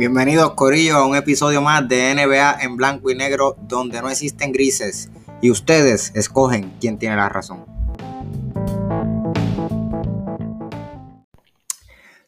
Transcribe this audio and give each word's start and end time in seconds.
Bienvenidos 0.00 0.54
Corillo 0.54 0.96
a 0.96 1.06
un 1.06 1.14
episodio 1.14 1.60
más 1.60 1.86
de 1.86 2.14
NBA 2.14 2.62
en 2.62 2.78
blanco 2.78 3.10
y 3.10 3.14
negro 3.14 3.54
donde 3.60 4.00
no 4.00 4.08
existen 4.08 4.50
grises 4.50 5.10
y 5.42 5.50
ustedes 5.50 6.10
escogen 6.14 6.74
quién 6.80 6.98
tiene 6.98 7.16
la 7.16 7.28
razón. 7.28 7.66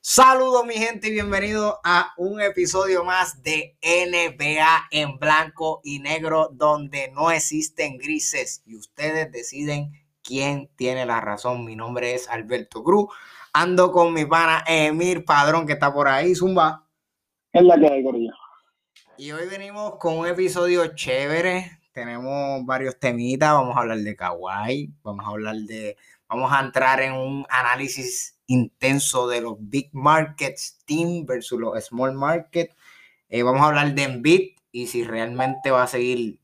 Saludos 0.02 0.66
mi 0.66 0.74
gente 0.74 1.08
y 1.08 1.12
bienvenidos 1.12 1.76
a 1.82 2.12
un 2.18 2.42
episodio 2.42 3.04
más 3.04 3.42
de 3.42 3.78
NBA 3.82 4.88
en 4.90 5.18
blanco 5.18 5.80
y 5.82 6.00
negro 6.00 6.50
donde 6.52 7.10
no 7.12 7.30
existen 7.30 7.96
grises 7.96 8.60
y 8.66 8.76
ustedes 8.76 9.32
deciden 9.32 9.92
quién 10.22 10.68
tiene 10.76 11.06
la 11.06 11.22
razón. 11.22 11.64
Mi 11.64 11.74
nombre 11.74 12.14
es 12.14 12.28
Alberto 12.28 12.84
Cruz. 12.84 13.08
Ando 13.54 13.92
con 13.92 14.12
mi 14.12 14.26
pana 14.26 14.62
Emir 14.66 15.24
Padrón 15.24 15.66
que 15.66 15.72
está 15.72 15.90
por 15.90 16.08
ahí, 16.08 16.34
Zumba. 16.34 16.81
Es 17.52 17.62
la 17.62 17.78
que 17.78 17.86
hay, 17.86 18.02
Corillo. 18.02 18.32
Y 19.18 19.30
hoy 19.32 19.46
venimos 19.46 19.96
con 19.98 20.16
un 20.16 20.26
episodio 20.26 20.94
chévere. 20.94 21.80
Tenemos 21.92 22.64
varios 22.64 22.98
temitas. 22.98 23.52
Vamos 23.52 23.76
a 23.76 23.80
hablar 23.80 23.98
de 23.98 24.16
Kawaii. 24.16 24.90
Vamos 25.02 25.26
a 25.26 25.28
hablar 25.28 25.56
de. 25.56 25.98
Vamos 26.30 26.50
a 26.50 26.60
entrar 26.60 27.02
en 27.02 27.12
un 27.12 27.44
análisis 27.50 28.38
intenso 28.46 29.28
de 29.28 29.42
los 29.42 29.56
big 29.58 29.90
markets 29.92 30.82
team 30.86 31.26
versus 31.26 31.60
los 31.60 31.84
small 31.84 32.14
markets. 32.14 32.74
Eh, 33.28 33.42
vamos 33.42 33.60
a 33.60 33.66
hablar 33.66 33.94
de 33.94 34.02
Embiid 34.02 34.56
y 34.70 34.86
si 34.86 35.04
realmente 35.04 35.70
va 35.70 35.82
a 35.82 35.88
seguir 35.88 36.40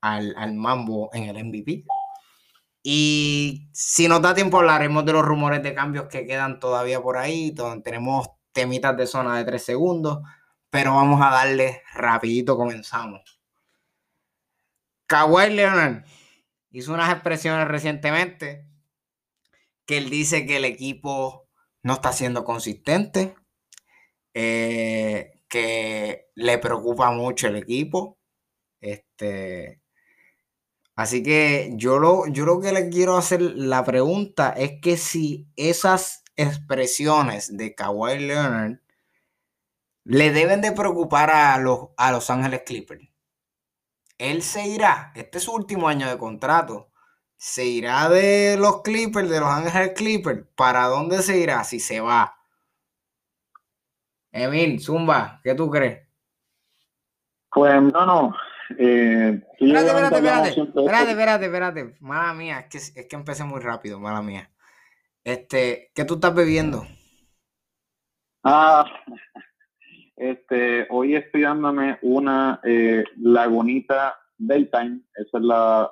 al, 0.00 0.36
al 0.36 0.54
mambo 0.54 1.10
en 1.14 1.24
el 1.24 1.44
MVP. 1.44 1.84
Y 2.84 3.68
si 3.72 4.06
nos 4.06 4.22
da 4.22 4.36
tiempo, 4.36 4.58
hablaremos 4.58 5.04
de 5.04 5.14
los 5.14 5.24
rumores 5.24 5.64
de 5.64 5.74
cambios 5.74 6.06
que 6.06 6.26
quedan 6.26 6.60
todavía 6.60 7.02
por 7.02 7.16
ahí. 7.16 7.52
Tenemos 7.82 8.37
temitas 8.52 8.96
de 8.96 9.06
zona 9.06 9.36
de 9.38 9.44
tres 9.44 9.64
segundos, 9.64 10.20
pero 10.70 10.94
vamos 10.94 11.20
a 11.22 11.30
darle 11.30 11.82
rapidito, 11.94 12.56
comenzamos. 12.56 13.40
Kawhi 15.06 15.50
Leonard 15.54 16.04
hizo 16.70 16.92
unas 16.92 17.10
expresiones 17.10 17.66
recientemente 17.66 18.66
que 19.86 19.96
él 19.96 20.10
dice 20.10 20.44
que 20.44 20.58
el 20.58 20.66
equipo 20.66 21.48
no 21.82 21.94
está 21.94 22.12
siendo 22.12 22.44
consistente, 22.44 23.34
eh, 24.34 25.32
que 25.48 26.26
le 26.34 26.58
preocupa 26.58 27.10
mucho 27.10 27.48
el 27.48 27.56
equipo. 27.56 28.18
Este, 28.80 29.80
así 30.94 31.22
que 31.22 31.72
yo 31.74 31.98
lo, 31.98 32.26
yo 32.26 32.44
lo 32.44 32.60
que 32.60 32.72
le 32.72 32.90
quiero 32.90 33.16
hacer 33.16 33.40
la 33.40 33.82
pregunta 33.84 34.50
es 34.50 34.72
que 34.82 34.98
si 34.98 35.48
esas 35.56 36.22
expresiones 36.38 37.54
de 37.56 37.74
Kawhi 37.74 38.20
Leonard 38.20 38.78
le 40.04 40.32
deben 40.32 40.62
de 40.62 40.72
preocupar 40.72 41.30
a 41.30 41.58
los, 41.58 41.88
a 41.98 42.12
los 42.12 42.30
Ángeles 42.30 42.62
Clippers. 42.64 43.06
Él 44.16 44.42
se 44.42 44.66
irá, 44.66 45.12
este 45.14 45.38
es 45.38 45.44
su 45.44 45.52
último 45.52 45.88
año 45.88 46.08
de 46.08 46.16
contrato, 46.16 46.90
se 47.36 47.66
irá 47.66 48.08
de 48.08 48.56
los 48.58 48.82
Clippers, 48.82 49.28
de 49.28 49.40
los 49.40 49.48
Ángeles 49.48 49.92
Clippers. 49.94 50.46
¿Para 50.56 50.86
dónde 50.86 51.22
se 51.22 51.38
irá 51.38 51.62
si 51.64 51.78
se 51.78 52.00
va? 52.00 52.36
Emil, 54.32 54.80
Zumba, 54.80 55.40
¿qué 55.42 55.54
tú 55.54 55.70
crees? 55.70 56.06
Pues 57.50 57.82
no, 57.82 58.06
no. 58.06 58.34
Eh, 58.78 59.40
espérate, 59.58 59.88
espérate, 59.88 60.16
espérate, 60.18 60.48
espérate, 60.60 61.10
espérate, 61.10 61.44
espérate, 61.46 61.96
Mala 62.00 62.34
mía, 62.34 62.60
es 62.60 62.66
que, 62.92 63.00
es 63.00 63.06
que 63.06 63.16
empecé 63.16 63.44
muy 63.44 63.60
rápido, 63.60 63.98
mala 63.98 64.22
mía. 64.22 64.50
Este, 65.28 65.90
¿qué 65.94 66.06
tú 66.06 66.14
estás 66.14 66.34
bebiendo? 66.34 66.86
Ah, 68.42 68.86
este, 70.16 70.86
hoy 70.88 71.16
estoy 71.16 71.42
dándome 71.42 71.98
una 72.00 72.62
eh, 72.64 73.04
Lagunita 73.18 74.18
Daytime. 74.38 75.02
Esa 75.16 75.36
es 75.36 75.44
la, 75.44 75.90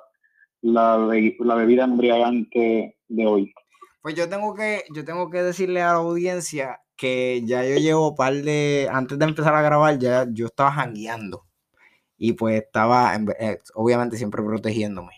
la, 0.63 1.55
bebida 1.55 1.83
embriagante 1.83 2.97
de 3.07 3.27
hoy. 3.27 3.53
Pues 4.01 4.15
yo 4.15 4.27
tengo 4.27 4.55
que, 4.55 4.85
yo 4.91 5.05
tengo 5.05 5.29
que 5.29 5.43
decirle 5.43 5.83
a 5.83 5.91
la 5.91 5.99
audiencia 5.99 6.81
que 6.95 7.43
ya 7.45 7.63
yo 7.63 7.75
llevo 7.75 8.15
par 8.15 8.33
de, 8.33 8.89
antes 8.91 9.19
de 9.19 9.25
empezar 9.25 9.53
a 9.53 9.61
grabar, 9.61 9.99
ya 9.99 10.25
yo 10.31 10.47
estaba 10.47 10.71
jangueando. 10.71 11.45
Y 12.17 12.33
pues 12.33 12.63
estaba, 12.63 13.13
eh, 13.39 13.59
obviamente 13.75 14.17
siempre 14.17 14.41
protegiéndome. 14.41 15.13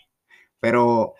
Pero 0.60 1.14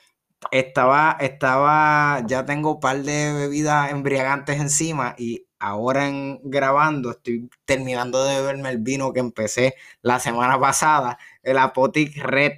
estaba, 0.50 1.16
estaba, 1.20 2.24
ya 2.26 2.44
tengo 2.44 2.74
un 2.74 2.80
par 2.80 3.02
de 3.02 3.32
bebidas 3.32 3.90
embriagantes 3.90 4.60
encima 4.60 5.14
y 5.18 5.46
ahora 5.58 6.08
en 6.08 6.40
grabando 6.44 7.10
estoy 7.10 7.50
terminando 7.64 8.24
de 8.24 8.36
beberme 8.40 8.70
el 8.70 8.78
vino 8.78 9.12
que 9.12 9.20
empecé 9.20 9.74
la 10.02 10.20
semana 10.20 10.58
pasada, 10.58 11.18
el 11.42 11.58
Apotic 11.58 12.16
Red, 12.18 12.52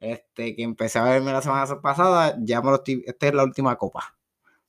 este, 0.00 0.54
que 0.56 0.62
empecé 0.62 0.98
a 0.98 1.04
beberme 1.04 1.32
la 1.32 1.42
semana 1.42 1.66
pasada, 1.80 2.36
ya 2.40 2.60
me 2.62 2.70
lo 2.70 2.76
estoy, 2.76 3.04
esta 3.06 3.28
es 3.28 3.34
la 3.34 3.44
última 3.44 3.76
copa. 3.76 4.16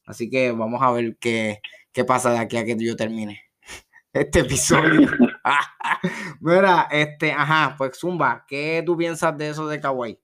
Así 0.05 0.29
que 0.29 0.51
vamos 0.51 0.81
a 0.81 0.91
ver 0.91 1.17
qué, 1.19 1.61
qué 1.91 2.05
pasa 2.05 2.31
de 2.31 2.39
aquí 2.39 2.57
a 2.57 2.65
que 2.65 2.77
yo 2.77 2.95
termine 2.95 3.41
este 4.13 4.39
episodio. 4.41 5.09
Mira, 6.41 6.87
este, 6.91 7.31
ajá, 7.31 7.75
pues 7.77 7.97
Zumba, 7.99 8.45
¿qué 8.47 8.83
tú 8.85 8.97
piensas 8.97 9.37
de 9.37 9.49
eso 9.49 9.67
de 9.67 9.79
Kawaii? 9.79 10.19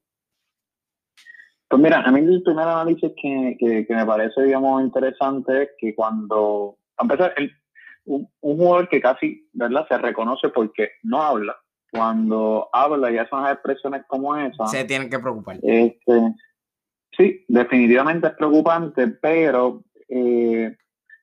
Pues 1.69 1.83
mira, 1.83 2.01
a 2.01 2.11
mí 2.11 2.19
el 2.19 2.41
primer 2.41 2.67
análisis 2.67 3.11
que, 3.21 3.55
que, 3.59 3.95
me 3.95 4.05
parece, 4.05 4.41
digamos, 4.41 4.81
interesante 4.81 5.63
es 5.63 5.69
que 5.77 5.93
cuando, 5.93 6.77
a 6.97 7.03
empezar, 7.03 7.35
un, 8.05 8.27
jugador 8.41 8.89
que 8.89 8.99
casi, 8.99 9.47
¿verdad? 9.53 9.85
Se 9.87 9.97
reconoce 9.99 10.49
porque 10.49 10.89
no 11.03 11.21
habla, 11.21 11.55
cuando 11.91 12.69
habla 12.73 13.11
y 13.11 13.19
hace 13.19 13.35
unas 13.35 13.53
expresiones 13.53 14.03
como 14.07 14.35
esas. 14.35 14.71
Se 14.71 14.83
tienen 14.85 15.11
que 15.11 15.19
preocupar. 15.19 15.59
Este, 15.61 16.33
sí, 17.15 17.45
definitivamente 17.47 18.27
es 18.27 18.33
preocupante, 18.33 19.07
pero 19.07 19.83
eh, 20.07 20.75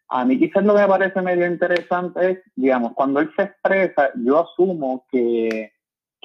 a 0.09 0.25
mí 0.25 0.39
quizás 0.39 0.65
lo 0.65 0.77
que 0.77 0.83
me 0.83 0.89
parece 0.89 1.23
medio 1.23 1.47
interesante 1.49 2.31
es, 2.31 2.39
digamos, 2.55 2.93
cuando 2.95 3.19
él 3.19 3.33
se 3.35 3.43
expresa, 3.43 4.11
yo 4.15 4.39
asumo 4.39 5.05
que 5.11 5.73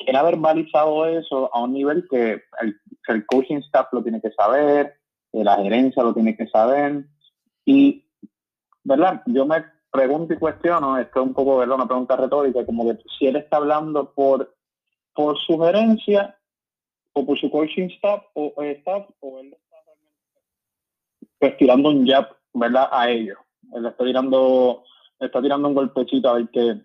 que 0.06 0.16
ha 0.16 0.24
verbalizado 0.24 1.06
eso 1.06 1.54
a 1.54 1.64
un 1.64 1.74
nivel 1.74 2.08
que 2.10 2.42
el, 2.62 2.81
coaching 3.28 3.58
staff 3.58 3.88
lo 3.92 4.04
tiene 4.04 4.22
que 4.22 4.32
saber, 4.32 4.96
la 5.34 5.58
gerencia 5.58 6.04
lo 6.04 6.14
tiene 6.14 6.36
que 6.36 6.48
saber. 6.48 7.06
Y, 7.66 8.06
¿verdad? 8.84 9.22
Yo 9.28 9.46
me 9.46 9.64
pregunto 9.92 10.34
y 10.34 10.38
cuestiono, 10.38 10.98
esto 10.98 11.22
es 11.22 11.28
un 11.28 11.34
poco, 11.34 11.58
¿verdad? 11.58 11.76
Una 11.76 11.88
pregunta 11.88 12.16
retórica, 12.16 12.66
como 12.66 12.86
que 12.86 12.98
si 13.18 13.28
él 13.28 13.36
está 13.36 13.58
hablando 13.58 14.14
por, 14.14 14.56
por 15.14 15.38
sugerencia 15.40 16.38
o 17.14 17.26
por 17.26 17.38
su 17.40 17.52
coaching 17.52 17.90
staff 17.96 18.24
o, 18.34 18.54
staff, 18.64 19.06
o 19.20 19.40
él 19.40 19.54
está 19.54 19.78
pues, 21.40 21.58
tirando 21.58 21.90
un 21.90 22.08
jab, 22.08 22.28
¿verdad? 22.54 22.88
A 22.92 23.10
ellos. 23.10 23.38
Él 23.74 23.86
está 23.86 24.04
tirando, 24.04 24.84
está 25.20 25.42
tirando 25.42 25.68
un 25.68 25.74
golpecito 25.74 26.30
a 26.30 26.34
ver 26.34 26.50
qué, 26.52 26.82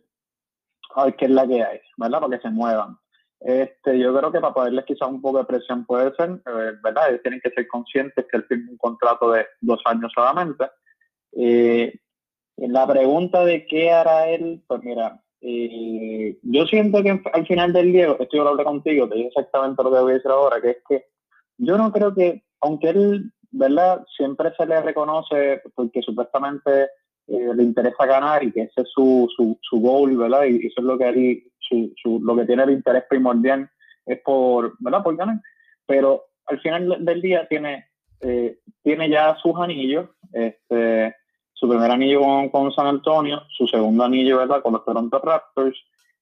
a 0.95 1.05
ver 1.05 1.17
qué 1.17 1.25
es 1.27 1.31
la 1.31 1.47
que 1.47 1.63
hay, 1.63 1.81
¿verdad? 1.97 2.21
Para 2.21 2.37
que 2.37 2.43
se 2.43 2.51
muevan. 2.51 2.99
Este, 3.41 3.99
yo 3.99 4.17
creo 4.17 4.33
que 4.33 4.41
para 4.41 4.55
poderles 4.55 4.85
quizás 4.85 5.09
un 5.09 5.21
poco 5.21 5.39
de 5.39 5.45
presión 5.45 5.85
puede 5.85 6.15
ser, 6.15 6.31
eh, 6.31 6.73
¿verdad? 6.83 7.11
Ellos 7.11 7.23
tienen 7.23 7.41
que 7.41 7.51
ser 7.51 7.67
conscientes 7.69 8.25
que 8.31 8.37
él 8.39 8.45
firma 8.45 8.71
un 8.71 8.79
contrato 8.79 9.31
de 9.31 9.47
dos 9.61 9.81
años 9.85 10.11
solamente. 10.15 10.65
Eh, 11.33 11.99
la 12.57 12.87
pregunta 12.87 13.45
de 13.45 13.67
qué 13.67 13.93
hará 13.93 14.29
él, 14.29 14.63
pues 14.67 14.83
mira, 14.83 15.21
eh, 15.43 16.39
yo 16.43 16.67
siento 16.67 17.03
que 17.03 17.21
al 17.33 17.47
final 17.47 17.73
del 17.73 17.93
día, 17.93 18.17
estoy 18.19 18.41
hablando 18.41 18.65
contigo, 18.65 19.09
te 19.09 19.17
digo 19.17 19.29
exactamente 19.29 19.83
lo 19.83 19.93
que 19.93 20.01
voy 20.01 20.13
a 20.13 20.15
decir 20.15 20.31
ahora, 20.31 20.61
que 20.61 20.71
es 20.71 20.79
que 20.89 21.05
yo 21.59 21.77
no 21.77 21.93
creo 21.93 22.15
que, 22.15 22.43
aunque 22.61 22.89
él, 22.89 23.33
¿verdad? 23.51 24.05
Siempre 24.17 24.53
se 24.57 24.67
le 24.67 24.81
reconoce 24.81 25.63
porque 25.75 26.03
supuestamente 26.03 26.89
eh, 27.29 27.55
le 27.55 27.63
interesa 27.63 28.07
ganar 28.07 28.43
y 28.45 28.53
que 28.53 28.63
ese 28.63 28.83
es 28.83 28.89
su, 28.89 29.29
su, 29.37 29.59
su 29.61 29.81
goal, 29.81 30.17
¿verdad? 30.17 30.45
Y 30.45 30.67
eso 30.67 30.81
es 30.81 30.85
lo 30.85 30.97
que 30.97 31.09
él, 31.09 31.53
su, 31.69 32.21
lo 32.23 32.37
que 32.37 32.45
tiene 32.45 32.65
el 32.65 32.71
interés 32.71 33.05
primordial 33.09 33.69
es 34.05 34.21
por, 34.23 34.75
¿verdad? 34.79 35.03
Por 35.03 35.17
ganar. 35.17 35.41
Pero 35.87 36.25
al 36.47 36.61
final 36.61 37.05
del 37.05 37.23
día 37.23 37.47
tiene, 37.49 37.87
eh, 38.21 38.59
tiene 38.83 39.09
ya 39.09 39.37
sus 39.37 39.57
anillos, 39.59 40.09
este, 40.33 41.15
su 41.53 41.69
primer 41.69 41.91
anillo 41.91 42.21
con, 42.51 42.73
San 42.73 42.87
Antonio, 42.87 43.43
su 43.49 43.67
segundo 43.67 44.05
anillo, 44.05 44.39
¿verdad? 44.39 44.63
Con 44.63 44.75
los 44.75 44.85
Toronto 44.85 45.19
Raptors. 45.19 45.79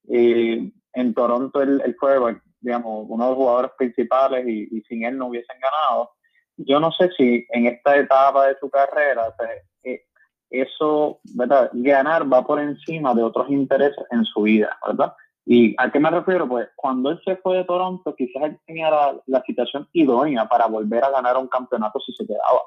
Y 0.07 0.73
en 0.93 1.15
Toronto 1.15 1.63
él, 1.63 1.97
fue, 1.99 2.17
digamos, 2.61 3.07
uno 3.09 3.25
de 3.25 3.31
los 3.31 3.39
jugadores 3.39 3.71
principales 3.77 4.47
y, 4.47 4.81
sin 4.83 5.05
él 5.05 5.19
no 5.19 5.27
hubiesen 5.27 5.57
ganado. 5.61 6.11
Yo 6.57 6.79
no 6.79 6.93
sé 6.93 7.11
si 7.17 7.45
en 7.51 7.67
esta 7.67 7.97
etapa 7.97 8.47
de 8.47 8.57
su 8.61 8.71
carrera, 8.71 9.35
eh, 9.83 10.03
eso, 10.51 11.21
¿verdad? 11.35 11.71
Ganar 11.73 12.33
va 12.33 12.47
por 12.47 12.61
encima 12.61 13.15
de 13.15 13.23
otros 13.23 13.51
intereses 13.51 14.05
en 14.11 14.25
su 14.25 14.43
vida, 14.43 14.79
¿verdad? 14.87 15.13
¿Y 15.47 15.75
a 15.79 15.91
qué 15.91 16.01
me 16.01 16.11
refiero? 16.11 16.49
Pues 16.49 16.69
cuando 16.75 17.11
él 17.11 17.21
se 17.25 17.37
fue 17.37 17.59
de 17.59 17.65
Toronto, 17.65 18.15
quizás 18.17 18.45
él 18.45 18.59
tenía 18.67 18.91
la, 19.27 19.43
situación 19.43 19.89
idónea 19.93 20.47
para 20.49 20.67
volver 20.67 21.05
a 21.05 21.11
ganar 21.11 21.37
un 21.37 21.49
campeonato 21.49 22.01
si 22.01 22.13
se 22.15 22.27
quedaba, 22.27 22.63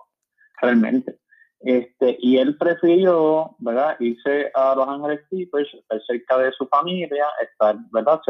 realmente. 0.61 1.17
Este, 1.59 2.17
y 2.19 2.37
él 2.37 2.55
prefirió, 2.57 3.55
¿verdad? 3.57 3.95
Irse 3.99 4.51
a 4.53 4.75
Los 4.75 4.87
Ángeles 4.87 5.21
Clippers, 5.29 5.73
estar 5.73 5.99
cerca 6.05 6.37
de 6.37 6.51
su 6.51 6.67
familia, 6.67 7.25
estar, 7.41 7.75
¿verdad? 7.91 8.21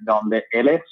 Donde 0.00 0.44
él 0.50 0.68
es. 0.68 0.82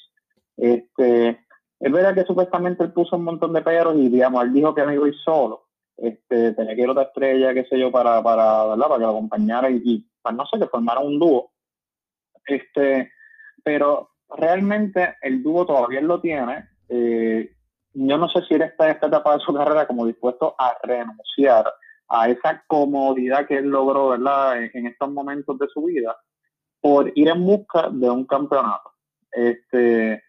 Este, 0.57 1.41
es 1.81 1.93
verdad 1.93 2.15
que 2.15 2.25
supuestamente 2.25 2.85
él 2.85 2.93
puso 2.93 3.17
un 3.17 3.25
montón 3.25 3.53
de 3.53 3.63
perros 3.63 3.97
y, 3.97 4.09
digamos, 4.09 4.45
él 4.45 4.53
dijo 4.53 4.75
que 4.75 4.85
no 4.85 4.93
iba 4.93 5.07
a 5.07 5.09
ir 5.09 5.17
solo. 5.25 5.67
Este, 5.97 6.53
tenía 6.53 6.75
que 6.77 6.83
ir 6.83 6.89
otra 6.89 7.05
estrella, 7.05 7.55
qué 7.55 7.65
sé 7.65 7.79
yo, 7.79 7.91
para, 7.91 8.23
para, 8.23 8.67
¿verdad? 8.67 8.87
para 8.87 8.99
que 8.99 9.05
lo 9.05 9.11
acompañara 9.11 9.71
y, 9.71 10.07
para, 10.23 10.37
no 10.37 10.47
sé, 10.47 10.59
que 10.59 10.67
formara 10.69 11.01
un 11.01 11.19
dúo. 11.19 11.51
Este, 12.47 13.13
pero 13.63 14.11
realmente 14.37 15.17
el 15.23 15.43
dúo 15.43 15.67
todavía 15.67 16.01
lo 16.01 16.21
tiene. 16.21 16.69
Eh, 16.89 17.55
yo 17.95 18.19
no 18.19 18.29
sé 18.29 18.43
si 18.43 18.55
él 18.55 18.63
está 18.63 18.87
en 18.87 18.93
esta 18.93 19.07
etapa 19.09 19.35
de 19.35 19.41
su 19.41 19.53
carrera 19.53 19.87
como 19.87 20.07
dispuesto 20.07 20.55
a 20.59 20.77
renunciar 20.83 21.73
a 22.09 22.29
esa 22.29 22.63
comodidad 22.67 23.47
que 23.47 23.59
él 23.59 23.69
logró, 23.69 24.09
¿verdad?, 24.09 24.63
en, 24.63 24.87
estos 24.87 25.11
momentos 25.11 25.59
de 25.59 25.69
su 25.69 25.85
vida, 25.85 26.17
por 26.81 27.13
ir 27.15 27.29
en 27.29 27.45
busca 27.45 27.89
de 27.91 28.11
un 28.11 28.27
campeonato. 28.27 28.93
Este, 29.31 30.23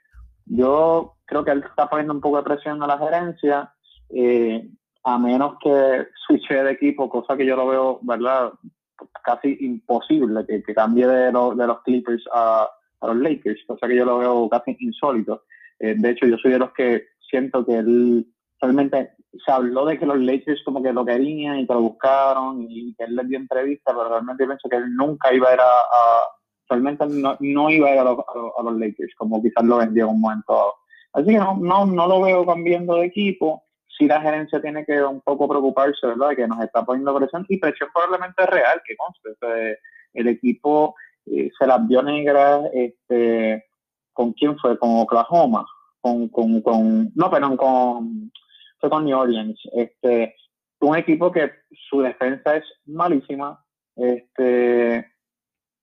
yo 0.45 1.15
creo 1.25 1.43
que 1.43 1.51
él 1.51 1.63
está 1.67 1.89
poniendo 1.89 2.13
un 2.13 2.21
poco 2.21 2.37
de 2.37 2.43
presión 2.43 2.81
a 2.83 2.87
la 2.87 2.99
gerencia, 2.99 3.73
eh, 4.09 4.69
a 5.03 5.17
menos 5.17 5.55
que 5.59 6.07
switche 6.27 6.63
de 6.63 6.71
equipo, 6.71 7.09
cosa 7.09 7.35
que 7.35 7.45
yo 7.45 7.55
lo 7.55 7.67
veo, 7.67 7.99
¿verdad?, 8.03 8.51
casi 9.23 9.57
imposible 9.61 10.45
que, 10.45 10.61
cambie 10.73 11.07
de, 11.07 11.25
de 11.25 11.31
los 11.67 11.81
Clippers 11.83 12.23
a, 12.33 12.69
los 13.01 13.17
Lakers, 13.17 13.63
cosa 13.65 13.87
que 13.87 13.95
yo 13.95 14.05
lo 14.05 14.19
veo 14.19 14.49
casi 14.49 14.77
insólito. 14.79 15.43
Eh, 15.79 15.95
de 15.97 16.09
hecho, 16.11 16.27
yo 16.27 16.37
soy 16.37 16.51
de 16.51 16.59
los 16.59 16.71
que 16.73 17.05
siento 17.29 17.65
que 17.65 17.77
él 17.77 18.27
realmente 18.61 19.13
se 19.43 19.51
habló 19.51 19.85
de 19.85 19.97
que 19.97 20.05
los 20.05 20.19
Lakers 20.19 20.63
como 20.63 20.83
que 20.83 20.93
lo 20.93 21.05
querían 21.05 21.59
y 21.59 21.67
que 21.67 21.73
lo 21.73 21.81
buscaron 21.81 22.65
y 22.69 22.93
que 22.95 23.05
él 23.05 23.15
les 23.15 23.27
dio 23.27 23.39
entrevista, 23.39 23.91
pero 23.91 24.09
realmente 24.09 24.45
pienso 24.45 24.69
que 24.69 24.75
él 24.75 24.95
nunca 24.95 25.33
iba 25.33 25.49
a 25.49 25.53
ir 25.53 25.59
a, 25.59 25.65
realmente 26.69 27.05
no, 27.07 27.37
no, 27.39 27.69
iba 27.69 27.89
a 27.89 27.93
ir 27.93 27.99
a, 27.99 28.03
los 28.03 28.77
Lakers, 28.77 29.15
como 29.15 29.41
quizás 29.41 29.63
lo 29.63 29.77
vendió 29.77 30.05
en 30.05 30.11
un 30.11 30.21
momento 30.21 30.75
Así 31.13 31.27
que 31.27 31.37
no, 31.37 31.57
no, 31.57 31.85
no 31.85 32.07
lo 32.07 32.21
veo 32.21 32.45
cambiando 32.45 32.95
de 32.95 33.05
equipo. 33.07 33.63
La 34.07 34.21
gerencia 34.21 34.61
tiene 34.61 34.85
que 34.85 35.03
un 35.03 35.21
poco 35.21 35.47
preocuparse, 35.47 36.07
¿verdad? 36.07 36.29
De 36.29 36.35
que 36.35 36.47
nos 36.47 36.63
está 36.63 36.83
poniendo 36.85 37.15
presión 37.15 37.45
y 37.49 37.57
presión 37.57 37.89
probablemente 37.93 38.45
real, 38.45 38.81
que 38.85 38.95
conste. 38.95 39.79
el 40.13 40.27
equipo 40.27 40.95
eh, 41.25 41.49
se 41.57 41.67
las 41.67 41.87
vio 41.87 42.01
negras, 42.01 42.61
este, 42.73 43.65
¿con 44.13 44.33
quién 44.33 44.57
fue? 44.57 44.77
Con 44.77 44.99
Oklahoma 44.99 45.65
con, 46.01 46.27
con, 46.29 46.61
con 46.61 47.11
no, 47.15 47.29
perdón, 47.29 47.55
con, 47.55 48.31
fue 48.79 48.89
con 48.89 49.05
New 49.05 49.17
Orleans. 49.17 49.59
Este, 49.73 50.35
un 50.79 50.97
equipo 50.97 51.31
que 51.31 51.51
su 51.89 52.01
defensa 52.01 52.57
es 52.57 52.65
malísima, 52.85 53.63
este, 53.95 55.05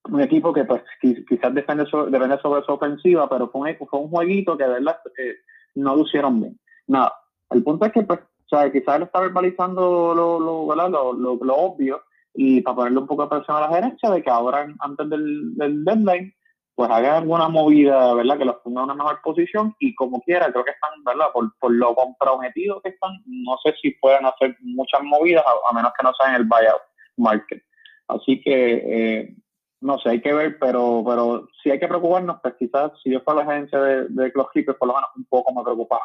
un 0.04 0.20
equipo 0.20 0.52
que 0.52 0.64
pues 0.64 0.82
quizás 1.00 1.54
depende 1.54 1.86
sobre, 1.86 2.10
sobre 2.40 2.64
su 2.64 2.72
ofensiva, 2.72 3.28
pero 3.28 3.48
fue 3.48 3.70
un, 3.70 3.88
fue 3.88 4.00
un 4.00 4.10
jueguito 4.10 4.58
que 4.58 4.64
de 4.64 4.70
verdad 4.70 4.98
eh, 5.16 5.36
no 5.76 5.94
lucieron 5.94 6.40
bien. 6.40 6.58
Nada, 6.88 7.12
el 7.50 7.62
punto 7.62 7.86
es 7.86 7.92
que 7.92 8.02
pues, 8.02 8.20
o 8.20 8.56
sea, 8.56 8.70
quizás 8.70 8.96
él 8.96 9.02
está 9.04 9.20
verbalizando 9.20 10.14
lo, 10.14 10.40
lo, 10.40 10.74
lo, 10.74 11.36
lo, 11.36 11.56
obvio 11.56 12.02
y 12.34 12.60
para 12.60 12.76
ponerle 12.76 12.98
un 13.00 13.06
poco 13.06 13.22
de 13.22 13.28
presión 13.28 13.56
a 13.56 13.60
la 13.60 13.68
gerencia 13.68 14.10
de 14.10 14.22
que 14.22 14.30
ahora 14.30 14.66
antes 14.80 15.08
del, 15.08 15.54
del 15.56 15.84
deadline 15.84 16.34
pues 16.78 16.90
hagan 16.92 17.16
alguna 17.16 17.48
movida, 17.48 18.14
¿verdad? 18.14 18.38
Que 18.38 18.44
los 18.44 18.56
ponga 18.58 18.82
en 18.82 18.84
una 18.84 18.94
mejor 18.94 19.20
posición 19.20 19.74
y 19.80 19.96
como 19.96 20.20
quiera, 20.22 20.52
creo 20.52 20.64
que 20.64 20.70
están, 20.70 21.02
¿verdad? 21.04 21.26
Por, 21.34 21.52
por 21.58 21.72
lo 21.72 21.92
comprometido 21.92 22.80
que 22.80 22.90
están, 22.90 23.10
no 23.26 23.56
sé 23.64 23.74
si 23.82 23.90
pueden 24.00 24.24
hacer 24.24 24.56
muchas 24.60 25.02
movidas 25.02 25.44
a, 25.44 25.74
menos 25.74 25.90
que 25.98 26.04
no 26.04 26.12
sean 26.14 26.36
el 26.36 26.44
buyout 26.44 26.80
market. 27.16 27.60
Así 28.06 28.40
que, 28.40 28.74
eh, 28.86 29.34
no 29.80 29.98
sé, 29.98 30.10
hay 30.10 30.20
que 30.20 30.32
ver, 30.32 30.56
pero 30.60 31.02
pero 31.04 31.48
si 31.60 31.72
hay 31.72 31.80
que 31.80 31.88
preocuparnos, 31.88 32.38
pues 32.40 32.54
quizás 32.56 32.92
si 33.02 33.10
yo 33.10 33.22
fuera 33.22 33.44
la 33.44 33.52
agencia 33.52 33.80
de, 33.80 34.06
de 34.10 34.32
los 34.32 34.48
Clippers, 34.50 34.78
por 34.78 34.86
lo 34.86 34.94
menos 34.94 35.10
un 35.16 35.24
poco 35.24 35.52
me 35.52 35.64
preocupaba. 35.64 36.04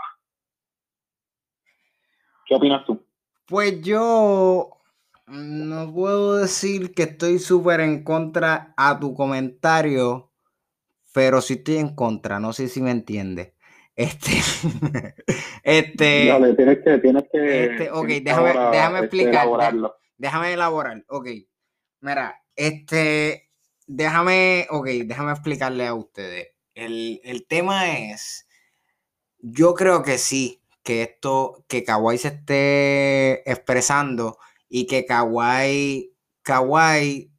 ¿Qué 2.46 2.56
opinas 2.56 2.86
tú? 2.86 3.02
Pues 3.48 3.82
yo 3.82 4.70
no 5.28 5.94
puedo 5.94 6.38
decir 6.38 6.94
que 6.94 7.04
estoy 7.04 7.40
súper 7.40 7.82
en 7.82 8.04
contra 8.04 8.74
a 8.78 9.00
tu 9.00 9.14
comentario 9.14 10.34
pero 11.14 11.42
sí 11.42 11.54
estoy 11.54 11.78
en 11.78 11.96
contra, 11.96 12.40
no 12.40 12.52
sé 12.52 12.68
si 12.68 12.82
me 12.82 12.92
entiende. 12.92 13.54
Este, 13.96 14.32
este, 15.64 16.26
Dale, 16.26 16.56
tienes 16.56 16.80
que, 16.84 16.98
tienes 16.98 17.24
que, 17.32 17.66
este, 17.66 17.92
ok, 17.92 18.08
déjame, 18.08 18.50
déjame 18.50 19.00
este, 19.00 19.06
explicar, 19.06 19.48
déjame 20.18 20.54
elaborar, 20.54 21.06
ok, 21.08 21.28
mira, 22.02 22.42
este, 22.56 23.52
déjame, 23.86 24.66
ok, 24.72 24.88
déjame 25.06 25.32
explicarle 25.32 25.86
a 25.86 25.94
ustedes, 25.94 26.48
el, 26.74 27.22
el 27.24 27.46
tema 27.46 28.00
es, 28.00 28.48
yo 29.38 29.76
creo 29.76 30.02
que 30.02 30.18
sí, 30.18 30.63
que 30.84 31.04
esto, 31.04 31.64
que 31.68 31.84
Kawhi 31.84 32.18
se 32.18 32.30
esté 32.30 33.50
expresando 33.50 34.38
y 34.70 34.88
que 34.88 35.06
Kawhi, 35.06 36.12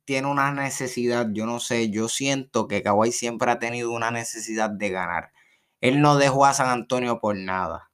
tiene 0.05 0.29
una 0.29 0.53
necesidad, 0.53 1.29
yo 1.33 1.47
no 1.47 1.61
sé, 1.61 1.91
yo 1.91 2.09
siento 2.09 2.69
que 2.69 2.83
Kawhi 2.83 3.13
siempre 3.13 3.51
ha 3.51 3.59
tenido 3.59 3.93
una 3.93 4.11
necesidad 4.11 4.71
de 4.71 4.91
ganar. 4.91 5.33
Él 5.81 6.01
no 6.01 6.17
dejó 6.17 6.47
a 6.47 6.55
San 6.55 6.69
Antonio 6.69 7.21
por 7.21 7.37
nada. 7.37 7.91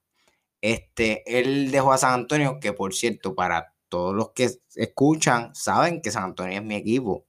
Este, 0.61 1.23
él 1.39 1.71
dejó 1.71 1.93
a 1.93 1.97
San 1.97 2.13
Antonio, 2.13 2.59
que 2.59 2.73
por 2.73 2.93
cierto, 2.93 3.35
para 3.35 3.73
todos 3.89 4.15
los 4.15 4.31
que 4.33 4.51
escuchan, 4.75 5.55
saben 5.55 6.01
que 6.01 6.11
San 6.11 6.23
Antonio 6.25 6.59
es 6.59 6.63
mi 6.65 6.75
equipo. 6.75 7.25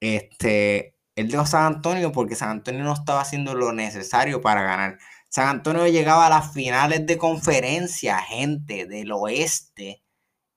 Este, 0.00 0.96
él 1.16 1.28
dejó 1.30 1.42
a 1.44 1.46
San 1.46 1.74
Antonio 1.74 2.12
porque 2.12 2.36
San 2.36 2.50
Antonio 2.50 2.84
no 2.84 2.94
estaba 2.94 3.20
haciendo 3.20 3.54
lo 3.54 3.72
necesario 3.72 4.40
para 4.40 4.62
ganar. 4.62 4.98
San 5.34 5.48
Antonio 5.48 5.88
llegaba 5.88 6.26
a 6.26 6.30
las 6.30 6.52
finales 6.52 7.06
de 7.06 7.18
conferencia, 7.18 8.18
gente 8.18 8.86
del 8.86 9.10
oeste, 9.10 10.04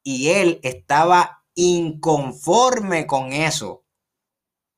y 0.04 0.30
él 0.30 0.60
estaba 0.62 1.44
inconforme 1.56 3.08
con 3.08 3.34
eso. 3.34 3.88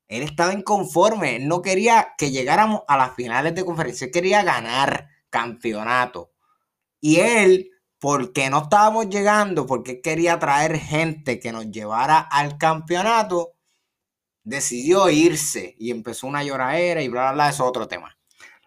Él 0.08 0.24
estaba 0.24 0.54
inconforme, 0.54 1.36
él 1.36 1.50
no 1.50 1.62
quería 1.62 2.14
que 2.18 2.32
llegáramos 2.32 2.84
a 2.88 2.96
las 2.96 3.14
finales 3.14 3.54
de 3.56 3.66
conferencia, 3.66 4.06
él 4.06 4.12
quería 4.12 4.42
ganar 4.42 5.10
campeonato. 5.30 6.32
Y 7.02 7.18
él, 7.18 7.70
porque 8.00 8.50
no 8.50 8.60
estábamos 8.64 9.10
llegando, 9.10 9.66
porque 9.66 10.00
quería 10.00 10.40
traer 10.40 10.80
gente 10.80 11.42
que 11.42 11.52
nos 11.52 11.72
llevara 11.72 12.20
al 12.20 12.58
campeonato, 12.58 13.52
decidió 14.46 15.10
irse 15.10 15.76
y 15.78 15.92
empezó 15.92 16.26
una 16.26 16.42
lloradera 16.42 17.02
y 17.02 17.10
bla, 17.10 17.24
bla, 17.24 17.32
bla, 17.34 17.50
eso 17.50 17.64
es 17.64 17.70
otro 17.70 17.90
tema. 17.90 18.19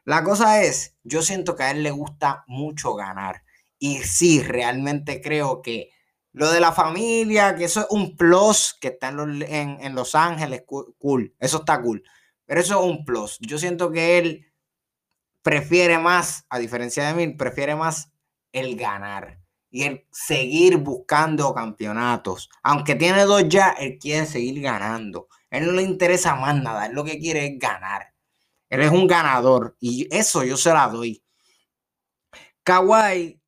La 0.04 0.25
cosa 0.25 0.62
es, 0.62 0.97
yo 1.04 1.23
siento 1.23 1.54
que 1.54 1.62
a 1.62 1.71
él 1.71 1.82
le 1.82 1.90
gusta 1.90 2.44
mucho 2.47 2.94
ganar. 2.94 3.44
Y 3.78 3.99
sí, 3.99 4.42
realmente 4.42 5.21
creo 5.21 5.62
que 5.62 5.90
lo 6.32 6.50
de 6.50 6.61
la 6.61 6.73
familia, 6.73 7.54
que 7.54 7.64
eso 7.64 7.80
es 7.80 7.87
un 7.90 8.16
plus 8.16 8.76
que 8.80 8.88
está 8.88 9.09
en 9.11 9.94
Los, 9.94 10.14
Ángeles, 10.14 10.64
cool. 10.66 11.35
Eso 11.38 11.59
está 11.59 11.80
cool. 11.82 12.02
Pero 12.47 12.61
eso 12.61 12.80
es 12.80 12.90
un 12.90 13.04
plus. 13.04 13.38
Yo 13.40 13.59
siento 13.59 13.90
que 13.92 14.18
él 14.18 14.52
prefiere 15.42 15.99
más, 15.99 16.47
a 16.49 16.59
diferencia 16.59 17.06
de 17.06 17.14
mí, 17.14 17.35
prefiere 17.35 17.76
más 17.76 18.12
el 18.52 18.76
ganar 18.76 19.40
y 19.71 19.85
el 19.85 20.06
seguir 20.11 20.78
buscando 20.78 21.54
campeonatos. 21.54 22.50
Aunque 22.62 22.94
tiene 22.94 23.23
dos 23.25 23.49
ya, 23.49 23.71
él 23.71 23.99
quiere 23.99 24.26
seguir 24.26 24.61
ganando. 24.62 25.28
él 25.50 25.66
no 25.66 25.73
le 25.73 25.82
interesa 25.82 26.35
más 26.35 26.61
nada. 26.62 26.87
Él 26.87 26.92
lo 26.92 27.04
que 27.04 27.18
quiere 27.18 27.47
es 27.47 27.59
ganar. 27.59 28.12
Él 28.72 28.80
es 28.80 28.90
un 28.90 29.06
ganador 29.06 29.76
y 29.80 30.08
eso 30.10 30.42
yo 30.44 30.56
se 30.56 30.72
la 30.72 30.88
doy. 30.88 31.22
Kawhi, 32.62 33.38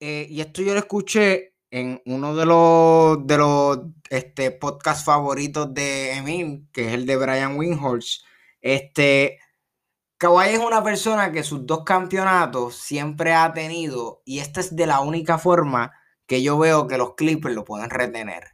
eh, 0.00 0.26
y 0.30 0.40
esto 0.40 0.62
yo 0.62 0.72
lo 0.72 0.78
escuché 0.78 1.54
en 1.70 2.00
uno 2.06 2.34
de 2.34 2.46
los, 2.46 3.26
de 3.26 3.36
los 3.36 3.78
este, 4.08 4.50
podcasts 4.52 5.04
favoritos 5.04 5.74
de 5.74 6.14
Emil, 6.14 6.66
que 6.72 6.88
es 6.88 6.94
el 6.94 7.04
de 7.04 7.16
Brian 7.18 7.58
Winhorst, 7.58 8.24
este, 8.62 9.38
Kawhi 10.16 10.54
es 10.54 10.60
una 10.60 10.82
persona 10.82 11.30
que 11.30 11.42
sus 11.42 11.66
dos 11.66 11.84
campeonatos 11.84 12.74
siempre 12.74 13.34
ha 13.34 13.52
tenido 13.52 14.22
y 14.24 14.38
esta 14.38 14.60
es 14.60 14.74
de 14.74 14.86
la 14.86 15.00
única 15.00 15.36
forma 15.36 15.92
que 16.26 16.42
yo 16.42 16.56
veo 16.56 16.86
que 16.86 16.96
los 16.96 17.16
Clippers 17.16 17.54
lo 17.54 17.66
pueden 17.66 17.90
retener. 17.90 18.44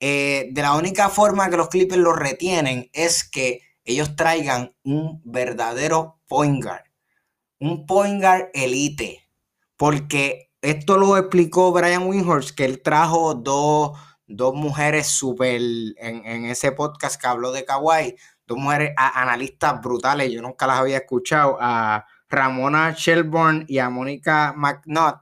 Eh, 0.00 0.48
de 0.50 0.62
la 0.62 0.74
única 0.74 1.08
forma 1.10 1.48
que 1.48 1.58
los 1.58 1.68
Clippers 1.68 2.00
lo 2.00 2.12
retienen 2.12 2.90
es 2.92 3.22
que 3.22 3.60
ellos 3.84 4.16
traigan 4.16 4.74
un 4.84 5.20
verdadero 5.24 6.20
point 6.28 6.62
guard, 6.62 6.84
un 7.58 7.86
point 7.86 8.20
guard 8.20 8.50
elite, 8.54 9.20
porque 9.76 10.50
esto 10.60 10.96
lo 10.96 11.16
explicó 11.16 11.72
Brian 11.72 12.06
Winhorst, 12.06 12.56
que 12.56 12.64
él 12.64 12.82
trajo 12.82 13.34
dos, 13.34 13.98
mujeres 14.54 15.08
súper 15.08 15.60
en, 15.96 16.44
ese 16.46 16.72
podcast 16.72 17.20
que 17.20 17.26
habló 17.26 17.52
de 17.52 17.64
Kawhi, 17.64 18.14
dos 18.46 18.58
mujeres 18.58 18.94
analistas 18.96 19.80
brutales, 19.82 20.30
yo 20.30 20.40
nunca 20.40 20.66
las 20.66 20.80
había 20.80 20.98
escuchado, 20.98 21.58
a 21.60 22.06
Ramona 22.28 22.94
Shelburne 22.96 23.64
y 23.68 23.78
a 23.78 23.90
Mónica 23.90 24.54
McNutt, 24.56 25.16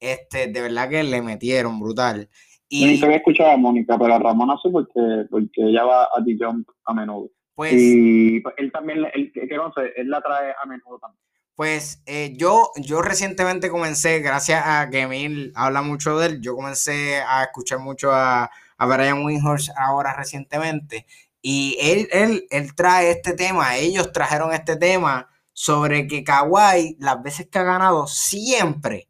este, 0.00 0.46
de 0.46 0.60
verdad 0.60 0.88
que 0.88 1.02
le 1.02 1.20
metieron 1.20 1.78
brutal. 1.80 2.28
Yo 2.68 3.04
había 3.06 3.18
escuchado 3.18 3.50
a 3.50 3.56
Mónica, 3.56 3.96
pero 3.98 4.14
a 4.14 4.18
Ramón 4.18 4.48
no 4.48 4.58
sé 4.58 4.70
porque, 4.70 5.62
ella 5.62 5.84
va 5.84 6.04
a 6.04 6.20
Dijon 6.24 6.66
a 6.84 6.94
menudo. 6.94 7.30
Pues, 7.56 7.72
y 7.74 8.40
pues, 8.40 8.54
él 8.58 8.70
también, 8.70 8.98
él, 9.14 9.32
él 9.34 10.10
la 10.10 10.20
trae 10.20 10.54
a 10.62 10.66
menudo 10.66 10.98
también. 10.98 11.26
Pues 11.54 12.02
eh, 12.04 12.34
yo, 12.36 12.70
yo 12.76 13.00
recientemente 13.00 13.70
comencé, 13.70 14.20
gracias 14.20 14.62
a 14.62 14.90
que 14.90 15.00
Emil 15.00 15.52
habla 15.54 15.80
mucho 15.80 16.18
de 16.18 16.26
él, 16.26 16.40
yo 16.42 16.54
comencé 16.54 17.16
a 17.26 17.44
escuchar 17.44 17.78
mucho 17.78 18.12
a, 18.12 18.50
a 18.76 18.86
Brian 18.86 19.24
Windhorst 19.24 19.70
ahora 19.74 20.14
recientemente. 20.14 21.06
Y 21.40 21.78
él, 21.80 22.08
él, 22.12 22.46
él 22.50 22.74
trae 22.74 23.10
este 23.10 23.32
tema, 23.32 23.78
ellos 23.78 24.12
trajeron 24.12 24.52
este 24.52 24.76
tema 24.76 25.30
sobre 25.54 26.06
que 26.06 26.22
Kawhi, 26.22 26.98
las 27.00 27.22
veces 27.22 27.48
que 27.48 27.58
ha 27.58 27.62
ganado, 27.62 28.06
siempre, 28.06 29.08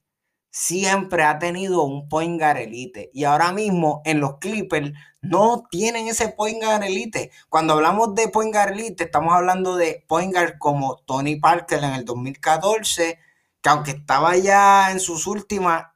siempre 0.56 1.22
ha 1.22 1.38
tenido 1.38 1.82
un 1.82 2.08
point 2.08 2.40
guard 2.40 2.56
elite. 2.56 3.10
Y 3.12 3.24
ahora 3.24 3.52
mismo 3.52 4.00
en 4.06 4.20
los 4.20 4.38
Clippers 4.38 4.92
no 5.20 5.64
tienen 5.70 6.08
ese 6.08 6.30
point 6.30 6.62
guard 6.64 6.82
elite. 6.82 7.30
Cuando 7.50 7.74
hablamos 7.74 8.14
de 8.14 8.28
point 8.28 8.54
guard 8.54 8.72
elite, 8.72 9.04
estamos 9.04 9.34
hablando 9.34 9.76
de 9.76 10.02
point 10.08 10.32
guard 10.32 10.56
como 10.58 10.96
Tony 11.04 11.36
Parker 11.36 11.84
en 11.84 11.92
el 11.92 12.06
2014, 12.06 13.18
que 13.60 13.68
aunque 13.68 13.90
estaba 13.90 14.34
ya 14.38 14.90
en 14.92 14.98
sus 15.00 15.26
últimas, 15.26 15.88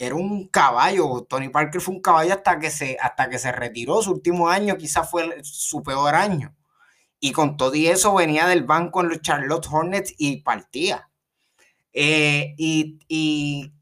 era 0.00 0.16
un 0.16 0.48
caballo. 0.48 1.24
Tony 1.28 1.48
Parker 1.48 1.80
fue 1.80 1.94
un 1.94 2.02
caballo 2.02 2.34
hasta 2.34 2.58
que 2.58 2.70
se, 2.72 2.96
hasta 3.00 3.30
que 3.30 3.38
se 3.38 3.52
retiró. 3.52 4.02
Su 4.02 4.10
último 4.10 4.48
año 4.48 4.76
quizás 4.76 5.08
fue 5.08 5.32
su 5.44 5.84
peor 5.84 6.16
año. 6.16 6.56
Y 7.20 7.30
con 7.30 7.56
todo 7.56 7.74
y 7.76 7.86
eso 7.86 8.14
venía 8.14 8.48
del 8.48 8.64
banco 8.64 9.00
en 9.00 9.10
los 9.10 9.20
Charlotte 9.20 9.68
Hornets 9.70 10.12
y 10.18 10.42
partía. 10.42 11.08
Eh, 11.92 12.54
y, 12.58 13.72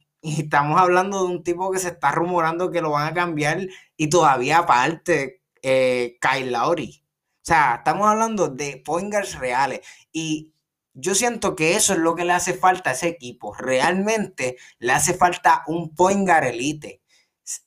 estamos 0.41 0.81
hablando 0.81 1.25
de 1.25 1.33
un 1.33 1.43
tipo 1.43 1.71
que 1.71 1.79
se 1.79 1.89
está 1.89 2.13
rumorando 2.13 2.71
que 2.71 2.81
lo 2.81 2.91
van 2.91 3.09
a 3.09 3.15
cambiar 3.15 3.61
y 3.97 4.09
todavía 4.09 4.59
aparte, 4.59 5.43
eh, 5.63 6.19
Kyle 6.21 6.53
Lowry. 6.53 7.03
O 7.03 7.47
sea, 7.47 7.77
estamos 7.77 8.09
hablando 8.09 8.49
de 8.49 8.83
pointers 8.85 9.39
reales. 9.39 9.81
Y 10.13 10.53
yo 10.95 11.15
siento 11.15 11.55
que 11.55 11.77
eso 11.77 11.93
es 11.93 12.01
lo 12.01 12.15
que 12.15 12.25
le 12.25 12.33
hace 12.33 12.55
falta 12.55 12.91
a 12.91 12.93
ese 12.95 13.09
equipo. 13.09 13.55
Realmente 13.55 14.57
le 14.79 14.93
hace 14.93 15.15
falta 15.15 15.63
un 15.69 15.95
point 15.95 16.27
guard 16.27 16.45
elite. 16.45 17.03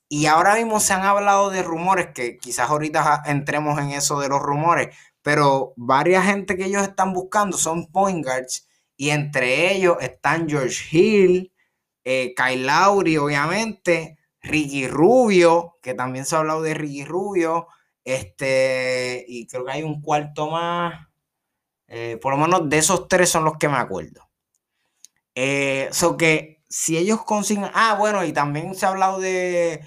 Y 0.08 0.26
ahora 0.26 0.56
mismo 0.56 0.80
se 0.80 0.92
han 0.92 1.02
hablado 1.02 1.50
de 1.50 1.62
rumores, 1.62 2.08
que 2.14 2.36
quizás 2.38 2.68
ahorita 2.68 3.22
entremos 3.26 3.78
en 3.80 3.92
eso 3.92 4.20
de 4.20 4.28
los 4.28 4.42
rumores, 4.42 4.94
pero 5.22 5.72
varias 5.76 6.26
gente 6.26 6.56
que 6.56 6.66
ellos 6.66 6.82
están 6.82 7.12
buscando 7.14 7.56
son 7.56 7.90
point 7.90 8.24
guards 8.24 8.68
y 8.96 9.10
entre 9.10 9.72
ellos 9.72 9.96
están 10.00 10.48
George 10.48 10.84
Hill, 10.90 11.49
eh, 12.10 12.34
Kyle 12.36 12.66
Lowry, 12.66 13.16
obviamente, 13.18 14.18
Ricky 14.42 14.86
Rubio, 14.88 15.78
que 15.82 15.94
también 15.94 16.24
se 16.24 16.36
ha 16.36 16.40
hablado 16.40 16.62
de 16.62 16.74
Ricky 16.74 17.04
Rubio, 17.04 17.68
este, 18.04 19.24
y 19.28 19.46
creo 19.46 19.64
que 19.64 19.72
hay 19.72 19.82
un 19.82 20.00
cuarto 20.00 20.50
más 20.50 21.10
eh, 21.90 22.18
por 22.22 22.32
lo 22.32 22.38
menos 22.38 22.68
de 22.68 22.78
esos 22.78 23.08
tres 23.08 23.28
son 23.28 23.44
los 23.44 23.58
que 23.58 23.68
me 23.68 23.76
acuerdo. 23.76 24.30
Eso 25.34 26.12
eh, 26.12 26.16
que 26.16 26.62
si 26.68 26.96
ellos 26.96 27.24
consiguen. 27.24 27.70
Ah, 27.74 27.96
bueno, 27.98 28.24
y 28.24 28.32
también 28.32 28.74
se 28.76 28.86
ha 28.86 28.90
hablado 28.90 29.18
de, 29.18 29.84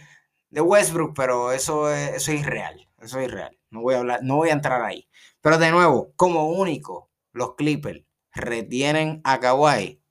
Westbrook, 0.51 1.15
pero 1.15 1.53
eso 1.53 1.91
es, 1.91 2.11
eso 2.15 2.31
es 2.33 2.41
irreal. 2.41 2.89
Eso 3.01 3.19
es 3.19 3.27
irreal. 3.27 3.57
No 3.69 3.81
voy 3.81 3.95
a 3.95 3.99
hablar, 3.99 4.19
no 4.23 4.35
voy 4.35 4.49
a 4.49 4.53
entrar 4.53 4.81
ahí. 4.83 5.07
Pero 5.41 5.57
de 5.57 5.71
nuevo, 5.71 6.13
como 6.15 6.49
único, 6.49 7.09
los 7.31 7.55
Clippers 7.55 8.03
retienen 8.33 9.21
a 9.23 9.39
Kawhi. 9.39 10.02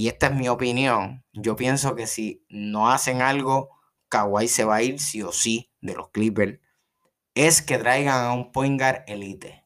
Y 0.00 0.08
esta 0.08 0.28
es 0.28 0.34
mi 0.34 0.48
opinión. 0.48 1.26
Yo 1.34 1.56
pienso 1.56 1.94
que 1.94 2.06
si 2.06 2.42
no 2.48 2.90
hacen 2.90 3.20
algo, 3.20 3.68
Kawhi 4.08 4.48
se 4.48 4.64
va 4.64 4.76
a 4.76 4.82
ir 4.82 4.98
sí 4.98 5.20
o 5.20 5.30
sí 5.30 5.70
de 5.82 5.94
los 5.94 6.08
Clippers. 6.08 6.58
Es 7.34 7.60
que 7.60 7.76
traigan 7.76 8.24
a 8.24 8.32
un 8.32 8.50
point 8.50 8.80
guard 8.80 9.04
elite 9.06 9.60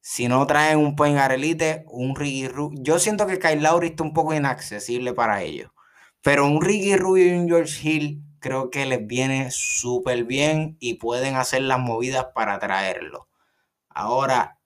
si 0.00 0.28
no 0.28 0.46
traen 0.46 0.78
un 0.78 0.94
point 0.94 1.18
elite, 1.18 1.84
un 1.88 2.14
Ricky 2.14 2.46
Rubio. 2.46 2.78
Yo 2.84 3.00
siento 3.00 3.26
que 3.26 3.40
Kyle 3.40 3.60
Lowry 3.60 3.88
está 3.88 4.04
un 4.04 4.12
poco 4.12 4.32
inaccesible 4.32 5.12
para 5.12 5.42
ellos. 5.42 5.72
Pero 6.20 6.46
un 6.46 6.62
Ricky 6.62 6.96
Rubio 6.96 7.26
y 7.26 7.36
un 7.36 7.48
George 7.48 7.88
Hill 7.88 8.22
creo 8.38 8.70
que 8.70 8.86
les 8.86 9.04
viene 9.04 9.50
súper 9.50 10.22
bien 10.22 10.76
y 10.78 10.94
pueden 10.94 11.34
hacer 11.34 11.62
las 11.62 11.80
movidas 11.80 12.26
para 12.32 12.60
traerlo. 12.60 13.28
Ahora 13.88 14.60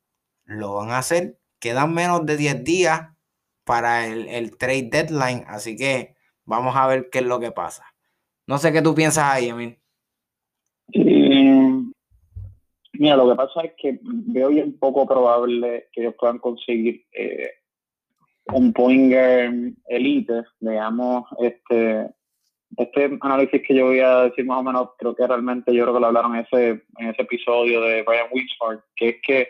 lo 0.44 0.74
van 0.74 0.90
a 0.90 0.98
hacer. 0.98 1.38
Quedan 1.60 1.94
menos 1.94 2.26
de 2.26 2.36
10 2.36 2.62
días 2.62 3.15
para 3.66 4.06
el, 4.06 4.28
el 4.28 4.56
trade 4.56 4.88
deadline. 4.90 5.44
Así 5.48 5.76
que 5.76 6.14
vamos 6.44 6.74
a 6.76 6.86
ver 6.86 7.10
qué 7.10 7.18
es 7.18 7.26
lo 7.26 7.38
que 7.38 7.50
pasa. 7.50 7.84
No 8.46 8.56
sé 8.58 8.72
qué 8.72 8.80
tú 8.80 8.94
piensas 8.94 9.24
ahí, 9.24 9.48
Emil. 9.48 9.76
Mira, 12.98 13.16
lo 13.16 13.28
que 13.28 13.34
pasa 13.34 13.60
es 13.62 13.72
que 13.76 13.98
veo 14.02 14.48
bien 14.48 14.78
poco 14.78 15.06
probable 15.06 15.88
que 15.92 16.00
ellos 16.00 16.14
puedan 16.18 16.38
conseguir 16.38 17.04
eh, 17.12 17.50
un 18.52 18.72
pointer 18.72 19.52
elite, 19.88 20.44
digamos, 20.60 21.24
este, 21.40 22.08
este 22.76 23.18
análisis 23.20 23.62
que 23.66 23.74
yo 23.74 23.86
voy 23.86 24.00
a 24.00 24.22
decir 24.22 24.46
más 24.46 24.60
o 24.60 24.62
menos, 24.62 24.90
creo 24.98 25.14
que 25.14 25.26
realmente 25.26 25.74
yo 25.74 25.82
creo 25.82 25.94
que 25.94 26.00
lo 26.00 26.06
hablaron 26.06 26.36
ese, 26.36 26.84
en 26.98 27.08
ese 27.08 27.22
episodio 27.22 27.80
de 27.82 28.02
Brian 28.02 28.28
Winsford, 28.32 28.80
que 28.94 29.08
es 29.08 29.16
que 29.22 29.48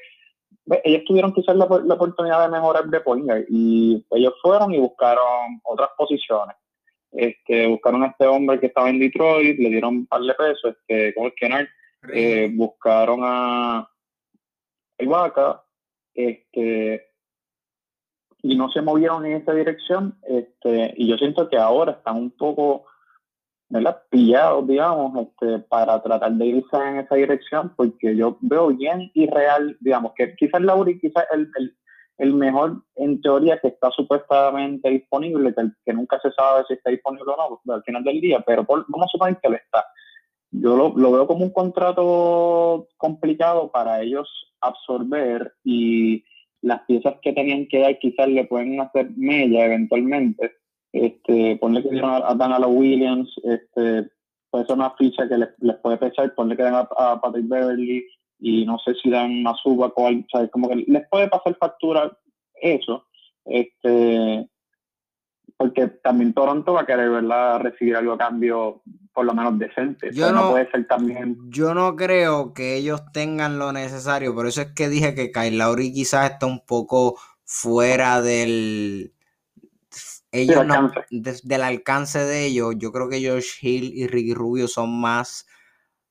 ellos 0.84 1.04
tuvieron 1.04 1.32
quizás 1.32 1.56
la, 1.56 1.66
la 1.84 1.94
oportunidad 1.94 2.42
de 2.42 2.52
mejorar 2.52 2.86
de 2.86 3.00
pointer 3.00 3.46
y 3.48 4.04
ellos 4.10 4.34
fueron 4.42 4.74
y 4.74 4.78
buscaron 4.78 5.60
otras 5.64 5.90
posiciones. 5.96 6.56
Este, 7.12 7.66
buscaron 7.66 8.02
a 8.02 8.08
este 8.08 8.26
hombre 8.26 8.60
que 8.60 8.66
estaba 8.66 8.90
en 8.90 8.98
Detroit, 8.98 9.58
le 9.58 9.70
dieron 9.70 9.96
un 9.96 10.06
par 10.06 10.20
de 10.20 10.34
pesos, 10.34 10.76
este, 10.76 11.14
como 11.14 11.28
el 11.28 11.34
Kennard, 11.34 11.66
eh, 12.12 12.50
buscaron 12.52 13.20
a 13.22 13.88
Ibaka, 14.98 15.64
este, 16.14 17.06
y 18.42 18.56
no 18.56 18.70
se 18.70 18.82
movieron 18.82 19.24
en 19.24 19.40
esa 19.40 19.52
dirección, 19.54 20.18
este, 20.22 20.94
y 20.96 21.08
yo 21.08 21.16
siento 21.16 21.48
que 21.48 21.56
ahora 21.56 21.92
están 21.92 22.16
un 22.16 22.30
poco 22.32 22.84
¿verdad? 23.68 24.02
pillados, 24.10 24.66
digamos, 24.66 25.26
este, 25.26 25.58
para 25.60 26.00
tratar 26.02 26.32
de 26.32 26.46
irse 26.46 26.76
en 26.76 26.98
esa 26.98 27.14
dirección, 27.14 27.72
porque 27.76 28.16
yo 28.16 28.38
veo 28.40 28.68
bien 28.68 29.10
irreal, 29.14 29.76
digamos, 29.80 30.12
que 30.14 30.34
quizás 30.36 30.60
Lauri, 30.60 31.00
quizás 31.00 31.24
el, 31.32 31.50
el, 31.58 31.76
el, 32.18 32.34
mejor 32.34 32.82
en 32.96 33.20
teoría 33.20 33.58
que 33.58 33.68
está 33.68 33.90
supuestamente 33.90 34.88
disponible, 34.90 35.54
que, 35.84 35.92
nunca 35.92 36.20
se 36.20 36.30
sabe 36.32 36.64
si 36.68 36.74
está 36.74 36.90
disponible 36.90 37.32
o 37.32 37.36
no 37.36 37.60
pues, 37.64 37.76
al 37.76 37.82
final 37.82 38.04
del 38.04 38.20
día, 38.20 38.40
pero 38.46 38.64
vamos 38.64 39.06
a 39.08 39.10
suponer 39.10 39.38
que 39.42 39.48
lo 39.48 39.56
está 39.56 39.84
yo 40.50 40.76
lo, 40.76 41.12
veo 41.12 41.26
como 41.26 41.44
un 41.44 41.50
contrato 41.50 42.88
complicado 42.96 43.70
para 43.70 44.02
ellos 44.02 44.28
absorber 44.60 45.52
y 45.64 46.24
las 46.62 46.82
piezas 46.82 47.14
que 47.22 47.32
tenían 47.32 47.66
que 47.68 47.80
dar 47.80 47.98
quizás 47.98 48.28
le 48.28 48.44
pueden 48.44 48.80
hacer 48.80 49.10
mella 49.16 49.66
eventualmente. 49.66 50.52
Este, 50.96 51.58
ponle 51.60 51.82
que 51.82 52.00
a, 52.02 52.34
Dan 52.34 52.52
a 52.52 52.66
Williams, 52.66 53.28
este, 53.44 54.08
puede 54.50 54.64
ser 54.64 54.76
una 54.76 54.90
ficha 54.92 55.28
que 55.28 55.36
les, 55.36 55.76
puede 55.82 55.98
pesar, 55.98 56.34
ponle 56.34 56.56
que 56.56 56.62
dan 56.62 56.86
a, 56.96 57.20
Patrick 57.20 57.48
Beverly 57.48 58.02
y 58.38 58.64
no 58.64 58.78
sé 58.78 58.94
si 58.94 59.10
dan 59.10 59.46
a 59.46 59.54
Suba, 59.62 59.92
o 59.94 60.10
como 60.50 60.68
que 60.70 60.76
les 60.86 61.06
puede 61.10 61.28
pasar 61.28 61.54
factura 61.58 62.16
eso. 62.54 63.04
Este, 63.44 64.48
porque 65.58 65.88
también 66.02 66.32
Toronto 66.32 66.72
va 66.72 66.82
a 66.82 66.86
querer 66.86 67.10
¿verdad? 67.10 67.60
recibir 67.60 67.94
algo 67.96 68.12
a 68.12 68.18
cambio 68.18 68.82
por 69.12 69.26
lo 69.26 69.34
menos 69.34 69.58
decente. 69.58 70.10
Yo 70.12 70.32
no, 70.32 70.50
puede 70.52 70.70
ser 70.70 70.86
también. 70.86 71.36
Yo 71.50 71.74
no 71.74 71.94
creo 71.94 72.54
que 72.54 72.76
ellos 72.76 73.02
tengan 73.12 73.58
lo 73.58 73.72
necesario, 73.72 74.34
por 74.34 74.46
eso 74.46 74.62
es 74.62 74.72
que 74.74 74.88
dije 74.88 75.14
que 75.14 75.30
Kyle 75.30 75.58
Lowry 75.58 75.92
quizás 75.92 76.30
está 76.30 76.46
un 76.46 76.60
poco 76.60 77.18
fuera 77.44 78.22
del 78.22 79.12
ellos 80.42 80.56
del, 80.58 80.70
alcance. 80.70 81.40
del 81.44 81.62
alcance 81.62 82.18
de 82.18 82.46
ellos. 82.46 82.74
Yo 82.78 82.92
creo 82.92 83.08
que 83.08 83.28
Josh 83.28 83.58
Hill 83.60 83.92
y 83.94 84.06
Ricky 84.06 84.34
Rubio 84.34 84.68
son 84.68 85.00
más 85.00 85.46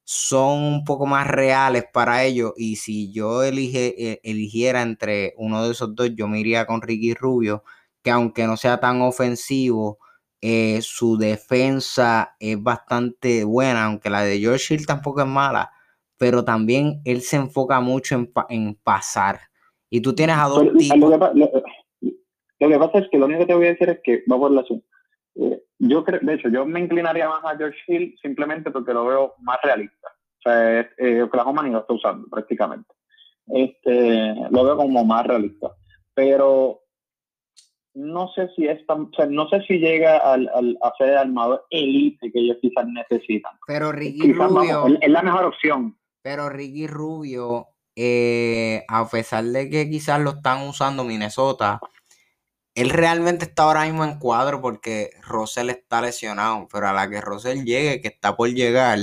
son 0.08 0.62
un 0.62 0.84
poco 0.84 1.08
más 1.08 1.26
reales 1.26 1.86
para 1.92 2.24
ellos 2.24 2.54
y 2.56 2.76
si 2.76 3.12
yo 3.12 3.44
elige, 3.44 3.96
eh, 3.98 4.22
eligiera 4.24 4.84
entre 4.84 5.34
uno 5.38 5.66
de 5.66 5.72
esos 5.72 5.96
dos, 5.96 6.12
yo 6.16 6.28
me 6.28 6.40
iría 6.40 6.68
con 6.68 6.84
Ricky 6.84 7.16
Rubio 7.16 7.64
que 8.04 8.12
aunque 8.12 8.46
no 8.46 8.56
sea 8.56 8.80
tan 8.80 9.02
ofensivo, 9.02 9.98
eh, 10.40 10.80
su 10.84 11.18
defensa 11.18 12.36
es 12.40 12.62
bastante 12.62 13.44
buena, 13.44 13.86
aunque 13.86 14.12
la 14.12 14.22
de 14.22 14.38
George 14.38 14.76
Hill 14.76 14.86
tampoco 14.86 15.22
es 15.22 15.28
mala, 15.28 15.72
pero 16.18 16.46
también 16.46 17.02
él 17.04 17.24
se 17.24 17.38
enfoca 17.38 17.80
mucho 17.80 18.14
en, 18.14 18.32
en 18.50 18.76
pasar. 18.76 19.40
Y 19.90 20.02
tú 20.02 20.14
tienes 20.14 20.38
a 20.38 20.44
dos 20.44 20.68
tipos. 20.78 21.00
Lo 21.00 21.52
que, 21.52 21.64
pasa 22.80 23.00
es 23.00 23.10
que 23.10 23.18
lo 23.18 23.26
único 23.26 23.42
que 23.42 23.46
te 23.48 23.56
voy 23.56 23.68
a 23.68 23.70
decir 23.72 23.90
es 23.90 24.00
que 24.04 24.24
va 24.32 24.38
por 24.38 24.52
la 24.52 24.64
eh, 25.36 25.62
yo 25.80 26.04
creo, 26.04 26.20
de 26.22 26.34
hecho, 26.34 26.50
yo 26.50 26.66
me 26.66 26.80
inclinaría 26.80 27.28
más 27.28 27.44
a 27.44 27.58
George 27.58 27.78
Hill 27.88 28.16
simplemente 28.22 28.72
porque 28.72 28.94
lo 28.94 29.06
veo 29.06 29.34
más 29.40 29.60
realista. 29.64 30.08
O 30.40 30.42
sea, 30.50 30.80
eh, 30.98 31.22
Oklahoma 31.22 31.64
ni 31.64 31.72
lo 31.72 31.80
está 31.80 31.94
usando 31.94 32.28
prácticamente. 32.30 32.94
Este, 33.48 34.34
lo 34.50 34.64
veo 34.64 34.78
como 34.78 35.04
más 35.04 35.26
realista. 35.26 35.72
Pero 36.14 36.82
no 37.96 38.30
sé 38.34 38.50
si 38.56 38.68
es 38.68 38.86
tan, 38.86 39.04
o 39.04 39.10
sea, 39.16 39.26
no 39.26 39.48
sé 39.50 39.62
si 39.62 39.80
llega 39.80 40.18
al, 40.18 40.50
al, 40.54 40.78
a 40.82 40.94
ser 40.98 41.10
el 41.10 41.18
armador 41.18 41.66
elite 41.70 42.32
que 42.32 42.40
ellos 42.40 42.58
quizás 42.62 42.86
necesitan. 42.88 43.54
Pero 43.68 43.92
Ricky 43.92 44.34
Rubio. 44.34 44.88
es, 45.02 45.10
la 45.10 45.24
mejor 45.24 45.46
opción. 45.46 45.98
Pero 46.22 46.50
Ricky 46.50 46.88
Rubio, 46.88 47.68
eh, 47.96 48.84
a 48.88 49.08
pesar 49.10 49.44
de 49.46 49.70
que 49.70 49.90
quizás 49.90 50.20
lo 50.22 50.32
están 50.32 50.68
usando 50.68 51.04
Minnesota, 51.04 51.80
él 52.76 52.90
realmente 52.90 53.46
está 53.46 53.64
ahora 53.64 53.86
mismo 53.86 54.04
en 54.04 54.20
cuadro 54.20 54.62
porque 54.62 55.12
Russell 55.26 55.70
está 55.70 56.02
lesionado. 56.02 56.68
Pero 56.72 56.88
a 56.88 56.94
la 56.94 57.10
que 57.10 57.22
Russell 57.22 57.64
llegue, 57.64 58.02
que 58.02 58.10
está 58.10 58.36
por 58.36 58.50
llegar, 58.50 59.00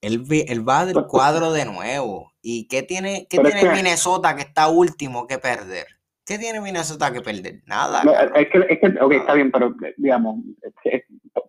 él, 0.00 0.24
él 0.30 0.68
va 0.68 0.84
del 0.84 1.06
cuadro 1.06 1.52
de 1.52 1.64
nuevo. 1.64 2.32
¿Y 2.42 2.66
qué 2.68 2.82
tiene, 2.82 3.26
qué 3.30 3.38
tiene 3.38 3.70
Minnesota 3.70 4.34
que 4.34 4.42
está 4.42 4.68
último 4.68 5.26
que 5.26 5.38
perder? 5.38 5.86
¿Qué 6.26 6.38
tiene 6.38 6.60
Minnesota 6.60 7.12
que 7.12 7.20
perder? 7.20 7.62
Nada. 7.66 8.02
es, 8.34 8.48
que, 8.48 8.58
es 8.68 8.80
que, 8.80 9.00
ok, 9.00 9.12
está 9.12 9.34
bien, 9.34 9.52
pero 9.52 9.74
digamos, 9.96 10.40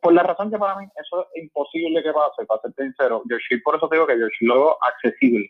por 0.02 0.14
la 0.14 0.24
razón 0.24 0.52
que 0.52 0.58
para 0.58 0.78
mí 0.78 0.86
eso 1.02 1.28
es 1.34 1.44
imposible 1.44 2.04
que 2.04 2.12
pase, 2.12 2.46
para 2.46 2.62
ser 2.62 2.74
sincero, 2.78 3.24
Yoshi, 3.30 3.58
por 3.62 3.76
eso 3.76 3.90
te 3.90 3.96
digo 3.96 4.06
que 4.06 4.20
Yoshi 4.20 4.46
lo 4.46 4.78
accesible. 4.84 5.50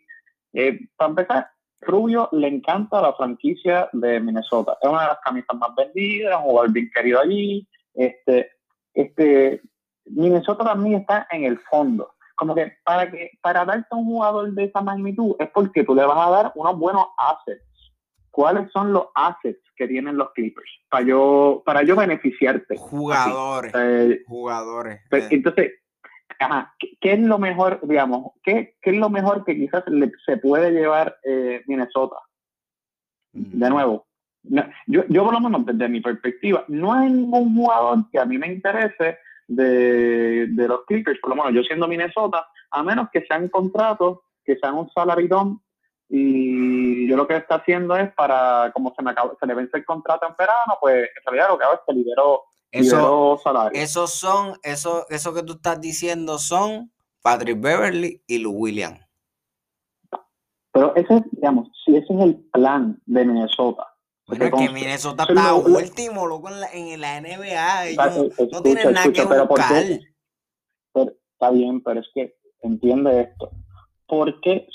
Eh, 0.54 0.80
para 0.96 1.10
empezar, 1.10 1.50
Rubio 1.82 2.30
le 2.32 2.48
encanta 2.48 3.02
la 3.02 3.14
franquicia 3.14 3.90
de 3.94 4.20
Minnesota. 4.20 4.78
Es 4.82 4.90
una 4.90 5.02
de 5.02 5.08
las 5.08 5.20
camisas 5.24 5.58
más 5.58 5.70
vendidas, 5.76 6.38
un 6.38 6.44
jugador 6.44 6.72
bien 6.72 6.90
querido 6.94 7.20
allí. 7.20 7.68
Este, 7.94 8.52
este, 8.94 9.62
Minnesota 10.06 10.64
también 10.64 11.02
está 11.02 11.28
en 11.32 11.44
el 11.44 11.60
fondo. 11.60 12.12
Como 12.36 12.54
que 12.54 12.74
para 12.84 13.10
que 13.10 13.32
para 13.42 13.64
darte 13.64 13.96
un 13.96 14.06
jugador 14.06 14.52
de 14.52 14.66
esa 14.66 14.82
magnitud 14.82 15.36
es 15.40 15.50
porque 15.52 15.84
tú 15.84 15.96
le 15.96 16.06
vas 16.06 16.28
a 16.28 16.32
dar 16.32 16.52
unos 16.56 16.78
buenos 16.78 17.06
assets 17.18 17.64
cuáles 18.36 18.70
son 18.74 18.92
los 18.92 19.08
assets 19.16 19.62
que 19.78 19.88
tienen 19.88 20.18
los 20.18 20.32
Clippers 20.34 20.70
para 20.90 21.06
yo, 21.06 21.64
para 21.66 21.84
yo 21.84 21.96
beneficiarte. 21.96 22.76
Jugadores. 22.76 23.72
Eh, 23.74 24.24
jugadores. 24.28 25.00
Pues, 25.10 25.24
eh. 25.24 25.28
Entonces, 25.32 25.72
¿qué, 27.00 27.14
es 27.14 27.20
lo 27.20 27.40
mejor, 27.40 27.80
digamos, 27.84 28.34
qué, 28.44 28.76
qué 28.82 28.92
es 28.92 28.98
lo 28.98 29.10
mejor 29.10 29.46
que 29.46 29.56
quizás 29.56 29.84
se 30.26 30.38
puede 30.38 30.72
llevar 30.72 31.18
eh, 31.24 31.64
Minnesota? 31.68 32.18
Mm. 33.34 33.60
De 33.60 33.70
nuevo, 33.70 34.08
yo, 34.88 35.04
yo 35.08 35.24
por 35.24 35.34
lo 35.34 35.40
menos 35.40 35.66
desde 35.66 35.90
mi 35.90 36.02
perspectiva, 36.02 36.66
no 36.68 36.94
hay 36.94 37.10
ningún 37.10 37.56
jugador 37.56 38.10
que 38.12 38.20
a 38.20 38.26
mí 38.26 38.38
me 38.38 38.48
interese 38.48 39.18
de, 39.48 40.48
de 40.48 40.68
los 40.68 40.86
Clippers, 40.86 41.20
por 41.20 41.32
lo 41.32 41.36
menos 41.38 41.54
yo 41.54 41.64
siendo 41.64 41.88
Minnesota, 41.88 42.48
a 42.72 42.84
menos 42.84 43.10
que 43.12 43.26
sean 43.26 43.50
contratos, 43.50 44.20
que 44.44 44.58
sean 44.58 44.76
un 44.76 44.90
salaridón 44.92 45.62
y 46.08 47.08
yo 47.08 47.18
lo 47.18 47.28
que 47.28 47.36
está 47.36 47.56
haciendo 47.56 47.96
es 47.98 48.12
para, 48.14 48.72
como 48.74 48.94
se, 48.96 49.02
me 49.02 49.12
acabó, 49.12 49.36
se 49.40 49.48
le 49.48 49.56
vence 49.56 49.78
el 49.78 49.86
contrato 49.86 50.28
en 50.28 50.36
verano, 50.38 50.78
pues 50.80 50.96
en 51.04 51.24
realidad 51.26 51.50
lo 51.50 51.58
que 51.58 51.64
hago 51.64 51.74
es 51.74 51.80
que 51.88 51.94
libero, 51.94 52.44
eso. 52.80 53.40
Esos 53.74 54.12
son, 54.12 54.58
eso, 54.64 55.06
eso 55.10 55.34
que 55.34 55.44
tú 55.44 55.54
estás 55.54 55.80
diciendo 55.80 56.38
son 56.38 56.92
Patrick 57.22 57.60
Beverly 57.60 58.22
y 58.28 58.40
Lou 58.40 58.54
Williams. 58.54 59.00
Pero 60.72 60.96
ese, 60.96 61.24
digamos, 61.32 61.70
si 61.86 61.96
ese 61.96 62.14
es 62.14 62.22
el 62.22 62.36
plan 62.52 63.02
de 63.06 63.26
Minnesota. 63.26 63.88
Bueno, 64.28 64.46
es 64.46 64.52
que 64.52 64.70
Minnesota 64.70 65.26
está 65.28 65.54
último, 65.54 66.26
loco, 66.26 66.50
en 66.50 66.60
la, 66.60 66.68
en 66.72 67.02
la 67.02 67.22
NBA. 67.22 68.50
no, 68.52 68.62
tienen 68.62 68.94
nada 68.94 69.12
que 69.12 69.24
buscar. 69.24 69.84
está 70.94 71.52
bien, 71.52 71.82
pero 71.82 72.00
es 72.00 72.10
que 72.14 72.36
entiende 72.62 73.22
esto 73.22 73.52
¿por 74.08 74.40
qué, 74.42 74.68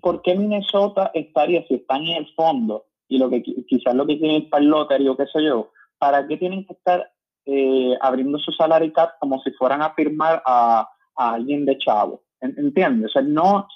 ¿por 0.00 0.22
qué 0.22 0.34
Minnesota 0.34 1.10
estaría, 1.14 1.66
si 1.66 1.74
están 1.74 2.02
en 2.02 2.16
el 2.16 2.34
fondo, 2.34 2.86
y 3.08 3.18
lo 3.18 3.30
que 3.30 3.42
quizás 3.42 3.94
lo 3.94 4.06
que 4.06 4.16
tiene 4.16 4.48
el 4.50 4.64
lottery 4.64 5.08
o 5.08 5.16
qué 5.16 5.26
sé 5.26 5.44
yo, 5.44 5.70
¿para 5.98 6.26
qué 6.26 6.36
tienen 6.36 6.66
que 6.66 6.72
estar 6.72 7.12
eh, 7.46 7.96
abriendo 8.00 8.38
su 8.38 8.52
salary 8.52 8.92
cap 8.92 9.12
como 9.20 9.40
si 9.42 9.50
fueran 9.52 9.82
a 9.82 9.94
firmar 9.94 10.42
a, 10.44 10.88
alguien 11.16 11.64
de 11.64 11.78
chavo? 11.78 12.22
¿Entiendes? 12.40 13.10
O 13.10 13.12
sea, 13.12 13.22
no, 13.22 13.66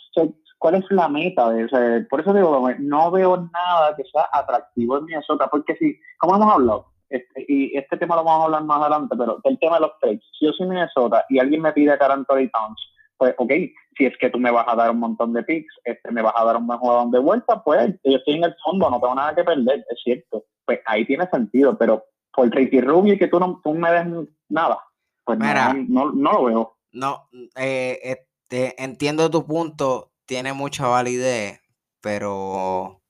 ¿cuál 0.58 0.74
es 0.74 0.84
la 0.90 1.08
meta? 1.08 1.50
De, 1.50 2.02
por 2.02 2.20
eso 2.20 2.34
digo, 2.34 2.68
no 2.78 3.10
veo 3.10 3.48
nada 3.52 3.96
que 3.96 4.04
sea 4.04 4.28
atractivo 4.32 4.98
en 4.98 5.06
Minnesota, 5.06 5.48
porque 5.50 5.74
si, 5.76 5.98
como 6.18 6.36
hemos 6.36 6.52
hablado, 6.52 6.86
este, 7.08 7.44
y 7.48 7.76
este 7.76 7.96
tema 7.96 8.14
lo 8.16 8.24
vamos 8.24 8.42
a 8.42 8.44
hablar 8.44 8.64
más 8.64 8.80
adelante, 8.82 9.16
pero 9.18 9.40
el 9.42 9.58
tema 9.58 9.76
de 9.76 9.80
los 9.80 9.98
trades, 9.98 10.20
si 10.38 10.46
yo 10.46 10.52
soy 10.52 10.68
Minnesota 10.68 11.24
y 11.28 11.38
alguien 11.38 11.62
me 11.62 11.72
pide 11.72 11.92
a 11.92 12.12
Anthony 12.12 12.48
Towns, 12.52 12.80
pues 13.20 13.34
ok, 13.36 13.52
si 13.98 14.06
es 14.06 14.16
que 14.18 14.30
tú 14.30 14.38
me 14.38 14.50
vas 14.50 14.66
a 14.66 14.76
dar 14.76 14.90
un 14.90 15.00
montón 15.00 15.32
de 15.34 15.42
picks, 15.42 15.74
este, 15.84 16.10
me 16.10 16.22
vas 16.22 16.32
a 16.36 16.44
dar 16.44 16.56
un 16.56 16.66
buen 16.66 16.78
jugador 16.78 17.10
de 17.10 17.18
vuelta, 17.18 17.62
pues 17.62 17.94
yo 18.04 18.16
estoy 18.16 18.34
en 18.34 18.44
el 18.44 18.54
fondo, 18.64 18.88
no 18.88 18.98
tengo 19.00 19.14
nada 19.14 19.34
que 19.34 19.44
perder, 19.44 19.84
es 19.90 20.00
cierto. 20.02 20.44
Pues 20.64 20.80
ahí 20.86 21.04
tiene 21.04 21.28
sentido, 21.30 21.76
pero 21.76 22.04
por 22.32 22.50
Ricky 22.50 22.80
Rubio 22.80 23.14
y 23.14 23.18
que 23.18 23.28
tú 23.28 23.38
no 23.40 23.60
tú 23.62 23.74
me 23.74 23.90
des 23.90 24.06
nada, 24.48 24.80
pues 25.24 25.38
no, 25.38 26.12
no, 26.12 26.32
lo 26.32 26.44
veo. 26.44 26.76
No, 26.92 27.28
eh, 27.56 27.98
este, 28.02 28.82
entiendo 28.82 29.30
tu 29.30 29.46
punto, 29.46 30.12
tiene 30.26 30.52
mucha 30.52 30.86
validez, 30.86 31.60
pero 32.00 33.02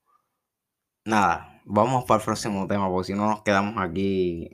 nada, 1.05 1.61
vamos 1.65 2.05
para 2.05 2.21
el 2.21 2.25
próximo 2.25 2.67
tema, 2.67 2.89
porque 2.91 3.07
si 3.07 3.15
no 3.15 3.27
nos 3.27 3.43
quedamos 3.43 3.75
aquí 3.79 4.51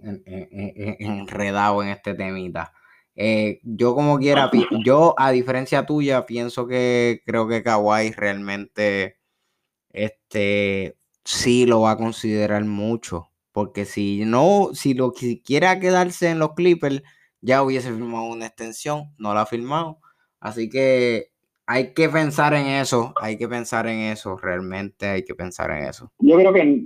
enredados 0.99 1.85
en 1.85 1.91
este 1.91 2.15
temita. 2.15 2.73
Eh, 3.19 3.61
yo 3.63 3.95
como 3.95 4.19
quiera, 4.19 4.51
yo 4.85 5.15
a 5.17 5.31
diferencia 5.31 5.87
tuya, 5.87 6.27
pienso 6.27 6.67
que 6.67 7.23
creo 7.25 7.49
que 7.49 7.63
Kawhi 7.63 8.13
realmente 8.13 9.17
este, 9.91 10.99
sí 11.25 11.65
lo 11.65 11.81
va 11.81 11.93
a 11.93 11.97
considerar 11.97 12.65
mucho. 12.65 13.31
Porque 13.57 13.87
si 13.87 14.27
no, 14.27 14.69
si 14.75 14.93
lo 14.93 15.13
quiera 15.13 15.81
quedarse 15.81 16.29
en 16.29 16.39
los 16.39 16.53
Clippers, 16.53 17.03
ya 17.41 17.63
hubiese 17.63 17.91
firmado 17.91 18.27
una 18.27 18.49
extensión, 18.49 19.15
no 19.17 19.33
la 19.33 19.41
ha 19.41 19.47
firmado. 19.47 19.97
Así 20.41 20.69
que 20.69 21.29
hay 21.65 21.95
que 21.95 22.11
pensar 22.11 22.53
en 22.53 22.67
eso, 22.67 23.15
hay 23.19 23.39
que 23.39 23.49
pensar 23.49 23.87
en 23.87 24.13
eso, 24.13 24.37
realmente 24.37 25.09
hay 25.09 25.25
que 25.25 25.35
pensar 25.35 25.71
en 25.71 25.85
eso. 25.85 26.13
Yo 26.19 26.37
creo 26.37 26.53
que 26.53 26.85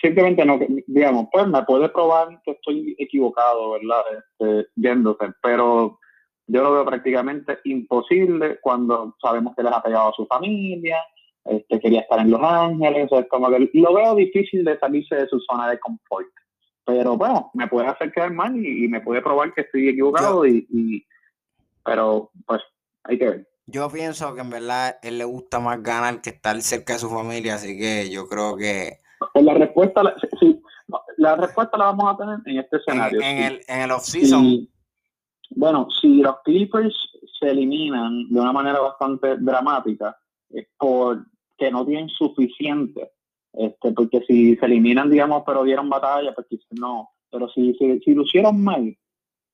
simplemente 0.00 0.44
no, 0.44 0.60
digamos, 0.86 1.26
pues 1.32 1.48
me 1.48 1.64
puede 1.64 1.88
probar 1.88 2.40
que 2.44 2.52
estoy 2.52 2.94
equivocado, 3.00 3.72
¿verdad? 3.72 4.02
Este, 4.16 4.68
yéndose, 4.76 5.32
pero 5.42 5.98
yo 6.46 6.62
lo 6.62 6.70
veo 6.70 6.86
prácticamente 6.86 7.58
imposible 7.64 8.60
cuando 8.60 9.16
sabemos 9.20 9.56
que 9.56 9.64
les 9.64 9.72
ha 9.72 9.82
pegado 9.82 10.10
a 10.10 10.14
su 10.14 10.24
familia, 10.26 10.98
este, 11.48 11.80
quería 11.80 12.00
estar 12.00 12.20
en 12.20 12.30
Los 12.30 12.40
Ángeles, 12.42 13.08
es 13.10 13.28
como 13.28 13.50
que 13.50 13.70
lo 13.72 13.94
veo 13.94 14.14
difícil 14.14 14.64
de 14.64 14.78
salirse 14.78 15.14
de 15.14 15.28
su 15.28 15.40
zona 15.40 15.70
de 15.70 15.78
confort. 15.78 16.28
Pero 16.84 17.16
bueno, 17.16 17.50
me 17.54 17.66
puede 17.66 17.88
hacer 17.88 18.12
quedar 18.12 18.32
mal 18.32 18.54
y, 18.56 18.86
me 18.88 19.00
puede 19.00 19.20
probar 19.22 19.52
que 19.54 19.62
estoy 19.62 19.88
equivocado, 19.88 20.46
y, 20.46 20.66
y, 20.70 21.04
pero 21.84 22.30
pues 22.46 22.62
hay 23.04 23.18
que 23.18 23.24
ver. 23.24 23.48
Yo 23.66 23.90
pienso 23.90 24.32
que 24.34 24.40
en 24.42 24.50
verdad 24.50 24.96
él 25.02 25.18
le 25.18 25.24
gusta 25.24 25.58
más 25.58 25.82
ganar 25.82 26.20
que 26.20 26.30
estar 26.30 26.60
cerca 26.62 26.92
de 26.92 26.98
su 27.00 27.10
familia, 27.10 27.56
así 27.56 27.76
que 27.76 28.08
yo 28.08 28.28
creo 28.28 28.56
que 28.56 29.00
pues 29.32 29.44
la 29.44 29.54
respuesta, 29.54 30.02
sí, 30.40 30.62
la 31.16 31.36
respuesta 31.36 31.78
la 31.78 31.86
vamos 31.86 32.14
a 32.14 32.16
tener 32.16 32.38
en 32.44 32.58
este 32.58 32.76
escenario. 32.76 33.20
En, 33.22 33.38
el, 33.38 33.60
en 33.66 33.80
el 33.80 33.90
off-season. 33.90 34.68
bueno, 35.50 35.88
si 36.00 36.18
los 36.18 36.36
Clippers 36.44 36.94
se 37.38 37.50
eliminan 37.50 38.28
de 38.28 38.40
una 38.40 38.52
manera 38.52 38.80
bastante 38.80 39.36
dramática, 39.38 40.16
es 40.50 40.68
porque 41.56 41.70
no 41.70 41.84
tienen 41.86 42.08
suficiente. 42.08 43.10
Este, 43.52 43.92
porque 43.92 44.20
si 44.26 44.56
se 44.56 44.66
eliminan, 44.66 45.10
digamos, 45.10 45.42
pero 45.46 45.64
dieron 45.64 45.88
batalla, 45.88 46.34
pues 46.34 46.46
quizás 46.48 46.66
no. 46.72 47.10
Pero 47.30 47.48
si, 47.50 47.74
si, 47.74 47.98
si 48.00 48.14
lo 48.14 48.22
hicieron 48.22 48.62
mal 48.62 48.96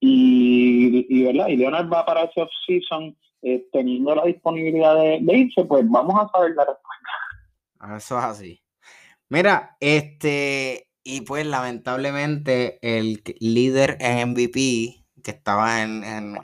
y, 0.00 1.06
y, 1.08 1.24
¿verdad? 1.24 1.48
y 1.48 1.56
Leonard 1.56 1.90
va 1.90 2.04
para 2.04 2.24
ese 2.24 2.42
off-season 2.42 3.16
eh, 3.42 3.64
teniendo 3.72 4.14
la 4.14 4.24
disponibilidad 4.24 4.96
de, 4.96 5.20
de 5.22 5.36
irse, 5.36 5.64
pues 5.64 5.88
vamos 5.88 6.14
a 6.16 6.28
saber 6.28 6.54
la 6.56 6.64
respuesta. 6.64 7.96
Eso 7.96 8.18
es 8.18 8.24
así. 8.24 8.62
Mira, 9.28 9.76
este, 9.80 10.88
y 11.04 11.22
pues 11.22 11.46
lamentablemente 11.46 12.78
el 12.82 13.22
líder 13.40 13.96
en 14.00 14.30
MVP, 14.30 15.04
que 15.22 15.30
estaba 15.30 15.82
en, 15.82 16.04
en, 16.04 16.34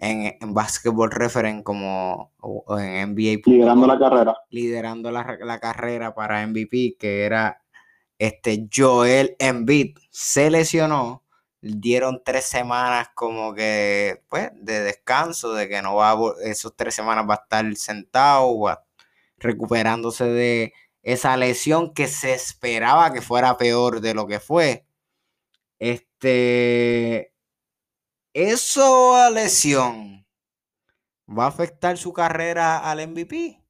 en, 0.00 0.54
Basketball 0.54 1.10
Reference 1.10 1.62
como 1.62 2.32
en 2.78 3.14
NBA. 3.14 3.42
Liderando 3.46 3.86
la 3.86 3.98
carrera. 3.98 4.36
Liderando 4.50 5.10
la, 5.10 5.58
carrera 5.60 6.14
para 6.14 6.46
MVP, 6.46 6.96
que 6.98 7.24
era 7.24 7.62
este 8.18 8.68
Joel 8.74 9.36
Embiid, 9.38 9.96
se 10.10 10.50
lesionó. 10.50 11.24
Dieron 11.62 12.22
tres 12.24 12.46
semanas 12.46 13.10
como 13.14 13.54
que, 13.54 14.22
pues, 14.28 14.50
de 14.54 14.80
descanso, 14.80 15.52
de 15.52 15.68
que 15.68 15.82
no 15.82 15.96
va 15.96 16.12
a, 16.12 16.18
esos 16.44 16.74
tres 16.74 16.94
semanas 16.94 17.26
va 17.28 17.34
a 17.34 17.42
estar 17.42 17.76
sentado, 17.76 18.56
recuperándose 19.38 20.24
de, 20.24 20.72
esa 21.02 21.36
lesión 21.36 21.92
que 21.94 22.08
se 22.08 22.34
esperaba 22.34 23.12
que 23.12 23.22
fuera 23.22 23.56
peor 23.56 24.00
de 24.00 24.14
lo 24.14 24.26
que 24.26 24.40
fue. 24.40 24.86
Este, 25.78 27.29
eso 28.32 29.30
lesión 29.32 30.24
va 31.28 31.44
a 31.44 31.48
afectar 31.48 31.96
su 31.96 32.12
carrera 32.12 32.78
al 32.78 33.06
MVP. 33.08 33.60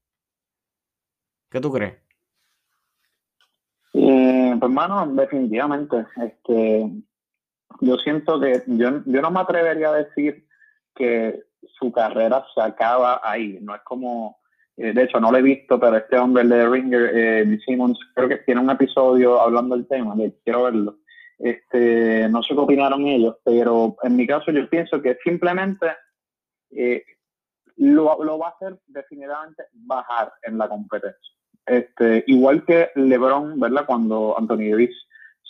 ¿Qué 1.50 1.60
tú 1.60 1.72
crees? 1.72 1.94
Eh, 3.92 4.56
pues, 4.58 4.62
hermano, 4.62 5.06
definitivamente. 5.14 6.06
Este, 6.16 6.90
yo 7.80 7.96
siento 7.96 8.40
que 8.40 8.62
yo, 8.66 9.02
yo 9.04 9.22
no 9.22 9.30
me 9.30 9.40
atrevería 9.40 9.90
a 9.90 10.04
decir 10.04 10.46
que 10.94 11.42
su 11.78 11.90
carrera 11.92 12.44
se 12.54 12.60
acaba 12.60 13.20
ahí. 13.22 13.58
No 13.60 13.74
es 13.74 13.82
como, 13.82 14.38
eh, 14.76 14.92
de 14.92 15.02
hecho, 15.02 15.20
no 15.20 15.30
lo 15.30 15.38
he 15.38 15.42
visto, 15.42 15.78
pero 15.80 15.96
este 15.96 16.18
hombre 16.18 16.44
de 16.44 16.68
Ringer, 16.68 17.10
eh, 17.14 17.58
Simmons, 17.64 17.98
creo 18.14 18.28
que 18.28 18.36
tiene 18.38 18.60
un 18.60 18.70
episodio 18.70 19.40
hablando 19.40 19.76
del 19.76 19.88
tema, 19.88 20.14
de, 20.14 20.32
quiero 20.44 20.64
verlo. 20.64 20.98
Este, 21.40 22.28
no 22.28 22.42
sé 22.42 22.54
qué 22.54 22.60
opinaron 22.60 23.06
ellos, 23.06 23.36
pero 23.42 23.96
en 24.02 24.14
mi 24.14 24.26
caso 24.26 24.52
yo 24.52 24.68
pienso 24.68 25.00
que 25.00 25.16
simplemente 25.24 25.86
eh, 26.70 27.02
lo, 27.76 28.22
lo, 28.22 28.38
va 28.38 28.48
a 28.48 28.50
hacer 28.50 28.78
definitivamente 28.86 29.64
bajar 29.72 30.34
en 30.42 30.58
la 30.58 30.68
competencia. 30.68 31.34
Este, 31.64 32.24
igual 32.26 32.64
que 32.66 32.90
LeBron, 32.94 33.58
¿verdad? 33.58 33.86
Cuando 33.86 34.36
Anthony 34.36 34.70
Davis 34.70 34.94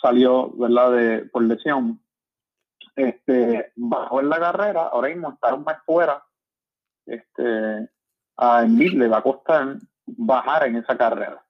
salió, 0.01 0.51
¿verdad? 0.51 0.91
De, 0.93 1.25
por 1.25 1.43
lesión, 1.43 2.01
este, 2.95 3.73
bajó 3.75 4.21
en 4.21 4.29
la 4.29 4.39
carrera, 4.39 4.83
ahora 4.87 5.09
mismo 5.09 5.33
está 5.33 5.53
un 5.53 5.65
mes 5.65 5.75
fuera, 5.85 6.23
este, 7.05 7.89
a 8.37 8.63
Embiid 8.63 8.93
le 8.93 9.09
va 9.09 9.17
a 9.17 9.23
costar 9.23 9.75
bajar 10.05 10.67
en 10.67 10.77
esa 10.77 10.97
carrera. 10.97 11.43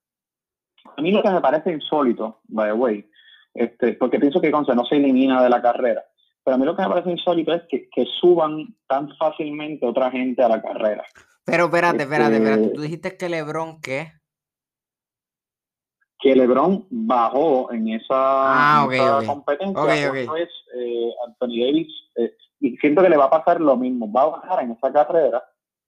A 0.97 1.01
mí 1.01 1.12
lo 1.12 1.21
que 1.21 1.30
me 1.30 1.41
parece 1.41 1.71
insólito, 1.71 2.41
by 2.47 2.69
the 2.69 2.73
way, 2.73 3.11
este, 3.54 3.94
porque 3.94 4.20
pienso 4.20 4.42
que 4.42 4.52
Conce 4.52 4.76
no 4.76 4.86
se 4.86 4.96
elimina 4.96 5.44
de 5.44 5.50
la 5.50 5.62
carrera, 5.62 6.04
pero 6.44 6.56
a 6.56 6.58
mí 6.58 6.66
lo 6.66 6.76
que 6.76 6.84
me 6.84 6.90
parece 6.90 7.12
insólito 7.12 7.54
es 7.54 7.64
que, 7.70 7.90
que 7.90 8.06
suban 8.20 8.76
tan 8.88 9.10
fácilmente 9.18 9.86
otra 9.86 10.12
gente 10.12 10.44
a 10.44 10.50
la 10.50 10.62
carrera. 10.62 11.04
Pero 11.46 11.66
espérate, 11.66 12.04
espérate, 12.04 12.36
espérate, 12.36 12.64
este 12.64 12.76
tú 12.76 12.82
dijiste 12.82 13.18
que 13.18 13.30
Lebron, 13.30 13.82
¿qué? 13.82 14.12
que 16.22 16.36
LeBron 16.36 16.86
bajó 16.90 17.74
en 17.74 17.90
esa, 17.90 18.06
ah, 18.16 18.88
competencia. 19.26 19.82
Okay, 19.82 20.28
es 20.40 20.50
eh, 20.76 21.12
Anthony 21.26 21.66
Davis, 21.66 21.88
eh, 22.16 22.32
y 22.60 22.78
siento 22.78 23.02
que 23.02 23.10
le 23.10 23.18
va 23.18 23.26
a 23.26 23.30
pasar 23.32 23.60
lo 23.60 23.76
mismo, 23.76 24.12
va 24.12 24.22
a 24.22 24.28
bajar 24.28 24.64
en 24.64 24.72
esa 24.72 24.94
carrera. 24.94 25.44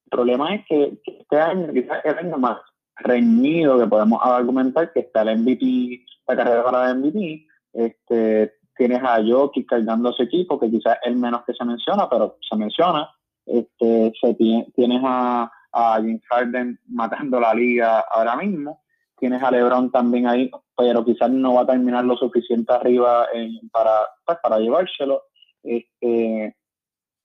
El 0.06 0.10
problema 0.10 0.56
es 0.56 0.65
que, 0.67 0.97
este 1.06 1.39
año, 1.39 1.71
quizás 1.71 2.04
el 2.04 2.17
año 2.17 2.38
más 2.38 2.58
reñido 2.95 3.80
que 3.80 3.86
podemos 3.86 4.19
argumentar, 4.23 4.91
que 4.91 5.02
está 5.02 5.21
el 5.21 5.39
MVP, 5.39 6.04
la 6.28 6.36
carrera 6.36 6.63
para 6.63 6.89
el 6.89 6.97
MVP, 6.97 7.45
este, 7.73 8.53
tienes 8.75 9.01
a 9.03 9.21
Jokic 9.23 9.67
cargando 9.67 10.12
ese 10.12 10.23
equipo, 10.23 10.59
que 10.59 10.69
quizás 10.69 10.97
es 11.01 11.09
el 11.09 11.17
menos 11.17 11.43
que 11.45 11.53
se 11.53 11.65
menciona, 11.65 12.09
pero 12.09 12.38
se 12.47 12.55
menciona. 12.55 13.09
Este, 13.45 14.13
se 14.21 14.33
tienes 14.36 15.01
a, 15.03 15.51
a 15.71 15.93
James 15.95 16.21
Harden 16.29 16.79
matando 16.88 17.39
la 17.39 17.53
liga 17.53 18.05
ahora 18.09 18.38
mismo 18.38 18.83
tienes 19.23 19.41
a 19.41 19.51
LeBron 19.51 19.89
también 19.89 20.27
ahí, 20.27 20.51
pero 20.75 21.05
quizás 21.05 21.31
no 21.31 21.53
va 21.53 21.62
a 21.62 21.65
terminar 21.65 22.03
lo 22.03 22.17
suficiente 22.17 22.73
arriba 22.73 23.25
para, 23.71 23.91
pues, 24.25 24.38
para 24.43 24.59
llevárselo. 24.59 25.23
Este, 25.63 26.53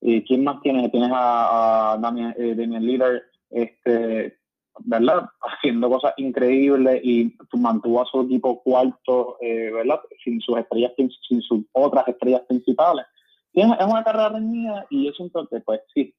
¿Y 0.00 0.22
quién 0.22 0.44
más 0.44 0.61
tienes? 0.62 0.92
Tienes 0.92 1.11
a, 1.12 1.94
a 1.94 1.98
Damian, 1.98 2.37
eh, 2.38 2.54
Lillard, 2.54 3.20
este, 3.50 4.38
¿verdad? 4.80 5.28
Haciendo 5.40 5.88
cosas 5.88 6.14
increíbles 6.16 7.00
y 7.04 7.36
mantuvo 7.52 8.02
a 8.02 8.06
su 8.06 8.22
equipo 8.22 8.62
cuarto, 8.62 9.36
eh, 9.40 9.70
¿verdad? 9.72 10.00
Sin 10.22 10.40
sus 10.40 10.58
estrellas, 10.58 10.92
sin 10.96 11.42
sus 11.42 11.64
otras 11.72 12.06
estrellas 12.08 12.42
principales. 12.48 13.06
es 13.52 13.64
una 13.64 14.04
carrera 14.04 14.30
reñida 14.30 14.86
y 14.90 15.06
yo 15.06 15.12
siento 15.12 15.46
que, 15.48 15.60
pues 15.60 15.80
sí, 15.94 16.14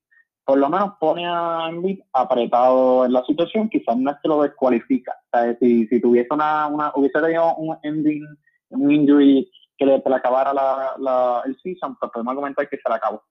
por 0.49 0.57
lo 0.57 0.67
menos 0.67 0.93
pone 0.99 1.27
a 1.27 1.67
Embiid 1.69 1.99
apretado 2.11 3.05
en 3.05 3.13
la 3.13 3.23
situación, 3.25 3.69
quizás 3.69 3.95
no 3.95 4.09
es 4.09 4.17
que 4.23 4.29
lo 4.29 4.41
descualifica. 4.41 5.13
O 5.31 5.37
sea, 5.37 5.55
si, 5.59 5.85
si 5.85 6.01
tuviese 6.01 6.29
una, 6.31 6.65
una, 6.65 6.91
hubiese 6.95 7.21
tenido 7.21 7.53
un 7.57 7.77
ending, 7.83 8.25
un 8.69 8.91
injury 8.91 9.47
que 9.77 9.85
le, 9.85 10.01
acabara 10.03 10.51
la, 10.51 10.95
la, 10.97 11.43
el 11.45 11.55
season, 11.61 11.95
pues 11.99 12.11
podemos 12.11 12.31
argumentar 12.31 12.67
que 12.67 12.77
se 12.77 12.89
le 12.89 12.95
acabó. 12.95 13.21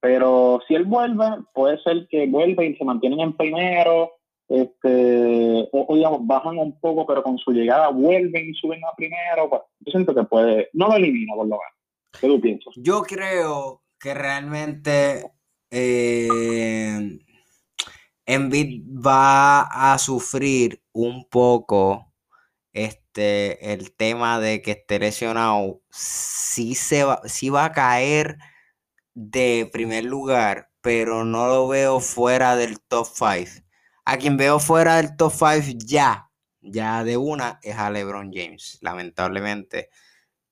Pero 0.00 0.60
si 0.66 0.74
él 0.74 0.84
vuelve, 0.84 1.26
puede 1.52 1.78
ser 1.82 2.06
que 2.08 2.26
vuelva 2.28 2.64
y 2.64 2.74
se 2.76 2.84
mantienen 2.84 3.20
en 3.20 3.36
primero, 3.36 4.12
este, 4.48 5.68
o, 5.72 5.94
digamos, 5.94 6.26
bajan 6.26 6.58
un 6.58 6.78
poco, 6.78 7.06
pero 7.06 7.22
con 7.22 7.38
su 7.38 7.52
llegada 7.52 7.88
vuelven 7.88 8.50
y 8.50 8.54
suben 8.54 8.80
a 8.84 8.94
primero. 8.96 9.48
Pues, 9.48 9.62
yo 9.80 9.90
siento 9.90 10.14
que 10.14 10.24
puede, 10.24 10.68
no 10.72 10.88
lo 10.88 10.94
elimina 10.94 11.34
por 11.34 11.46
lo 11.46 11.56
menos. 11.56 12.20
¿Qué 12.20 12.26
tú 12.26 12.40
piensas? 12.40 12.74
Yo 12.76 13.02
creo 13.02 13.82
que 13.98 14.14
realmente 14.14 15.32
eh, 15.70 17.18
va 18.28 19.62
a 19.62 19.98
sufrir 19.98 20.82
un 20.92 21.28
poco 21.28 22.12
este, 22.72 23.72
el 23.72 23.94
tema 23.94 24.40
de 24.40 24.62
que 24.62 24.72
esté 24.72 24.98
lesionado. 24.98 25.80
Sí, 25.90 26.74
se 26.74 27.04
va, 27.04 27.22
va 27.52 27.64
a 27.64 27.72
caer 27.72 28.36
de 29.14 29.68
primer 29.72 30.04
lugar, 30.04 30.70
pero 30.80 31.24
no 31.24 31.46
lo 31.46 31.68
veo 31.68 32.00
fuera 32.00 32.56
del 32.56 32.80
top 32.80 33.06
5. 33.06 33.64
A 34.04 34.18
quien 34.18 34.36
veo 34.36 34.58
fuera 34.58 34.96
del 34.96 35.16
top 35.16 35.32
5 35.32 35.78
ya, 35.86 36.30
ya 36.60 37.04
de 37.04 37.16
una, 37.16 37.58
es 37.62 37.76
a 37.76 37.90
LeBron 37.90 38.32
James, 38.32 38.78
lamentablemente. 38.80 39.90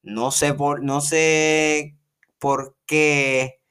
No 0.02 0.30
sé 0.30 0.54
por, 0.54 0.82
no 0.82 1.00
sé 1.00 1.96
por 2.38 2.76
qué 2.86 3.62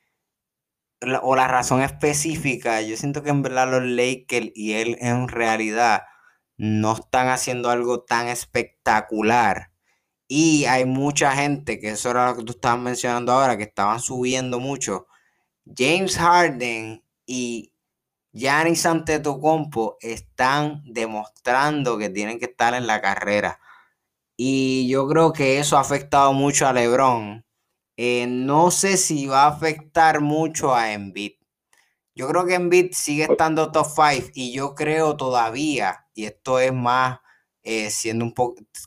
o 1.23 1.35
la 1.35 1.47
razón 1.47 1.81
específica, 1.81 2.81
yo 2.81 2.95
siento 2.95 3.23
que 3.23 3.31
en 3.31 3.41
verdad 3.41 3.71
los 3.71 3.83
Lakers 3.83 4.51
y 4.53 4.73
él 4.73 4.97
en 4.99 5.27
realidad 5.27 6.03
no 6.57 6.93
están 6.93 7.27
haciendo 7.29 7.69
algo 7.69 8.03
tan 8.03 8.27
espectacular. 8.27 9.71
Y 10.27 10.65
hay 10.65 10.85
mucha 10.85 11.33
gente, 11.35 11.79
que 11.79 11.89
eso 11.89 12.11
era 12.11 12.27
lo 12.29 12.37
que 12.37 12.43
tú 12.43 12.53
estabas 12.53 12.79
mencionando 12.79 13.31
ahora, 13.33 13.57
que 13.57 13.63
estaban 13.63 13.99
subiendo 13.99 14.59
mucho. 14.59 15.07
James 15.65 16.17
Harden 16.17 17.03
y 17.25 17.70
Giannis 18.33 18.85
Antetokounmpo 18.85 19.97
están 20.01 20.83
demostrando 20.85 21.97
que 21.97 22.09
tienen 22.09 22.39
que 22.39 22.45
estar 22.45 22.73
en 22.73 22.87
la 22.87 23.01
carrera. 23.01 23.59
Y 24.37 24.87
yo 24.89 25.07
creo 25.07 25.33
que 25.33 25.59
eso 25.59 25.77
ha 25.77 25.81
afectado 25.81 26.33
mucho 26.33 26.67
a 26.67 26.73
LeBron 26.73 27.45
eh, 28.03 28.25
no 28.27 28.71
sé 28.71 28.97
si 28.97 29.27
va 29.27 29.43
a 29.43 29.49
afectar 29.49 30.21
mucho 30.21 30.73
a 30.73 30.93
Embiid. 30.93 31.33
Yo 32.15 32.27
creo 32.27 32.45
que 32.47 32.55
Embiid 32.55 32.93
sigue 32.93 33.25
estando 33.25 33.71
top 33.71 33.85
5 33.85 34.31
y 34.33 34.53
yo 34.53 34.75
creo 34.75 35.17
todavía, 35.17 36.07
y 36.15 36.25
esto 36.25 36.59
es 36.59 36.73
más 36.73 37.19
eh, 37.63 37.91
siendo 37.91 38.25
un 38.25 38.33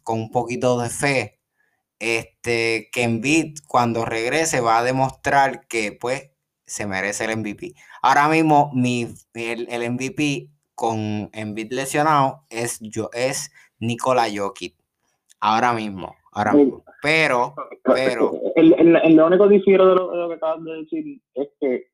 con 0.02 0.20
un 0.20 0.30
poquito 0.32 0.80
de 0.80 0.90
fe, 0.90 1.40
este, 2.00 2.90
que 2.92 3.02
Embiid 3.04 3.58
cuando 3.68 4.04
regrese 4.04 4.60
va 4.60 4.78
a 4.78 4.84
demostrar 4.84 5.66
que 5.68 5.92
pues 5.92 6.30
se 6.66 6.86
merece 6.86 7.24
el 7.24 7.36
MVP. 7.38 7.74
Ahora 8.02 8.28
mismo 8.28 8.70
mi, 8.74 9.08
el, 9.34 9.68
el 9.70 9.90
MVP 9.92 10.50
con 10.74 11.30
Embiid 11.32 11.72
lesionado 11.72 12.44
es, 12.50 12.80
yo, 12.80 13.10
es 13.12 13.52
Nikola 13.78 14.26
Jokic. 14.34 14.74
Ahora 15.40 15.72
mismo, 15.72 16.16
ahora 16.32 16.52
mismo. 16.52 16.84
Pero, 17.02 17.54
pero. 17.82 18.32
El, 18.56 18.72
el, 18.72 19.14
lo 19.14 19.26
único 19.26 19.46
difiero 19.46 19.86
de 19.88 19.94
lo, 19.94 20.28
que 20.28 20.34
acabas 20.36 20.64
de 20.64 20.72
decir 20.76 21.20
es 21.34 21.48
que, 21.60 21.88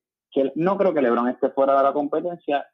no 0.55 0.79
creo 0.79 0.95
que 0.95 1.03
LeBron 1.03 1.29
esté 1.29 1.51
fuera 1.51 1.77
de 1.77 1.83
la 1.83 1.93
competencia. 1.93 2.65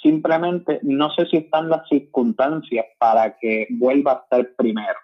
Simplemente 0.00 0.78
no 0.82 1.10
sé 1.10 1.26
si 1.26 1.38
están 1.38 1.68
las 1.68 1.88
circunstancias 1.88 2.86
para 2.98 3.36
que 3.36 3.66
vuelva 3.70 4.12
a 4.12 4.14
estar 4.22 4.54
primero. 4.56 4.94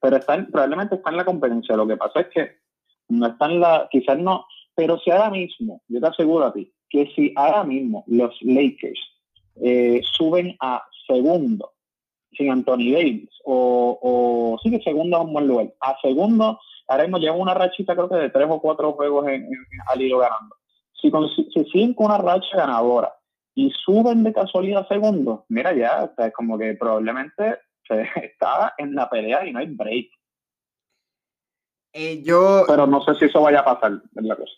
Pero 0.00 0.16
está, 0.16 0.46
probablemente 0.50 0.94
está 0.94 1.10
en 1.10 1.16
la 1.18 1.24
competencia. 1.26 1.76
Lo 1.76 1.86
que 1.86 1.98
pasa 1.98 2.20
es 2.20 2.28
que 2.28 2.56
no 3.08 3.26
está 3.26 3.44
en 3.44 3.60
la. 3.60 3.88
Quizás 3.90 4.18
no. 4.18 4.46
Pero 4.74 4.98
si 4.98 5.10
ahora 5.10 5.30
mismo, 5.30 5.82
yo 5.88 6.00
te 6.00 6.06
aseguro 6.06 6.46
a 6.46 6.52
ti, 6.52 6.72
que 6.88 7.06
si 7.14 7.32
ahora 7.36 7.64
mismo 7.64 8.04
los 8.06 8.34
Lakers 8.42 9.00
eh, 9.62 10.00
suben 10.16 10.56
a 10.60 10.82
segundo 11.06 11.72
sin 12.36 12.50
Anthony 12.50 12.92
Davis. 12.92 13.30
O, 13.44 13.98
o 14.00 14.58
sí 14.62 14.70
que 14.70 14.80
segundo 14.82 15.16
a 15.16 15.22
un 15.22 15.32
buen 15.32 15.46
lugar. 15.46 15.72
A 15.80 15.96
segundo, 16.00 16.58
ahora 16.88 17.04
mismo 17.04 17.18
lleva 17.18 17.36
una 17.36 17.54
rachita 17.54 17.94
creo 17.94 18.08
que 18.08 18.16
de 18.16 18.30
tres 18.30 18.46
o 18.48 18.60
cuatro 18.60 18.92
juegos 18.92 19.28
en, 19.28 19.48
al 19.88 20.00
hilo 20.00 20.18
ganando. 20.18 20.56
Si, 21.00 21.10
si 21.54 21.64
siguen 21.70 21.94
con 21.94 22.06
una 22.06 22.18
racha 22.18 22.56
ganadora 22.56 23.12
y 23.54 23.70
suben 23.70 24.22
de 24.22 24.32
casualidad 24.32 24.82
a 24.82 24.88
segundo, 24.88 25.44
mira 25.48 25.74
ya, 25.74 26.12
es 26.16 26.32
como 26.32 26.58
que 26.58 26.74
probablemente 26.74 27.58
se 27.86 28.02
está 28.24 28.74
en 28.78 28.94
la 28.94 29.08
pelea 29.08 29.46
y 29.46 29.52
no 29.52 29.60
hay 29.60 29.66
break. 29.66 30.08
Eh, 31.92 32.22
yo, 32.22 32.64
Pero 32.66 32.86
no 32.86 33.02
sé 33.02 33.14
si 33.14 33.24
eso 33.26 33.40
vaya 33.40 33.60
a 33.60 33.64
pasar, 33.64 34.00
es 34.14 34.24
la 34.24 34.36
cosa. 34.36 34.52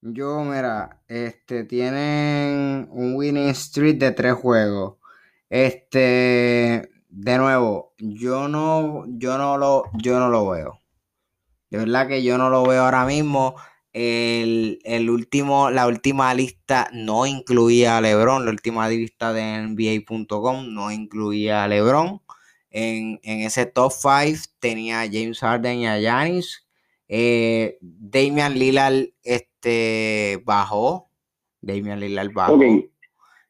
Yo, 0.00 0.44
mira, 0.44 1.02
este, 1.08 1.64
tienen 1.64 2.88
un 2.90 3.16
winning 3.16 3.54
streak 3.54 3.98
de 3.98 4.12
tres 4.12 4.34
juegos. 4.34 4.96
Este, 5.50 6.88
de 7.08 7.38
nuevo, 7.38 7.94
yo 7.98 8.48
no, 8.48 9.04
yo 9.08 9.38
no 9.38 9.56
lo, 9.58 9.84
yo 9.94 10.18
no 10.20 10.28
lo 10.28 10.48
veo. 10.50 10.80
De 11.70 11.78
verdad 11.78 12.08
que 12.08 12.22
yo 12.22 12.38
no 12.38 12.50
lo 12.50 12.64
veo 12.64 12.84
ahora 12.84 13.04
mismo. 13.04 13.56
El, 13.92 15.10
último, 15.10 15.70
la 15.70 15.86
última 15.86 16.32
lista 16.34 16.88
no 16.92 17.26
incluía 17.26 17.96
a 17.96 18.00
LeBron. 18.00 18.44
La 18.44 18.50
última 18.50 18.88
lista 18.88 19.32
de 19.32 19.66
NBA.com 19.66 20.72
no 20.72 20.90
incluía 20.90 21.64
a 21.64 21.68
LeBron. 21.68 22.20
En, 22.70 23.18
ese 23.22 23.66
top 23.66 23.92
5 23.92 24.50
tenía 24.60 25.00
a 25.02 25.06
James 25.06 25.40
Harden 25.40 25.78
y 25.78 25.86
a 25.86 25.98
Giannis. 25.98 26.66
Eh, 27.08 27.78
Damian 27.80 28.58
Lillard 28.58 29.08
este, 29.22 30.38
bajó. 30.44 31.10
Damian 31.60 32.00
Lillard 32.00 32.32
bajó. 32.32 32.54
Okay. 32.54 32.90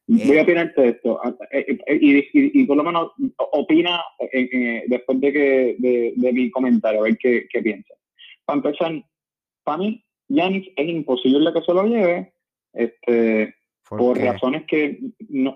Voy 0.07 0.37
a 0.37 0.40
eh, 0.40 0.42
opinarte 0.42 0.88
esto. 0.88 1.20
Ah, 1.22 1.35
eh, 1.52 1.78
y, 2.00 2.64
por 2.64 2.76
lo 2.76 2.85
menos 2.85 3.12
opina 3.52 4.00
después 4.87 5.20
de, 5.20 5.33
que, 5.33 5.76
de, 6.16 6.33
mi 6.33 6.50
comentario, 6.50 7.00
a 7.00 7.04
ver 7.04 7.18
qué, 7.18 7.46
qué 7.52 7.61
piensa. 7.61 7.94
Para 8.46 8.57
empezar, 8.57 9.04
para 9.64 9.78
mí, 9.78 10.02
Giannis 10.28 10.68
es 10.76 10.88
imposible 10.88 11.52
que 11.52 11.61
se 11.61 11.74
lo 11.74 11.85
lleve. 11.85 12.33
Este, 12.72 13.54
por, 13.88 14.18
razones 14.18 14.64
que, 14.66 14.98
no, 15.28 15.54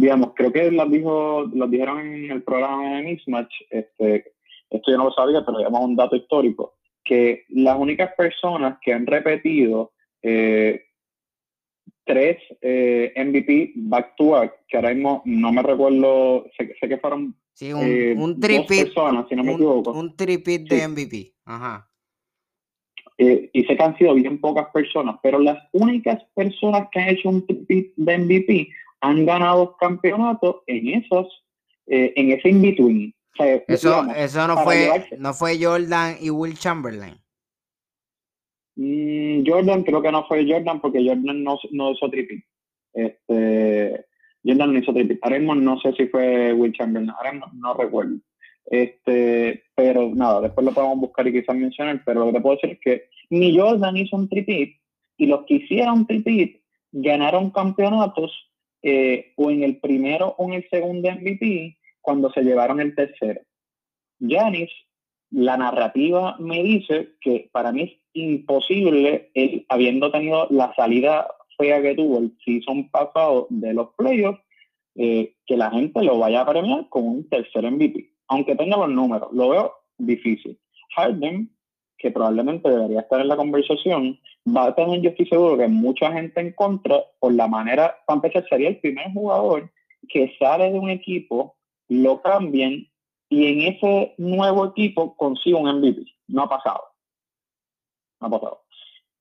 digamos, 0.00 0.32
creo 0.34 0.50
que 0.50 0.70
las, 0.70 0.90
dijo, 0.90 1.44
las 1.52 1.70
dijeron 1.70 2.00
en 2.00 2.30
el 2.30 2.42
programa 2.42 2.96
de 2.96 3.02
Mismatch, 3.02 3.52
este, 3.68 4.32
esto 4.70 4.90
yo 4.90 4.96
no 4.96 5.04
lo 5.04 5.12
sabía, 5.12 5.44
pero 5.44 5.58
digamos 5.58 5.82
un 5.82 5.96
dato 5.96 6.16
histórico, 6.16 6.74
que 7.04 7.44
las 7.50 7.78
únicas 7.78 8.12
personas 8.16 8.78
que 8.80 8.94
han 8.94 9.06
repetido 9.06 9.92
eh, 10.22 10.82
tres 12.04 12.38
eh, 12.62 13.12
MVP 13.14 13.72
back 13.76 14.14
to 14.16 14.30
back, 14.30 14.54
que 14.68 14.78
ahora 14.78 14.94
mismo 14.94 15.22
no 15.26 15.52
me 15.52 15.62
recuerdo, 15.62 16.46
sé, 16.56 16.74
sé 16.80 16.88
que 16.88 16.98
fueron 16.98 17.36
sí, 17.52 17.72
un, 17.72 17.82
eh, 17.82 18.14
un 18.16 18.40
personas, 18.40 19.26
si 19.28 19.36
no 19.36 19.44
me 19.44 19.52
equivoco. 19.52 19.92
Un 19.92 20.16
tripit 20.16 20.68
de 20.68 20.88
MVP, 20.88 21.34
ajá. 21.44 21.86
Eh, 23.18 23.50
y 23.52 23.64
sé 23.64 23.76
que 23.76 23.82
han 23.82 23.98
sido 23.98 24.14
bien 24.14 24.40
pocas 24.40 24.68
personas, 24.72 25.16
pero 25.22 25.38
las 25.38 25.58
únicas 25.72 26.24
personas 26.34 26.88
que 26.90 27.00
han 27.00 27.08
hecho 27.10 27.28
un 27.28 27.46
tripit 27.46 27.92
de 27.96 28.16
MVP 28.16 28.68
han 29.00 29.26
ganado 29.26 29.76
campeonatos 29.78 30.56
en 30.66 31.02
esos, 31.02 31.44
eh, 31.86 32.12
en 32.16 32.32
ese 32.32 32.50
in-between. 32.50 33.14
eso, 33.68 34.06
eso 34.14 34.46
no 34.46 34.58
fue, 34.58 35.06
no 35.18 35.32
fue 35.32 35.62
Jordan 35.62 36.16
y 36.20 36.30
Will 36.30 36.58
Chamberlain. 36.58 37.14
Mm, 38.76 39.42
Jordan 39.46 39.82
creo 39.82 40.02
que 40.02 40.12
no 40.12 40.26
fue 40.26 40.46
Jordan 40.50 40.80
porque 40.80 41.04
Jordan 41.04 41.42
no, 41.44 41.58
no 41.72 41.92
hizo 41.92 42.10
tripit. 42.10 42.44
Este, 42.92 44.06
Jordan 44.44 44.72
no 44.72 44.78
hizo 44.78 44.92
tripit. 44.92 45.18
Ahora 45.22 45.38
mismo 45.38 45.54
no 45.54 45.80
sé 45.80 45.92
si 45.92 46.06
fue 46.06 46.52
Will 46.52 46.72
Chamberlain, 46.72 47.10
ahora 47.10 47.32
no, 47.32 47.46
no 47.54 47.74
recuerdo. 47.74 48.16
Este, 48.66 49.64
pero 49.74 50.10
nada, 50.14 50.42
después 50.42 50.64
lo 50.64 50.72
podemos 50.72 51.00
buscar 51.00 51.26
y 51.26 51.32
quizás 51.32 51.56
mencionar, 51.56 52.02
pero 52.04 52.20
lo 52.20 52.26
que 52.26 52.32
te 52.34 52.40
puedo 52.40 52.56
decir 52.56 52.70
es 52.70 52.80
que 52.80 53.08
ni 53.30 53.58
Jordan 53.58 53.96
hizo 53.96 54.16
un 54.16 54.28
tripit 54.28 54.76
y 55.16 55.26
los 55.26 55.44
que 55.46 55.54
hicieron 55.54 56.06
tripit 56.06 56.62
ganaron 56.92 57.50
campeonatos 57.50 58.49
eh, 58.82 59.32
o 59.36 59.50
en 59.50 59.62
el 59.62 59.78
primero 59.78 60.34
o 60.38 60.46
en 60.46 60.54
el 60.54 60.68
segundo 60.70 61.10
MVP 61.10 61.76
cuando 62.00 62.30
se 62.30 62.42
llevaron 62.42 62.80
el 62.80 62.94
tercero. 62.94 63.40
Yanis, 64.18 64.70
la 65.30 65.56
narrativa 65.56 66.36
me 66.38 66.62
dice 66.62 67.10
que 67.20 67.48
para 67.52 67.72
mí 67.72 67.82
es 67.82 67.92
imposible, 68.12 69.30
él 69.34 69.64
habiendo 69.68 70.10
tenido 70.10 70.46
la 70.50 70.74
salida 70.74 71.28
fea 71.56 71.80
que 71.82 71.94
tuvo 71.94 72.18
el 72.18 72.36
season 72.44 72.90
pasado 72.90 73.46
de 73.50 73.74
los 73.74 73.90
playoffs, 73.96 74.40
eh, 74.96 75.34
que 75.46 75.56
la 75.56 75.70
gente 75.70 76.02
lo 76.02 76.18
vaya 76.18 76.40
a 76.40 76.46
premiar 76.46 76.88
con 76.88 77.06
un 77.06 77.28
tercer 77.28 77.70
MVP, 77.70 78.10
aunque 78.28 78.56
tenga 78.56 78.76
los 78.76 78.90
números, 78.90 79.28
lo 79.32 79.50
veo 79.50 79.74
difícil. 79.98 80.58
Harden, 80.96 81.50
que 82.00 82.10
probablemente 82.10 82.68
debería 82.68 83.00
estar 83.00 83.20
en 83.20 83.28
la 83.28 83.36
conversación, 83.36 84.18
va 84.46 84.66
a 84.66 84.74
tener, 84.74 85.00
yo 85.00 85.10
estoy 85.10 85.26
seguro 85.26 85.58
que 85.58 85.68
mucha 85.68 86.10
gente 86.12 86.40
en 86.40 86.52
contra 86.52 87.02
por 87.18 87.32
la 87.34 87.46
manera, 87.46 87.96
para 88.06 88.16
empezar, 88.16 88.46
sería 88.48 88.68
el 88.68 88.78
primer 88.78 89.12
jugador 89.12 89.70
que 90.08 90.34
sale 90.38 90.72
de 90.72 90.78
un 90.78 90.90
equipo, 90.90 91.56
lo 91.88 92.22
cambien 92.22 92.88
y 93.28 93.46
en 93.46 93.74
ese 93.74 94.14
nuevo 94.18 94.66
equipo 94.66 95.16
consigue 95.16 95.56
un 95.56 95.70
MVP. 95.78 96.04
No 96.28 96.42
ha 96.42 96.48
pasado. 96.48 96.82
No 98.20 98.26
ha 98.26 98.30
pasado. 98.30 98.62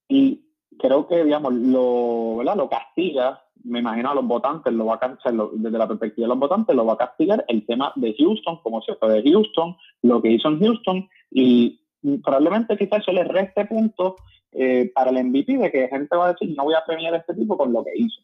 Y 0.08 0.42
creo 0.80 1.08
que, 1.08 1.24
digamos, 1.24 1.54
lo, 1.54 2.38
¿verdad? 2.38 2.56
lo 2.56 2.70
castiga, 2.70 3.44
me 3.64 3.80
imagino 3.80 4.10
a 4.10 4.16
los 4.16 4.26
votantes, 4.26 4.74
lo 4.74 4.86
va 4.86 4.96
a 4.96 5.00
cancelar, 5.00 5.50
desde 5.54 5.78
la 5.78 5.88
perspectiva 5.88 6.26
de 6.26 6.30
los 6.30 6.40
votantes, 6.40 6.76
lo 6.76 6.86
va 6.86 6.94
a 6.94 6.98
castigar 6.98 7.44
el 7.48 7.66
tema 7.66 7.92
de 7.96 8.16
Houston, 8.18 8.60
como 8.64 8.82
se 8.82 8.96
fue 8.96 9.22
de 9.22 9.30
Houston, 9.30 9.76
lo 10.02 10.22
que 10.22 10.32
hizo 10.32 10.48
en 10.48 10.60
Houston, 10.60 11.10
y 11.30 11.80
probablemente 12.24 12.78
quizás 12.78 13.02
eso 13.02 13.12
le 13.12 13.24
reste 13.24 13.66
puntos 13.66 14.16
eh, 14.52 14.92
para 14.94 15.12
el 15.12 15.24
MVP 15.26 15.58
de 15.58 15.72
que 15.72 15.88
gente 15.88 16.16
va 16.16 16.28
a 16.28 16.34
decir, 16.34 16.56
no 16.56 16.64
voy 16.64 16.74
a 16.74 16.86
premiar 16.86 17.14
a 17.14 17.18
este 17.18 17.34
tipo 17.34 17.58
con 17.58 17.72
lo 17.72 17.84
que 17.84 17.92
hizo. 17.96 18.22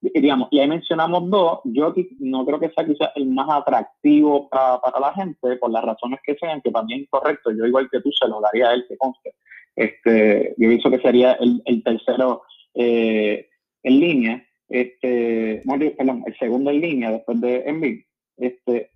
Y, 0.00 0.20
digamos, 0.20 0.48
y 0.52 0.60
ahí 0.60 0.68
mencionamos 0.68 1.28
dos, 1.28 1.60
yo 1.64 1.92
no 2.20 2.46
creo 2.46 2.60
que 2.60 2.70
sea 2.70 2.86
quizás 2.86 3.10
el 3.16 3.26
más 3.26 3.48
atractivo 3.50 4.48
para, 4.48 4.80
para, 4.80 5.00
la 5.00 5.12
gente, 5.12 5.56
por 5.56 5.70
las 5.70 5.84
razones 5.84 6.20
que 6.24 6.36
sean, 6.36 6.60
que 6.60 6.70
también 6.70 7.02
es 7.02 7.08
correcto, 7.10 7.50
yo 7.50 7.66
igual 7.66 7.88
que 7.90 8.00
tú 8.00 8.10
se 8.12 8.28
lo 8.28 8.40
daría 8.40 8.68
a 8.68 8.74
él, 8.74 8.86
que 8.88 8.96
conste. 8.96 9.34
Este, 9.74 10.54
yo 10.56 10.68
pienso 10.68 10.90
que 10.90 11.00
sería 11.00 11.32
el, 11.34 11.62
el 11.64 11.82
tercero 11.82 12.42
eh, 12.74 13.48
en 13.82 14.00
línea, 14.00 14.46
este, 14.68 15.62
perdón, 15.64 16.24
el 16.26 16.38
segundo 16.38 16.70
en 16.70 16.80
línea 16.80 17.12
después 17.12 17.40
de 17.40 17.62
Embiid. 17.66 18.00
Este, 18.36 18.90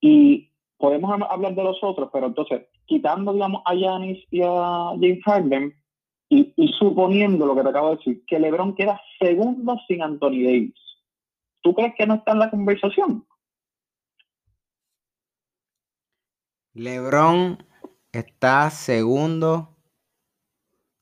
y 0.00 0.47
podemos 0.78 1.20
hablar 1.28 1.54
de 1.54 1.64
los 1.64 1.78
otros, 1.82 2.08
pero 2.12 2.26
entonces, 2.26 2.66
quitando, 2.86 3.32
digamos, 3.32 3.62
a 3.64 3.74
Yanis 3.74 4.24
y 4.30 4.42
a 4.42 4.92
James 5.00 5.22
Harden, 5.24 5.74
y, 6.30 6.52
suponiendo 6.78 7.46
lo 7.46 7.54
que 7.54 7.62
te 7.62 7.68
acabo 7.70 7.90
de 7.90 7.96
decir, 7.96 8.24
que 8.26 8.38
LeBron 8.38 8.74
queda 8.74 9.00
segundo 9.18 9.78
sin 9.86 10.02
Anthony 10.02 10.42
Davis, 10.44 10.74
¿tú 11.62 11.74
crees 11.74 11.94
que 11.96 12.06
no 12.06 12.14
está 12.14 12.32
en 12.32 12.38
la 12.38 12.50
conversación? 12.50 13.26
LeBron 16.74 17.58
está 18.12 18.70
segundo 18.70 19.78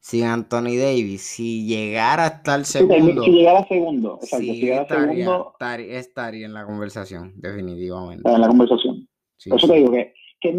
sin 0.07 0.25
Anthony 0.25 0.77
Davis. 0.79 1.23
Si 1.23 1.67
llegara 1.67 2.25
a 2.25 2.27
estar 2.29 2.65
segundo. 2.65 3.25
Si 3.25 3.31
llegara 3.33 3.67
segundo, 3.67 4.19
exacto. 4.23 4.37
si 4.39 4.61
llegara 4.61 4.83
estaría, 4.83 5.25
segundo. 5.25 5.57
Estaría, 5.89 6.47
en 6.47 6.55
la 6.55 6.65
conversación, 6.65 7.33
definitivamente. 7.37 8.31
En 8.31 8.41
la 8.41 8.47
conversación. 8.47 8.86
Por 9.49 9.59
eso 9.59 9.69
te 9.69 9.75
digo 9.75 9.93
que, 9.93 10.15
que, 10.41 10.53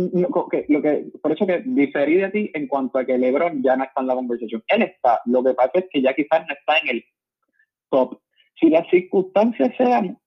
lo 0.67 0.81
que, 0.81 1.05
por 1.21 1.31
eso 1.31 1.45
que 1.45 1.63
diferí 1.65 2.15
de 2.15 2.29
ti 2.29 2.51
en 2.53 2.67
cuanto 2.67 2.99
a 2.99 3.05
que 3.05 3.17
LeBron 3.17 3.63
ya 3.63 3.75
no 3.75 3.83
está 3.83 4.01
en 4.01 4.07
la 4.07 4.15
conversación. 4.15 4.63
Él 4.67 4.83
está, 4.83 5.21
lo 5.25 5.43
que 5.43 5.53
pasa 5.53 5.71
es 5.75 5.85
que 5.91 6.01
ya 6.01 6.13
quizás 6.13 6.45
no 6.47 6.53
está 6.53 6.77
en 6.79 6.89
el 6.89 7.05
top. 7.89 8.19
Si 8.59 8.69
las 8.69 8.89
circunstancias 8.89 9.73
sean 9.77 10.17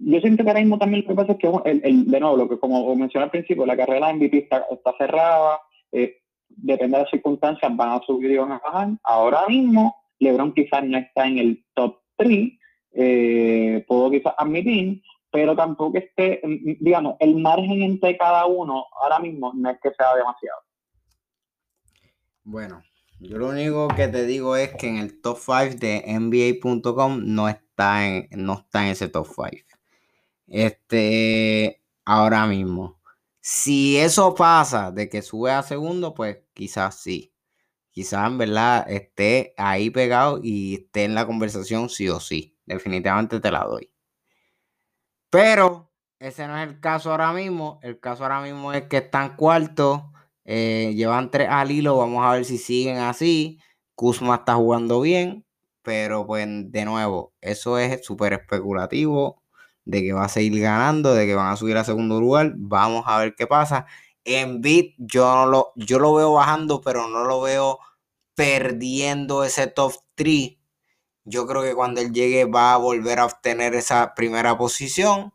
yo 0.00 0.20
siento 0.20 0.44
que 0.44 0.50
ahora 0.50 0.60
mismo 0.60 0.78
también 0.78 1.02
lo 1.02 1.08
que 1.08 1.14
pasa 1.14 1.32
es 1.32 1.38
que, 1.38 1.48
el, 1.64 1.80
el, 1.84 2.06
de 2.06 2.20
nuevo, 2.20 2.36
lo 2.36 2.48
que 2.48 2.58
como 2.58 2.94
mencioné 2.94 3.24
al 3.24 3.30
principio, 3.30 3.66
la 3.66 3.76
carrera 3.76 4.08
de 4.08 4.14
MVP 4.14 4.38
está, 4.38 4.64
está 4.70 4.94
cerrada, 4.96 5.60
eh, 5.92 6.18
depende 6.48 6.96
de 6.96 7.02
las 7.02 7.10
circunstancias, 7.10 7.76
van 7.76 7.90
a 7.90 8.00
subir 8.06 8.30
y 8.30 8.36
van 8.36 8.52
a 8.52 8.60
bajar. 8.64 8.88
Ahora 9.02 9.46
mismo, 9.48 9.96
LeBron 10.18 10.54
quizás 10.54 10.84
no 10.84 10.98
está 10.98 11.26
en 11.26 11.38
el 11.38 11.64
top 11.74 11.98
3, 12.16 12.50
eh, 12.92 13.84
puedo 13.86 14.10
quizás 14.10 14.34
admitir, 14.36 15.02
pero 15.30 15.54
tampoco 15.54 15.98
esté, 15.98 16.40
digamos, 16.80 17.16
el 17.20 17.36
margen 17.36 17.82
entre 17.82 18.16
cada 18.16 18.46
uno 18.46 18.86
ahora 19.02 19.18
mismo 19.18 19.52
no 19.54 19.70
es 19.70 19.78
que 19.82 19.90
sea 19.92 20.14
demasiado. 20.14 20.60
Bueno, 22.44 22.82
yo 23.20 23.36
lo 23.36 23.48
único 23.48 23.88
que 23.88 24.08
te 24.08 24.24
digo 24.24 24.56
es 24.56 24.74
que 24.74 24.88
en 24.88 24.96
el 24.96 25.20
top 25.20 25.38
5 25.38 25.76
de 25.78 26.04
NBA.com 26.06 27.20
no 27.24 27.48
está 27.48 28.06
en, 28.06 28.28
no 28.30 28.54
está 28.60 28.84
en 28.84 28.92
ese 28.92 29.08
top 29.08 29.26
5. 29.26 29.50
Este, 30.46 31.82
ahora 32.04 32.46
mismo. 32.46 32.98
Si 33.40 33.98
eso 33.98 34.34
pasa 34.34 34.90
de 34.92 35.08
que 35.08 35.22
sube 35.22 35.50
a 35.52 35.62
segundo, 35.62 36.14
pues 36.14 36.38
quizás 36.54 37.00
sí. 37.00 37.34
Quizás 37.90 38.26
en 38.28 38.38
verdad 38.38 38.90
esté 38.90 39.54
ahí 39.56 39.90
pegado 39.90 40.40
y 40.42 40.74
esté 40.76 41.04
en 41.04 41.14
la 41.14 41.26
conversación 41.26 41.88
sí 41.88 42.08
o 42.08 42.20
sí. 42.20 42.56
Definitivamente 42.66 43.40
te 43.40 43.50
la 43.50 43.64
doy. 43.64 43.90
Pero 45.30 45.90
ese 46.18 46.46
no 46.46 46.56
es 46.58 46.68
el 46.68 46.80
caso 46.80 47.10
ahora 47.10 47.32
mismo. 47.32 47.78
El 47.82 48.00
caso 48.00 48.24
ahora 48.24 48.40
mismo 48.40 48.72
es 48.72 48.84
que 48.84 48.98
están 48.98 49.36
cuartos. 49.36 50.02
Eh, 50.44 50.94
llevan 50.96 51.30
tres 51.30 51.48
al 51.50 51.70
hilo. 51.70 51.96
Vamos 51.98 52.24
a 52.24 52.32
ver 52.32 52.44
si 52.44 52.58
siguen 52.58 52.98
así. 52.98 53.60
Kuzma 53.94 54.36
está 54.36 54.54
jugando 54.54 55.00
bien. 55.00 55.44
Pero 55.82 56.26
pues 56.26 56.46
de 56.48 56.84
nuevo, 56.84 57.34
eso 57.40 57.78
es 57.78 58.04
súper 58.04 58.34
especulativo 58.34 59.42
de 59.84 60.02
que 60.02 60.12
va 60.12 60.24
a 60.26 60.28
seguir 60.28 60.60
ganando, 60.60 61.14
de 61.14 61.26
que 61.26 61.34
van 61.34 61.52
a 61.52 61.56
subir 61.56 61.76
a 61.78 61.84
segundo 61.84 62.20
lugar. 62.20 62.52
Vamos 62.56 63.04
a 63.06 63.18
ver 63.18 63.34
qué 63.34 63.46
pasa. 63.46 63.86
En 64.24 64.60
Bit 64.60 64.96
yo, 64.98 65.46
lo, 65.46 65.72
yo 65.76 65.98
lo 65.98 66.14
veo 66.14 66.34
bajando, 66.34 66.82
pero 66.82 67.08
no 67.08 67.24
lo 67.24 67.40
veo 67.40 67.78
perdiendo 68.34 69.44
ese 69.44 69.66
top 69.68 69.94
3. 70.14 70.57
Yo 71.28 71.46
creo 71.46 71.62
que 71.62 71.74
cuando 71.74 72.00
él 72.00 72.12
llegue 72.12 72.44
va 72.44 72.74
a 72.74 72.78
volver 72.78 73.18
a 73.18 73.26
obtener 73.26 73.74
esa 73.74 74.14
primera 74.14 74.56
posición. 74.56 75.32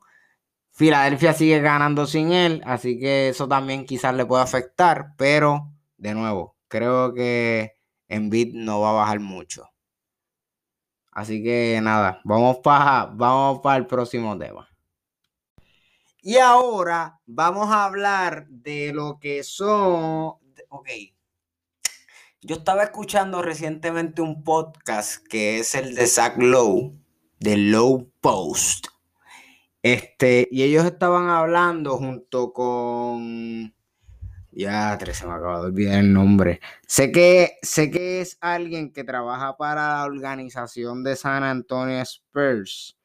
Filadelfia 0.71 1.33
sigue 1.33 1.59
ganando 1.61 2.07
sin 2.07 2.31
él, 2.31 2.61
así 2.65 2.99
que 2.99 3.29
eso 3.29 3.47
también 3.47 3.85
quizás 3.85 4.15
le 4.15 4.25
puede 4.25 4.41
afectar, 4.41 5.13
pero 5.17 5.71
de 5.97 6.15
nuevo, 6.15 6.57
creo 6.67 7.13
que 7.13 7.77
en 8.07 8.29
Bit 8.29 8.55
no 8.55 8.81
va 8.81 8.89
a 8.89 8.93
bajar 8.93 9.19
mucho. 9.19 9.69
Así 11.11 11.43
que 11.43 11.79
nada, 11.81 12.21
vamos 12.23 12.57
para 12.57 13.05
vamos 13.05 13.59
para 13.61 13.77
el 13.77 13.85
próximo 13.85 14.35
tema. 14.37 14.67
Y 16.23 16.37
ahora 16.37 17.19
vamos 17.25 17.69
a 17.69 17.85
hablar 17.85 18.47
de 18.47 18.93
lo 18.93 19.19
que 19.19 19.43
son. 19.43 20.35
Ok. 20.69 20.89
Yo 22.45 22.57
estaba 22.57 22.83
escuchando 22.83 23.41
recientemente 23.41 24.21
un 24.21 24.43
podcast 24.43 25.25
que 25.27 25.59
es 25.59 25.75
el 25.75 25.95
de 25.95 26.05
Zach 26.07 26.37
Lowe, 26.37 26.93
de 27.39 27.55
Low 27.55 28.11
Post. 28.19 28.87
Este, 29.81 30.49
y 30.51 30.63
ellos 30.63 30.83
estaban 30.83 31.29
hablando 31.29 31.95
junto 31.95 32.51
con. 32.51 33.73
Ya, 34.51 34.99
se 34.99 35.25
me 35.25 35.31
acaba 35.31 35.61
de 35.61 35.67
olvidar 35.67 35.99
el 35.99 36.11
nombre. 36.11 36.59
Sé 36.85 37.13
que, 37.13 37.59
sé 37.61 37.89
que 37.89 38.19
es 38.19 38.37
alguien 38.41 38.91
que 38.91 39.05
trabaja 39.05 39.55
para 39.55 39.93
la 39.93 40.03
organización 40.03 41.01
de 41.05 41.15
San 41.15 41.43
Antonio 41.43 42.01
Spurs. 42.01 42.99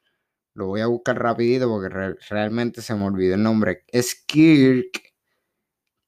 Lo 0.53 0.67
voy 0.67 0.81
a 0.81 0.87
buscar 0.87 1.17
rapidito 1.17 1.69
porque 1.69 2.17
realmente 2.29 2.81
se 2.81 2.93
me 2.93 3.05
olvidó 3.05 3.35
el 3.35 3.43
nombre. 3.43 3.85
Es 3.87 4.15
Kirk. 4.15 5.13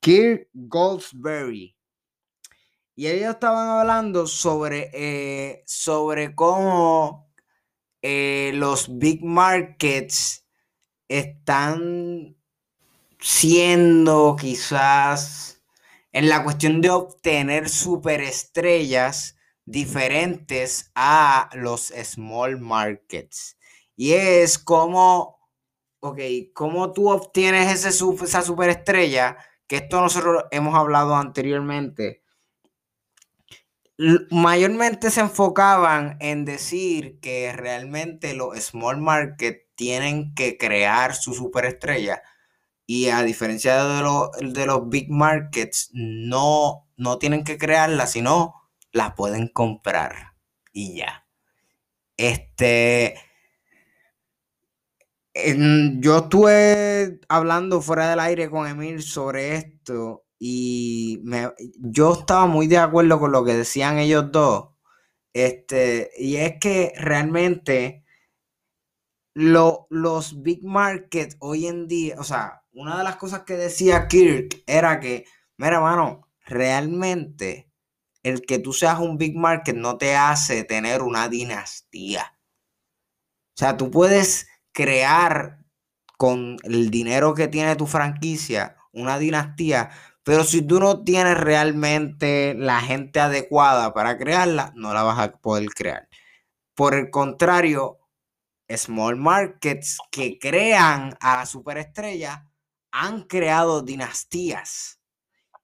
Kirk 0.02 0.50
Goldsberry. 0.54 1.78
Y 2.95 3.08
ellos 3.08 3.34
estaban 3.34 3.67
hablando 3.67 4.27
sobre, 4.27 4.91
eh, 4.93 5.63
sobre 5.65 6.36
cómo 6.36 7.32
eh, 8.01 8.51
los 8.56 8.97
big 8.97 9.23
markets 9.23 10.45
están 11.08 12.36
siendo 13.19 14.36
quizás 14.39 15.62
en 16.12 16.30
la 16.30 16.43
cuestión 16.43 16.82
de 16.82 16.89
obtener 16.89 17.69
superestrellas 17.69 19.38
diferentes 19.65 20.91
a 20.95 21.49
los 21.54 21.93
small 22.04 22.60
markets. 22.60 23.58
Y 23.95 24.13
es 24.13 24.58
como, 24.58 25.39
ok, 25.99 26.19
cómo 26.54 26.91
tú 26.91 27.10
obtienes 27.10 27.86
ese, 27.86 28.06
esa 28.23 28.41
superestrella, 28.41 29.38
que 29.67 29.77
esto 29.77 30.01
nosotros 30.01 30.45
hemos 30.51 30.75
hablado 30.75 31.15
anteriormente. 31.15 32.23
Mayormente 33.97 35.12
se 35.12 35.21
enfocaban 35.21 36.17
en 36.21 36.45
decir 36.45 37.19
que 37.19 37.54
realmente 37.54 38.34
los 38.34 38.58
small 38.60 38.99
markets 38.99 39.65
tienen 39.75 40.34
que 40.34 40.58
crear 40.58 41.15
su 41.15 41.34
superestrella. 41.34 42.23
Y 42.88 43.10
a 43.10 43.23
diferencia 43.23 43.84
de, 43.84 44.49
de 44.51 44.65
los 44.65 44.89
big 44.89 45.10
markets, 45.12 45.89
no, 45.93 46.89
no 46.97 47.17
tienen 47.19 47.43
que 47.43 47.58
crearla, 47.58 48.08
sino 48.08 48.56
la 48.91 49.15
pueden 49.15 49.47
comprar. 49.47 50.34
Y 50.73 50.95
ya. 50.97 51.25
Este. 52.17 53.15
yo 55.34 56.17
estuve 56.17 57.19
hablando 57.30 57.82
fuera 57.82 58.10
del 58.10 58.19
aire 58.19 58.49
con 58.49 58.67
Emil 58.67 59.01
sobre 59.01 59.56
esto 59.56 60.25
y 60.43 61.21
yo 61.77 62.13
estaba 62.13 62.47
muy 62.47 62.65
de 62.65 62.80
acuerdo 62.80 63.19
con 63.19 63.32
lo 63.32 63.45
que 63.45 63.54
decían 63.54 63.99
ellos 63.99 64.32
dos. 64.32 64.69
Este, 65.34 66.10
y 66.17 66.38
es 66.38 66.56
que 66.60 66.93
realmente 66.97 68.04
los 69.36 70.41
big 70.41 70.63
markets 70.63 71.38
hoy 71.41 71.67
en 71.67 71.88
día, 71.88 72.15
o 72.17 72.23
sea, 72.23 72.63
una 72.73 72.97
de 72.97 73.04
las 73.04 73.17
cosas 73.17 73.43
que 73.43 73.54
decía 73.54 74.08
Kirk 74.08 74.63
era 74.65 74.99
que, 74.99 75.25
mira, 75.58 75.80
mano, 75.80 76.27
realmente 76.43 77.71
el 78.23 78.41
que 78.41 78.58
tú 78.58 78.73
seas 78.73 78.99
un 78.99 79.19
big 79.19 79.38
market 79.38 79.75
no 79.75 79.99
te 79.99 80.15
hace 80.15 80.63
tener 80.63 81.04
una 81.04 81.30
dinastía. 81.30 82.39
O 83.54 83.58
sea, 83.58 83.77
tú 83.77 83.91
puedes 83.91 84.47
crear 84.71 85.63
con 86.17 86.58
el 86.63 86.89
dinero 86.89 87.36
que 87.36 87.47
tiene 87.47 87.75
tu 87.75 87.86
franquicia 87.86 88.75
una 88.93 89.17
dinastía, 89.17 89.89
pero 90.23 90.43
si 90.43 90.62
tú 90.62 90.79
no 90.79 91.03
tienes 91.03 91.38
realmente 91.38 92.53
la 92.55 92.81
gente 92.81 93.19
adecuada 93.19 93.93
para 93.93 94.17
crearla, 94.17 94.71
no 94.75 94.93
la 94.93 95.03
vas 95.03 95.19
a 95.19 95.31
poder 95.31 95.69
crear. 95.69 96.07
Por 96.75 96.93
el 96.93 97.10
contrario, 97.10 97.99
small 98.77 99.17
markets 99.17 99.97
que 100.12 100.38
crean 100.39 101.17
a 101.19 101.38
la 101.38 101.45
superestrella 101.45 102.47
han 102.91 103.23
creado 103.23 103.81
dinastías. 103.81 104.99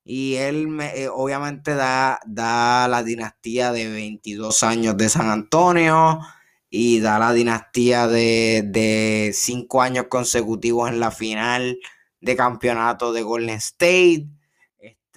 Y 0.03 0.35
él 0.35 0.79
eh, 0.81 1.09
obviamente 1.11 1.75
da, 1.75 2.19
da 2.25 2.87
la 2.87 3.03
dinastía 3.03 3.71
de 3.73 3.89
22 3.89 4.63
años 4.63 4.95
de 4.95 5.09
San 5.09 5.29
Antonio 5.29 6.21
y 6.69 6.99
da 7.01 7.19
la 7.19 7.33
dinastía 7.33 8.07
de, 8.07 8.63
de 8.65 9.31
5 9.33 9.81
años 9.81 10.05
consecutivos 10.09 10.89
en 10.89 11.01
la 11.01 11.11
final 11.11 11.77
de 12.21 12.35
campeonato 12.37 13.11
de 13.11 13.21
Golden 13.21 13.57
State. 13.57 14.29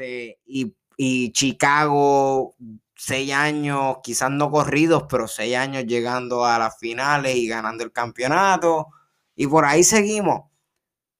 Este, 0.00 0.40
y, 0.46 0.74
y 0.96 1.32
Chicago 1.32 2.54
seis 2.96 3.32
años, 3.32 3.98
quizás 4.02 4.30
no 4.30 4.50
corridos, 4.50 5.04
pero 5.08 5.28
seis 5.28 5.56
años 5.56 5.84
llegando 5.86 6.44
a 6.44 6.58
las 6.58 6.78
finales 6.78 7.36
y 7.36 7.46
ganando 7.48 7.84
el 7.84 7.92
campeonato. 7.92 8.88
Y 9.36 9.46
por 9.46 9.64
ahí 9.64 9.84
seguimos. 9.84 10.50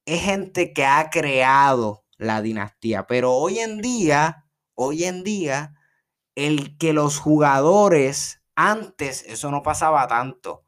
Es 0.07 0.23
gente 0.23 0.73
que 0.73 0.87
ha 0.87 1.11
creado 1.11 2.05
la 2.16 2.43
dinastía. 2.43 3.07
Pero 3.07 3.33
hoy 3.33 3.59
en 3.59 3.81
día, 3.81 4.47
hoy 4.75 5.05
en 5.05 5.25
día, 5.25 5.75
el 6.35 6.77
que 6.79 6.93
los 6.93 7.19
jugadores, 7.19 8.43
antes 8.55 9.25
eso 9.27 9.51
no 9.51 9.62
pasaba 9.62 10.07
tanto. 10.09 10.64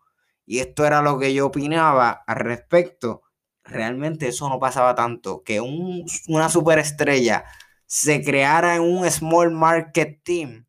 Y 0.47 0.61
esto 0.61 0.87
era 0.87 1.03
lo 1.03 1.19
que 1.19 1.35
yo 1.35 1.47
opinaba 1.47 2.11
al 2.27 2.37
respecto. 2.37 3.23
Realmente 3.65 4.29
eso 4.29 4.49
no 4.49 4.59
pasaba 4.59 4.95
tanto. 4.95 5.43
Que 5.45 5.61
un, 5.61 6.05
una 6.29 6.49
superestrella 6.49 7.45
se 7.93 8.23
creara 8.25 8.77
en 8.77 8.81
un 8.85 9.11
small 9.11 9.51
market 9.51 10.25
team 10.25 10.67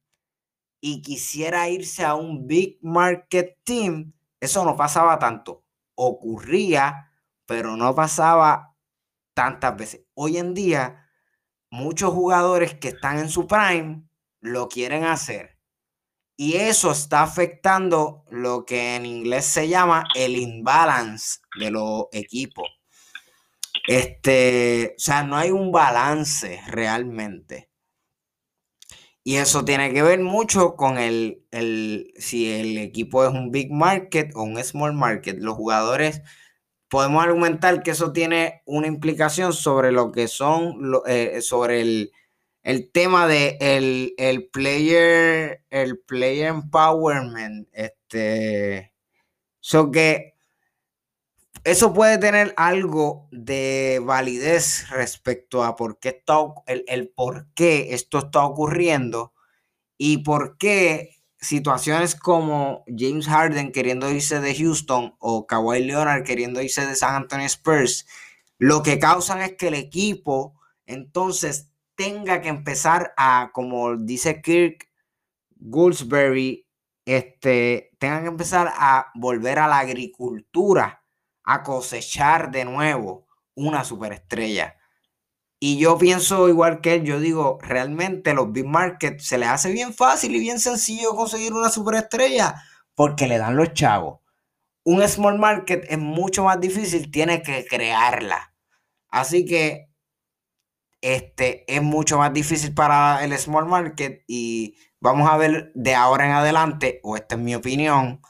y 0.82 1.02
quisiera 1.02 1.70
irse 1.70 2.04
a 2.04 2.16
un 2.16 2.48
big 2.48 2.80
market 2.82 3.60
team, 3.64 4.12
eso 4.42 4.66
no 4.66 4.76
pasaba 4.76 5.18
tanto. 5.20 5.64
Ocurría, 5.96 7.14
pero 7.46 7.78
no 7.78 7.96
pasaba 7.96 8.76
tantas 9.34 9.78
veces. 9.78 10.02
Hoy 10.16 10.38
en 10.38 10.54
día, 10.54 11.08
muchos 11.70 12.14
jugadores 12.14 12.74
que 12.74 12.90
están 12.90 13.20
en 13.20 13.30
su 13.30 13.48
prime 13.48 14.04
lo 14.42 14.68
quieren 14.68 15.06
hacer. 15.06 15.58
Y 16.36 16.58
eso 16.58 16.92
está 16.92 17.24
afectando 17.24 18.26
lo 18.32 18.66
que 18.66 18.98
en 18.98 19.06
inglés 19.06 19.46
se 19.46 19.70
llama 19.70 20.04
el 20.14 20.36
imbalance 20.36 21.40
de 21.58 21.72
los 21.72 22.08
equipos. 22.12 22.68
Este, 23.88 24.96
o 24.98 25.00
sea, 25.00 25.24
no 25.24 25.38
hay 25.38 25.52
un 25.52 25.72
balance 25.72 26.62
realmente. 26.68 27.70
Y 29.26 29.38
eso 29.38 29.64
tiene 29.64 29.94
que 29.94 30.04
ver 30.04 30.20
mucho 30.20 30.76
con 30.76 30.98
el, 30.98 31.46
si 32.18 32.52
el 32.52 32.78
equipo 32.78 33.24
es 33.24 33.32
un 33.32 33.52
big 33.52 33.72
market 33.72 34.32
o 34.36 34.44
un 34.44 34.62
small 34.64 34.94
market. 34.94 35.38
Los 35.40 35.56
jugadores, 35.56 36.22
podemos 36.90 37.24
argumentar 37.24 37.84
que 37.84 37.92
eso 37.92 38.12
tiene 38.12 38.62
una 38.66 38.88
implicación 38.88 39.54
sobre 39.54 39.92
lo 39.92 40.12
que 40.12 40.28
son, 40.28 41.02
eh, 41.08 41.42
sobre 41.42 41.82
el, 41.82 42.92
tema 42.92 43.28
de 43.28 43.58
el, 43.62 44.50
player, 44.52 45.64
el 45.70 46.00
player 46.00 46.48
empowerment. 46.50 47.70
Este, 47.72 48.94
so 49.62 49.90
que 49.92 50.33
eso 51.64 51.94
puede 51.94 52.18
tener 52.18 52.54
algo 52.58 53.30
de 53.32 54.02
validez 54.04 54.90
respecto 54.90 55.64
a 55.64 55.76
por 55.76 55.98
qué 56.00 56.10
está, 56.10 56.40
el, 56.68 57.10
por 57.16 57.48
qué 57.54 57.94
esto 57.94 58.20
está 58.20 58.44
ocurriendo 58.46 59.34
y 59.98 60.20
por 60.20 60.58
qué 60.58 61.12
situaciones 61.40 62.16
como 62.16 62.84
James 62.88 63.28
Harden 63.28 63.72
queriendo 63.72 64.12
irse 64.12 64.42
de 64.42 64.56
Houston 64.56 65.16
o 65.20 65.48
Kawhi 65.48 65.84
Leonard 65.84 66.24
queriendo 66.24 66.62
irse 66.62 66.86
de 66.86 66.96
San 66.96 67.16
Antonio 67.16 67.46
Spurs, 67.46 68.08
lo 68.58 68.84
que 68.84 69.00
causan 69.00 69.42
es 69.42 69.54
que 69.54 69.70
el 69.70 69.76
equipo 69.76 70.60
entonces 70.86 71.70
tenga 71.96 72.42
que 72.42 72.50
empezar 72.50 73.14
a, 73.16 73.52
como 73.54 73.96
dice 73.96 74.42
Kirk 74.42 74.90
Goldsberry, 75.56 76.68
este, 77.06 77.92
tengan 78.00 78.24
que 78.24 78.30
empezar 78.30 78.74
a 78.76 79.12
volver 79.16 79.60
a 79.60 79.68
la 79.68 79.80
agricultura 79.80 81.03
a 81.44 81.64
cosechar 81.64 82.52
de 82.52 82.66
nuevo 82.66 83.28
una 83.56 83.84
superestrella. 83.84 84.78
Y 85.60 85.78
yo 85.78 85.98
pienso 85.98 86.50
igual 86.50 86.82
que 86.82 86.96
él, 86.96 87.04
yo 87.04 87.20
digo, 87.20 87.58
realmente 87.62 88.34
los 88.34 88.52
big 88.52 88.66
markets 88.66 89.26
se 89.26 89.38
les 89.38 89.48
hace 89.48 89.72
bien 89.72 89.94
fácil 89.94 90.36
y 90.36 90.40
bien 90.40 90.60
sencillo 90.60 91.16
conseguir 91.16 91.54
una 91.54 91.70
superestrella 91.70 92.62
porque 92.96 93.28
le 93.28 93.38
dan 93.38 93.56
los 93.56 93.74
chavos. 93.74 94.20
Un 94.84 95.08
small 95.08 95.40
market 95.40 95.86
es 95.90 95.98
mucho 95.98 96.44
más 96.44 96.60
difícil, 96.60 97.10
tiene 97.12 97.42
que 97.42 97.66
crearla. 97.66 98.54
Así 99.08 99.46
que 99.46 99.90
este 101.00 101.64
es 101.74 101.82
mucho 101.82 102.18
más 102.18 102.34
difícil 102.34 102.74
para 102.74 103.24
el 103.24 103.38
small 103.38 103.66
market 103.66 104.24
y 104.28 104.76
vamos 105.00 105.30
a 105.30 105.38
ver 105.38 105.72
de 105.76 105.96
ahora 105.96 106.26
en 106.26 106.32
adelante, 106.32 107.00
o 107.04 107.16
esta 107.16 107.36
es 107.36 107.42
mi 107.42 107.56
opinión, 107.56 108.22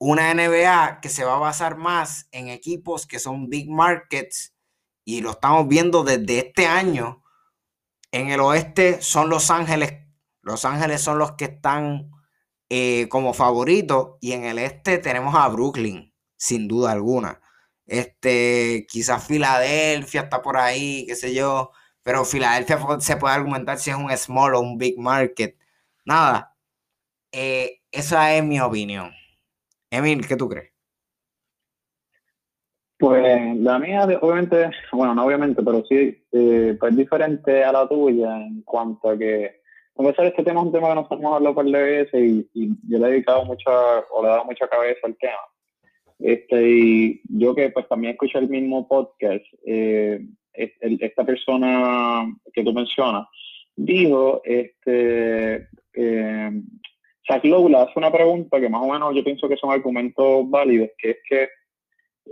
una 0.00 0.32
NBA 0.32 1.00
que 1.02 1.10
se 1.10 1.24
va 1.24 1.36
a 1.36 1.38
basar 1.38 1.76
más 1.76 2.26
en 2.32 2.48
equipos 2.48 3.06
que 3.06 3.18
son 3.18 3.50
big 3.50 3.70
markets 3.70 4.54
y 5.04 5.20
lo 5.20 5.32
estamos 5.32 5.68
viendo 5.68 6.04
desde 6.04 6.38
este 6.38 6.66
año. 6.66 7.22
En 8.10 8.30
el 8.30 8.40
oeste 8.40 9.02
son 9.02 9.28
Los 9.28 9.50
Ángeles. 9.50 9.92
Los 10.40 10.64
Ángeles 10.64 11.02
son 11.02 11.18
los 11.18 11.32
que 11.32 11.44
están 11.44 12.10
eh, 12.70 13.08
como 13.10 13.34
favoritos. 13.34 14.16
Y 14.20 14.32
en 14.32 14.44
el 14.44 14.58
este 14.58 14.98
tenemos 14.98 15.34
a 15.34 15.46
Brooklyn, 15.48 16.14
sin 16.36 16.66
duda 16.66 16.92
alguna. 16.92 17.40
Este, 17.86 18.86
quizás 18.88 19.26
Filadelfia 19.26 20.22
está 20.22 20.40
por 20.40 20.56
ahí, 20.56 21.04
qué 21.06 21.14
sé 21.14 21.34
yo. 21.34 21.72
Pero 22.02 22.24
Filadelfia 22.24 22.78
se 23.00 23.16
puede 23.18 23.34
argumentar 23.34 23.78
si 23.78 23.90
es 23.90 23.96
un 23.96 24.10
small 24.16 24.54
o 24.54 24.60
un 24.60 24.78
big 24.78 24.98
market. 24.98 25.58
Nada. 26.06 26.56
Eh, 27.32 27.82
esa 27.92 28.34
es 28.34 28.44
mi 28.44 28.60
opinión. 28.60 29.12
Emil, 29.90 30.26
¿qué 30.26 30.36
tú 30.36 30.48
crees? 30.48 30.70
Pues 32.98 33.56
la 33.56 33.78
mía, 33.78 34.04
obviamente, 34.20 34.70
bueno, 34.92 35.14
no 35.14 35.24
obviamente, 35.24 35.62
pero 35.62 35.82
sí, 35.86 36.22
eh, 36.32 36.76
pues 36.78 36.94
diferente 36.94 37.64
a 37.64 37.72
la 37.72 37.88
tuya 37.88 38.36
en 38.36 38.60
cuanto 38.60 39.08
a 39.08 39.18
que, 39.18 39.62
a 39.96 40.02
pesar 40.02 40.26
este 40.26 40.44
tema 40.44 40.60
es 40.60 40.66
un 40.66 40.72
tema 40.72 40.90
que 40.90 40.94
nos 40.96 41.10
hemos 41.10 41.34
hablado 41.34 41.54
por 41.54 41.64
de 41.64 41.82
veces 41.82 42.46
y, 42.54 42.68
yo 42.86 42.98
le 42.98 43.06
he 43.06 43.10
dedicado 43.12 43.46
mucha, 43.46 43.70
o 44.10 44.22
le 44.22 44.28
he 44.28 44.30
dado 44.32 44.44
mucha 44.44 44.68
cabeza 44.68 45.00
al 45.04 45.16
tema. 45.16 45.32
Este, 46.18 46.62
y 46.68 47.22
yo 47.24 47.54
que 47.54 47.70
pues 47.70 47.88
también 47.88 48.12
escucho 48.12 48.38
el 48.38 48.50
mismo 48.50 48.86
podcast, 48.86 49.46
eh, 49.66 50.20
esta 50.52 51.24
persona 51.24 52.36
que 52.52 52.62
tú 52.62 52.74
mencionas, 52.74 53.26
dijo, 53.76 54.42
este, 54.44 55.68
eh, 55.94 56.62
Zach 57.26 57.44
Lowe 57.44 57.74
hace 57.76 57.92
una 57.96 58.10
pregunta 58.10 58.60
que 58.60 58.68
más 58.68 58.82
o 58.82 58.92
menos 58.92 59.14
yo 59.14 59.24
pienso 59.24 59.48
que 59.48 59.56
son 59.56 59.70
argumentos 59.70 60.48
válidos, 60.48 60.90
que 60.98 61.10
es 61.10 61.16
que 61.28 61.48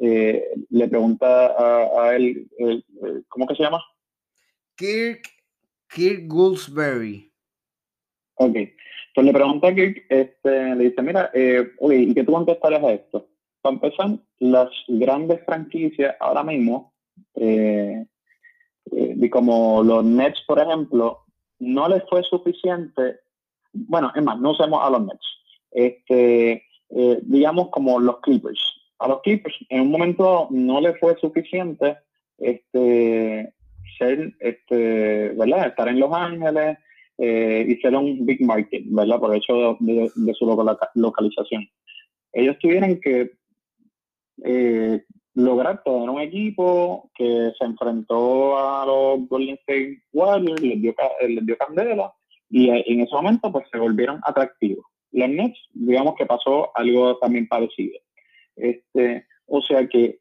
eh, 0.00 0.44
le 0.70 0.88
pregunta 0.88 2.02
a, 2.02 2.14
él, 2.14 2.48
¿cómo 3.28 3.46
que 3.46 3.54
se 3.54 3.62
llama? 3.62 3.82
Kirk, 4.76 5.22
Kirk 5.88 6.26
Gouldsberry. 6.28 7.30
Ok, 8.34 8.56
pues 9.14 9.26
le 9.26 9.32
pregunta 9.32 9.68
a 9.68 9.74
Kirk, 9.74 10.04
este, 10.08 10.76
le 10.76 10.84
dice, 10.84 11.02
mira, 11.02 11.30
eh, 11.34 11.72
oye, 11.78 11.96
¿y 11.98 12.14
qué 12.14 12.22
tú 12.22 12.32
contestarías 12.32 12.84
a 12.84 12.92
esto? 12.92 13.28
Para 13.60 13.74
empezar, 13.74 14.18
las 14.38 14.70
grandes 14.86 15.44
franquicias 15.44 16.14
ahora 16.20 16.44
mismo, 16.44 16.94
eh, 17.34 18.06
eh 18.92 19.30
como 19.30 19.82
los 19.82 20.04
Nets, 20.04 20.40
por 20.46 20.60
ejemplo, 20.60 21.24
no 21.58 21.88
les 21.88 22.08
fue 22.08 22.22
suficiente, 22.22 23.18
bueno, 23.72 24.12
es 24.14 24.22
más, 24.22 24.38
no 24.40 24.50
usemos 24.50 24.80
a 24.82 24.90
los 24.90 25.06
Nets, 25.06 25.26
este, 25.70 26.64
eh, 26.90 27.18
digamos 27.22 27.68
como 27.70 28.00
los 28.00 28.20
Clippers 28.20 28.78
a 28.98 29.08
los 29.08 29.22
Clippers 29.22 29.54
en 29.68 29.82
un 29.82 29.90
momento 29.90 30.48
no 30.50 30.80
le 30.80 30.94
fue 30.94 31.16
suficiente 31.18 31.96
este, 32.38 33.52
ser, 33.96 34.34
este, 34.40 35.30
¿verdad? 35.30 35.68
Estar 35.68 35.88
en 35.88 36.00
Los 36.00 36.12
Ángeles 36.12 36.78
eh, 37.18 37.66
y 37.68 37.76
ser 37.76 37.94
un 37.96 38.24
big 38.26 38.40
market, 38.42 38.84
¿verdad? 38.86 39.18
Por 39.18 39.32
el 39.32 39.38
hecho 39.38 39.76
de, 39.80 40.34
su 40.34 40.46
localización. 40.94 41.68
Ellos 42.32 42.56
tuvieron 42.60 43.00
que 43.00 43.32
eh, 44.44 45.02
lograr 45.34 45.82
tener 45.82 46.08
un 46.08 46.20
equipo 46.20 47.10
que 47.14 47.52
se 47.58 47.64
enfrentó 47.64 48.58
a 48.58 48.86
los 48.86 49.28
Golden 49.28 49.56
State 49.56 50.02
Warriors, 50.12 50.60
les 50.60 50.80
dio, 50.80 50.94
les 51.28 51.46
dio 51.46 51.56
candela 51.56 52.12
y 52.50 52.70
en 52.70 53.00
ese 53.00 53.14
momento 53.14 53.52
pues 53.52 53.66
se 53.70 53.78
volvieron 53.78 54.20
atractivos. 54.24 54.84
Los 55.12 55.28
Nets, 55.28 55.58
digamos 55.72 56.14
que 56.16 56.26
pasó 56.26 56.70
algo 56.74 57.18
también 57.18 57.48
parecido. 57.48 57.98
Este, 58.56 59.26
o 59.46 59.62
sea 59.62 59.86
que 59.86 60.20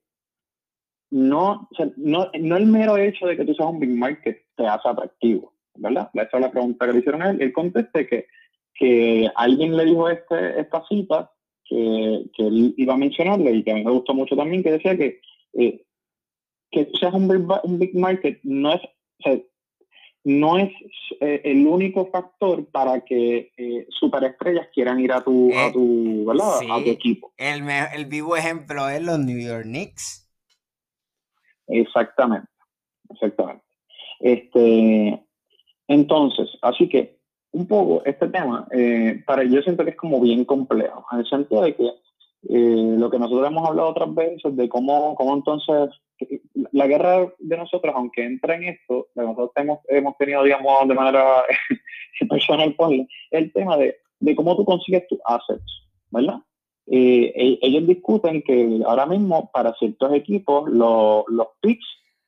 no, 1.10 1.68
no, 1.96 2.30
no 2.40 2.58
el 2.58 2.66
mero 2.66 2.98
hecho 2.98 3.28
de 3.28 3.38
que 3.38 3.46
tú 3.46 3.54
seas 3.54 3.70
un 3.70 3.80
big 3.80 3.90
market 3.90 4.42
te 4.56 4.68
hace 4.68 4.88
atractivo, 4.88 5.54
¿verdad? 5.76 6.10
Esa 6.14 6.38
es 6.38 6.42
la 6.42 6.52
pregunta 6.52 6.86
que 6.86 6.94
le 6.94 7.00
hicieron 7.00 7.22
a 7.22 7.32
él. 7.32 7.42
Él 7.42 7.54
conteste 7.54 8.08
que, 8.08 8.28
que 8.74 9.30
alguien 9.36 9.76
le 9.76 9.86
dijo 9.86 10.10
este, 10.10 10.60
esta 10.60 10.84
cita 10.88 11.32
que, 11.64 12.26
que 12.36 12.48
él 12.48 12.74
iba 12.78 12.94
a 12.94 12.98
mencionarle 12.98 13.52
y 13.52 13.64
que 13.64 13.72
a 13.72 13.76
mí 13.76 13.84
me 13.84 13.92
gustó 13.92 14.14
mucho 14.14 14.36
también, 14.36 14.64
que 14.64 14.72
decía 14.72 14.98
que 14.98 15.20
eh, 15.54 15.84
que 16.72 16.86
tú 16.86 16.98
seas 16.98 17.14
un 17.14 17.28
big, 17.28 17.46
un 17.64 17.80
big 17.80 17.96
market 17.96 18.40
no 18.44 18.74
es, 18.74 18.82
no 20.28 20.58
es 20.58 20.74
eh, 21.22 21.40
el 21.46 21.66
único 21.66 22.08
factor 22.08 22.66
para 22.70 23.00
que 23.00 23.54
eh, 23.56 23.88
superestrellas 23.90 24.68
quieran 24.74 25.00
ir 25.00 25.14
a 25.14 25.24
tu, 25.24 25.54
a 25.54 25.68
eh, 25.68 25.72
tu, 25.72 26.26
¿verdad? 26.26 26.60
a 26.70 26.84
tu 26.84 26.90
equipo. 26.90 27.32
El, 27.38 27.64
el 27.96 28.06
vivo 28.08 28.36
ejemplo 28.36 28.90
es 28.90 29.02
los 29.02 29.20
New 29.20 29.40
York 29.40 29.64
Knicks. 29.64 30.30
Exactamente, 31.68 32.50
exactamente. 33.10 33.64
Este, 34.20 35.24
entonces, 35.88 36.50
así 36.62 36.90
que 36.90 37.20
un 37.52 37.66
poco 37.66 38.04
este 38.04 38.28
tema, 38.28 38.68
para 39.26 39.46
yo 39.46 39.62
siento 39.62 39.86
que 39.86 39.92
es 39.92 39.96
como 39.96 40.20
bien 40.20 40.44
complejo, 40.44 41.06
en 41.14 41.20
el 41.20 41.26
sentido 41.30 41.62
de 41.62 41.74
que 41.74 41.90
lo 42.50 43.10
que 43.10 43.18
nosotros 43.18 43.48
hemos 43.48 43.66
hablado 43.66 43.90
otras 43.90 44.14
veces 44.14 44.58
de 44.58 44.68
cómo, 44.68 45.16
cómo 45.16 45.34
entonces 45.36 45.90
la 46.72 46.88
guerra 46.88 47.32
de 47.40 47.58
nosotros, 47.58 47.94
aunque 47.96 48.24
entra 48.24 48.56
en 48.56 48.64
esto, 48.66 49.08
nosotros 49.16 49.52
hemos, 49.56 49.80
hemos 49.88 50.18
tenido, 50.18 50.44
digamos, 50.44 50.88
de 50.88 50.94
manera 50.94 51.44
personal, 52.30 52.76
el 53.32 53.54
tema 53.54 53.78
de, 53.78 53.96
de, 54.20 54.36
cómo 54.36 54.56
tú 54.56 54.66
consigues 54.66 55.08
tus 55.08 55.20
assets, 55.26 55.88
¿verdad? 56.12 56.40
Eh, 56.90 57.60
ellos 57.62 57.86
discuten 57.86 58.42
que 58.42 58.82
ahora 58.86 59.06
mismo 59.06 59.50
para 59.52 59.74
ciertos 59.74 60.14
equipos 60.14 60.70
los, 60.70 61.26
picks 61.62 61.86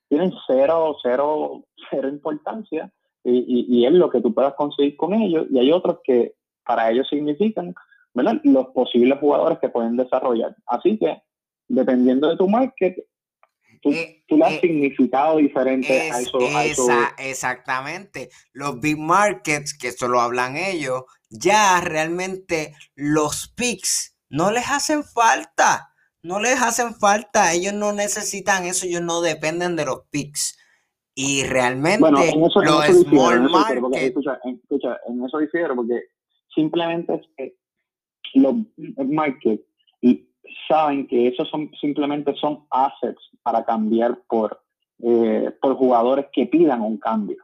tienen 0.10 0.34
cero, 0.48 0.98
cero, 1.02 1.64
cero 1.90 2.10
importancia 2.10 2.92
y, 3.24 3.66
y, 3.70 3.86
es 3.86 3.94
lo 3.94 4.10
que 4.10 4.22
tú 4.22 4.34
puedas 4.34 4.54
conseguir 4.56 4.98
con 4.98 5.14
ellos 5.14 5.48
y 5.50 5.60
hay 5.60 5.72
otros 5.72 6.00
que 6.04 6.34
para 6.66 6.92
ellos 6.92 7.08
significan 7.10 7.74
¿verdad? 8.14 8.42
los 8.44 8.68
posibles 8.68 9.20
jugadores 9.20 9.60
que 9.60 9.70
pueden 9.70 9.96
desarrollar. 9.96 10.56
Así 10.68 10.98
que 10.98 11.22
dependiendo 11.70 12.28
de 12.28 12.36
tu 12.36 12.50
market, 12.50 12.98
tú, 13.82 13.92
eh, 13.92 14.24
le 14.28 14.46
has 14.46 14.54
eh, 14.54 14.60
significado 14.62 15.38
diferente 15.38 16.12
a, 16.12 16.20
eso, 16.20 16.90
Exactamente. 17.18 18.30
Los 18.54 18.80
big 18.80 18.98
markets, 18.98 19.78
que 19.78 19.88
esto 19.88 20.08
lo 20.08 20.22
hablan 20.22 20.58
ellos, 20.58 21.04
ya 21.30 21.82
realmente 21.82 22.74
los 22.96 23.54
picks 23.56 24.18
no 24.30 24.52
les 24.52 24.70
hacen 24.70 25.04
falta. 25.04 25.94
No 26.22 26.40
les 26.40 26.62
hacen 26.62 26.96
falta, 26.96 27.54
ellos 27.54 27.74
no 27.74 27.94
necesitan 27.94 28.66
eso, 28.66 28.86
ellos 28.86 29.02
no 29.02 29.22
dependen 29.22 29.78
de 29.78 29.86
los 29.86 30.02
picks. 30.10 30.58
Y 31.16 31.44
realmente 31.44 32.00
bueno, 32.00 32.22
en 32.22 32.44
eso, 32.44 32.62
los 32.62 32.86
small 32.86 33.50
markets... 33.50 34.04
Escucha, 34.04 34.38
escucha, 34.44 34.98
en 35.08 35.24
eso 35.24 35.38
difiero 35.38 35.76
porque 35.76 36.02
simplemente 36.54 37.14
es 37.14 37.28
que 37.38 38.40
los 38.40 38.56
markets 39.08 39.64
saben 40.68 41.08
que 41.08 41.28
esos 41.28 41.48
son 41.50 41.72
simplemente 41.80 42.34
son 42.36 42.66
assets 42.70 43.22
para 43.44 43.64
cambiar 43.64 44.20
por, 44.28 44.62
eh, 45.04 45.52
por 45.62 45.76
jugadores 45.76 46.28
que 46.32 46.46
pidan 46.46 46.82
un 46.82 46.98
cambio. 46.98 47.38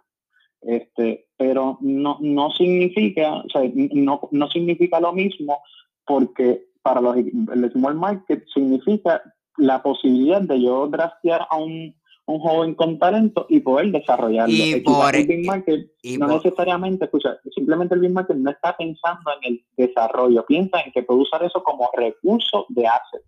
Este, 0.62 1.28
pero 1.38 1.78
no, 1.82 2.18
no 2.22 2.50
significa, 2.52 3.36
o 3.36 3.50
sea, 3.50 3.62
no, 3.74 4.28
no 4.32 4.50
significa 4.50 5.00
lo 5.00 5.14
mismo 5.14 5.62
porque 6.06 6.66
para 6.82 7.02
los 7.02 7.18
el 7.18 7.72
small 7.72 7.96
market 7.96 8.46
significa 8.54 9.22
la 9.58 9.82
posibilidad 9.82 10.42
de 10.42 10.62
yo 10.62 10.88
draftear 10.88 11.48
a 11.50 11.58
un 11.58 11.96
un 12.28 12.40
joven 12.40 12.74
con 12.76 12.98
talento 12.98 13.46
y 13.50 13.60
poder 13.60 13.92
desarrollarlo. 13.92 14.54
Y 14.54 14.82
por, 14.82 15.16
el 15.16 15.28
Big 15.28 15.46
Market 15.46 15.92
no 16.18 16.28
necesariamente, 16.28 17.06
escucha, 17.06 17.38
simplemente 17.54 17.96
el 17.96 18.02
Big 18.02 18.12
Market 18.12 18.38
no 18.38 18.52
está 18.52 18.76
pensando 18.76 19.32
en 19.42 19.54
el 19.54 19.66
desarrollo, 19.78 20.46
piensa 20.46 20.82
en 20.82 20.92
que 20.92 21.04
puede 21.04 21.22
usar 21.22 21.44
eso 21.44 21.64
como 21.64 21.90
recurso 21.96 22.66
de 22.70 22.88
asset. 22.88 23.22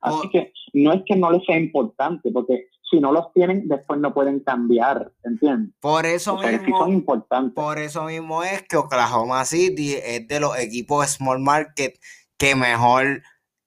Así 0.00 0.28
que 0.28 0.52
no 0.74 0.92
es 0.92 1.02
que 1.06 1.16
no 1.16 1.30
les 1.30 1.44
sea 1.46 1.58
importante, 1.58 2.30
porque 2.30 2.68
si 2.90 3.00
no 3.00 3.10
los 3.10 3.32
tienen, 3.32 3.66
después 3.66 3.98
no 3.98 4.12
pueden 4.12 4.40
cambiar, 4.40 5.10
¿entiendes? 5.24 5.74
Por 5.80 6.04
eso 6.04 6.36
mismo, 6.36 6.78
son 6.78 6.92
importantes. 6.92 7.54
Por 7.54 7.78
eso 7.78 8.04
mismo 8.04 8.42
es 8.42 8.62
que 8.62 8.76
Oklahoma 8.76 9.44
City 9.46 9.94
es 9.94 10.28
de 10.28 10.40
los 10.40 10.58
equipos 10.58 11.08
small 11.08 11.40
market 11.40 11.98
que 12.36 12.54
mejor, 12.54 13.22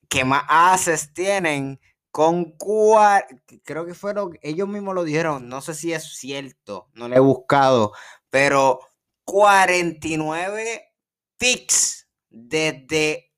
que 0.08 0.24
más 0.24 0.44
assets 0.48 1.12
tienen 1.12 1.80
con 2.18 2.45
cual, 2.53 3.26
creo 3.63 3.86
que 3.86 3.93
fueron, 3.93 4.39
ellos 4.41 4.68
mismos 4.68 4.95
lo 4.95 5.03
dijeron, 5.03 5.47
no 5.47 5.61
sé 5.61 5.76
si 5.76 5.93
es 5.93 6.18
cierto, 6.18 6.89
no 6.95 7.07
lo 7.07 7.15
he 7.15 7.20
buscado, 7.20 7.91
pero 8.32 8.80
49 9.24 10.95
picks 11.38 12.09
desde 12.32 13.32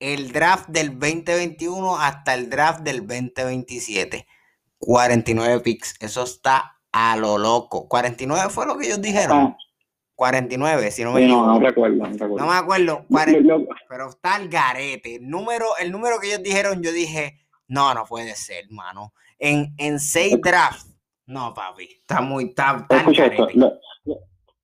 el 0.00 0.32
draft 0.32 0.70
del 0.70 0.98
2021 0.98 1.98
hasta 1.98 2.32
el 2.32 2.48
draft 2.48 2.80
del 2.80 3.06
2027. 3.06 4.26
49 4.78 5.60
picks, 5.60 5.96
eso 6.00 6.22
está 6.22 6.80
a 6.90 7.18
lo 7.18 7.36
loco. 7.36 7.86
49 7.86 8.48
fue 8.48 8.64
lo 8.64 8.78
que 8.78 8.86
ellos 8.86 9.02
dijeron. 9.02 9.54
49, 10.14 10.90
si 10.90 11.04
no 11.04 11.12
me 11.12 11.22
equivoco. 11.24 11.46
No, 11.48 11.52
no 11.52 11.60
recuerdo, 11.60 11.96
no 11.96 12.06
recuerdo. 12.06 12.36
No 12.38 12.46
me 12.46 12.54
acuerdo, 12.54 13.04
pero 13.90 14.08
está 14.08 14.38
el 14.38 14.48
garete. 14.48 15.16
El 15.16 15.28
número, 15.28 15.66
el 15.78 15.92
número 15.92 16.18
que 16.18 16.28
ellos 16.28 16.42
dijeron, 16.42 16.82
yo 16.82 16.92
dije, 16.92 17.42
no, 17.68 17.94
no 17.94 18.04
puede 18.04 18.34
ser, 18.34 18.64
hermano. 18.64 19.12
En, 19.38 19.74
en 19.78 19.98
seis 19.98 20.38
drafts, 20.40 20.88
No, 21.26 21.54
papi, 21.54 21.84
está 21.84 22.20
muy 22.20 22.54
tan, 22.54 22.86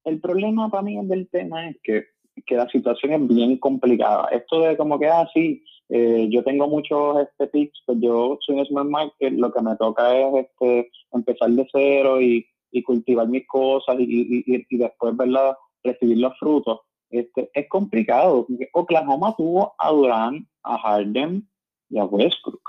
El 0.05 0.21
problema 0.21 0.71
para 0.71 0.83
mí 0.83 0.99
del 1.07 1.29
tema 1.31 1.69
es 1.69 1.77
que, 1.83 2.05
que, 2.47 2.57
la 2.57 2.69
situación 2.69 3.13
es 3.13 3.29
bien 3.29 3.59
complicada. 3.59 4.29
Esto 4.33 4.61
de 4.61 4.77
como 4.77 4.99
que 4.99 5.09
así, 5.09 5.63
ah, 5.65 5.87
eh, 5.91 6.29
yo 6.31 6.43
tengo 6.45 6.69
muchos 6.69 7.21
este, 7.21 7.47
picks, 7.47 7.83
pues 7.87 7.99
yo 8.01 8.39
soy 8.41 8.57
un 8.57 8.67
small 8.67 8.89
market, 8.89 9.33
lo 9.33 9.53
que 9.53 9.63
me 9.63 9.77
toca 9.77 10.17
es 10.17 10.47
este, 10.47 10.91
empezar 11.13 11.51
de 11.51 11.67
cero 11.73 12.21
y, 12.21 12.47
y 12.71 12.83
cultivar 12.83 13.29
mis 13.29 13.47
cosas 13.47 13.97
y, 13.99 14.45
y, 14.47 14.67
y 14.69 14.77
después, 14.77 15.17
¿verdad? 15.17 15.57
recibir 15.83 16.19
los 16.19 16.39
frutos. 16.39 16.81
Este, 17.11 17.51
es 17.55 17.69
complicado. 17.69 18.47
Oklahoma 18.73 19.35
tuvo 19.37 19.75
a 19.79 19.91
Durán, 19.91 20.47
a 20.63 20.79
Harden 20.79 21.49
y 21.89 21.99
a 21.99 22.05
Westbrook. 22.05 22.63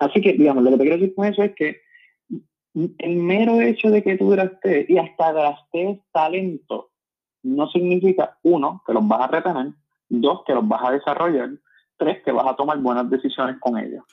Así 0.00 0.20
que, 0.20 0.32
digamos, 0.34 0.64
lo 0.64 0.70
que 0.70 0.76
te 0.76 0.82
quiero 0.82 0.98
decir 0.98 1.14
con 1.14 1.26
eso 1.26 1.42
es 1.42 1.54
que 1.54 1.80
el 2.74 3.16
mero 3.16 3.60
hecho 3.60 3.90
de 3.90 4.02
que 4.02 4.16
tú 4.16 4.30
draftes 4.30 4.88
y 4.88 4.98
hasta 4.98 5.32
draftes 5.32 5.98
talento 6.12 6.90
no 7.42 7.68
significa, 7.68 8.38
uno, 8.42 8.82
que 8.86 8.92
los 8.92 9.06
vas 9.06 9.22
a 9.22 9.26
retener, 9.26 9.72
dos, 10.08 10.42
que 10.46 10.54
los 10.54 10.66
vas 10.66 10.82
a 10.84 10.92
desarrollar, 10.92 11.50
tres, 11.98 12.22
que 12.24 12.32
vas 12.32 12.46
a 12.46 12.56
tomar 12.56 12.78
buenas 12.78 13.10
decisiones 13.10 13.56
con 13.60 13.78
ellos. 13.78 14.04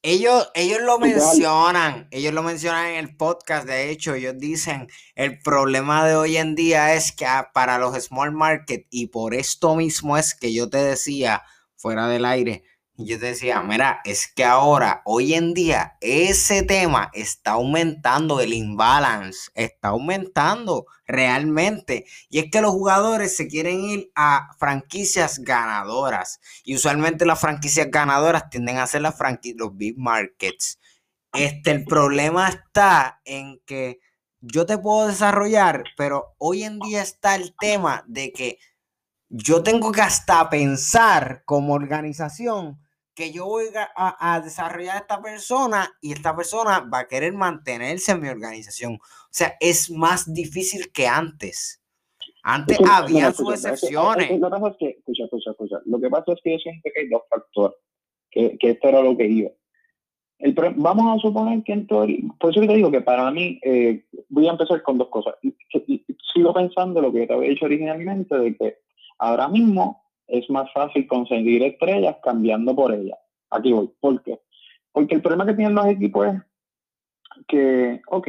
Ellos, 0.00 0.50
ellos 0.54 0.80
lo 0.82 0.98
mencionan, 0.98 2.06
ellos 2.12 2.32
lo 2.32 2.44
mencionan 2.44 2.86
en 2.86 2.96
el 3.04 3.16
podcast, 3.16 3.66
de 3.66 3.90
hecho, 3.90 4.14
ellos 4.14 4.38
dicen, 4.38 4.86
el 5.16 5.40
problema 5.40 6.06
de 6.06 6.14
hoy 6.14 6.36
en 6.36 6.54
día 6.54 6.94
es 6.94 7.10
que 7.10 7.26
ah, 7.26 7.50
para 7.52 7.78
los 7.78 7.96
small 7.96 8.32
market, 8.32 8.86
y 8.90 9.08
por 9.08 9.34
esto 9.34 9.74
mismo 9.74 10.16
es 10.16 10.38
que 10.38 10.54
yo 10.54 10.70
te 10.70 10.78
decía 10.78 11.42
fuera 11.76 12.06
del 12.08 12.24
aire, 12.24 12.62
yo 13.06 13.20
te 13.20 13.26
decía, 13.26 13.62
mira, 13.62 14.00
es 14.04 14.26
que 14.26 14.44
ahora, 14.44 15.02
hoy 15.04 15.34
en 15.34 15.54
día, 15.54 15.96
ese 16.00 16.64
tema 16.64 17.10
está 17.14 17.52
aumentando, 17.52 18.40
el 18.40 18.52
imbalance 18.52 19.52
está 19.54 19.88
aumentando 19.88 20.86
realmente. 21.06 22.06
Y 22.28 22.40
es 22.40 22.50
que 22.50 22.60
los 22.60 22.72
jugadores 22.72 23.36
se 23.36 23.46
quieren 23.46 23.84
ir 23.84 24.10
a 24.16 24.48
franquicias 24.58 25.38
ganadoras. 25.38 26.40
Y 26.64 26.74
usualmente 26.74 27.24
las 27.24 27.40
franquicias 27.40 27.88
ganadoras 27.88 28.50
tienden 28.50 28.78
a 28.78 28.86
ser 28.88 29.02
las 29.02 29.14
los 29.54 29.76
big 29.76 29.96
markets. 29.96 30.80
Este, 31.32 31.70
el 31.70 31.84
problema 31.84 32.48
está 32.48 33.20
en 33.24 33.60
que 33.64 34.00
yo 34.40 34.66
te 34.66 34.76
puedo 34.76 35.06
desarrollar, 35.06 35.84
pero 35.96 36.34
hoy 36.38 36.64
en 36.64 36.80
día 36.80 37.02
está 37.02 37.36
el 37.36 37.54
tema 37.60 38.02
de 38.08 38.32
que 38.32 38.58
yo 39.28 39.62
tengo 39.62 39.92
que 39.92 40.00
hasta 40.00 40.50
pensar 40.50 41.44
como 41.44 41.74
organización 41.74 42.80
que 43.18 43.32
yo 43.32 43.46
voy 43.46 43.64
a, 43.96 44.40
desarrollar 44.44 44.94
a 44.94 45.00
esta 45.00 45.20
persona 45.20 45.90
y 46.00 46.12
esta 46.12 46.36
persona 46.36 46.88
va 46.88 47.00
a 47.00 47.08
querer 47.08 47.32
mantenerse 47.32 48.12
en 48.12 48.20
mi 48.20 48.28
organización. 48.28 48.94
O 48.94 49.28
sea, 49.32 49.56
es 49.58 49.90
más 49.90 50.32
difícil 50.32 50.92
que 50.92 51.08
antes. 51.08 51.82
Antes 52.44 52.78
había 52.88 53.32
sus 53.32 53.54
excepciones. 53.54 54.30
Lo 54.38 54.48
que 54.48 54.50
pasa 54.50 54.68
es 54.68 54.76
que, 54.78 54.88
escucha, 54.90 55.24
escucha, 55.24 55.50
escucha. 55.50 55.76
Lo 55.86 56.00
que 56.00 56.08
pasa 56.08 56.32
es 56.32 56.40
que 56.44 56.52
yo 56.52 56.58
siento 56.58 56.90
que 56.94 57.00
hay 57.00 57.08
dos 57.08 57.22
factores, 57.28 57.76
que, 58.30 58.56
que 58.56 58.70
esto 58.70 58.88
era 58.88 59.02
lo 59.02 59.16
que 59.16 59.26
iba. 59.26 59.50
El, 60.38 60.54
vamos 60.76 61.18
a 61.18 61.20
suponer 61.20 61.64
que 61.64 61.72
en 61.72 61.88
por 61.88 62.08
eso 62.08 62.60
te 62.60 62.72
digo 62.72 62.92
que 62.92 63.00
para 63.00 63.32
mí, 63.32 63.58
eh, 63.64 64.04
voy 64.28 64.46
a 64.46 64.52
empezar 64.52 64.80
con 64.84 64.96
dos 64.96 65.08
cosas. 65.08 65.34
sigo 66.32 66.54
pensando 66.54 67.00
lo 67.00 67.12
que 67.12 67.26
te 67.26 67.32
había 67.32 67.50
dicho 67.50 67.64
originalmente, 67.64 68.38
de 68.38 68.56
que 68.56 68.78
ahora 69.18 69.48
mismo 69.48 70.04
es 70.28 70.48
más 70.50 70.70
fácil 70.72 71.06
conseguir 71.06 71.62
estrellas 71.62 72.16
cambiando 72.22 72.74
por 72.76 72.92
ellas. 72.92 73.18
Aquí 73.50 73.72
voy. 73.72 73.90
¿Por 73.98 74.22
qué? 74.22 74.40
Porque 74.92 75.14
el 75.14 75.22
problema 75.22 75.46
que 75.46 75.54
tienen 75.54 75.74
los 75.74 75.86
equipos 75.86 76.28
es 76.28 76.42
que, 77.46 78.02
ok, 78.06 78.28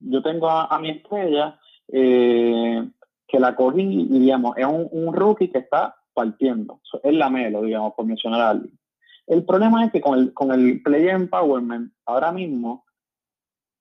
yo 0.00 0.22
tengo 0.22 0.48
a, 0.48 0.78
mi 0.78 0.90
estrella 0.90 1.58
eh, 1.88 2.88
que 3.26 3.40
la 3.40 3.54
cogí 3.56 3.82
y, 3.82 4.18
digamos, 4.20 4.56
es 4.56 4.66
un, 4.66 5.12
rookie 5.12 5.48
que 5.48 5.58
está 5.58 5.96
partiendo. 6.12 6.80
Es 7.02 7.14
la 7.14 7.30
melo, 7.30 7.62
digamos, 7.62 7.94
por 7.94 8.04
mencionar 8.04 8.40
a 8.40 8.50
alguien. 8.50 8.78
El 9.26 9.44
problema 9.44 9.84
es 9.84 9.92
que 9.92 10.00
con 10.00 10.18
el, 10.18 10.32
con 10.32 10.52
el 10.52 10.82
player 10.82 11.14
empowerment, 11.14 11.92
ahora 12.06 12.32
mismo, 12.32 12.84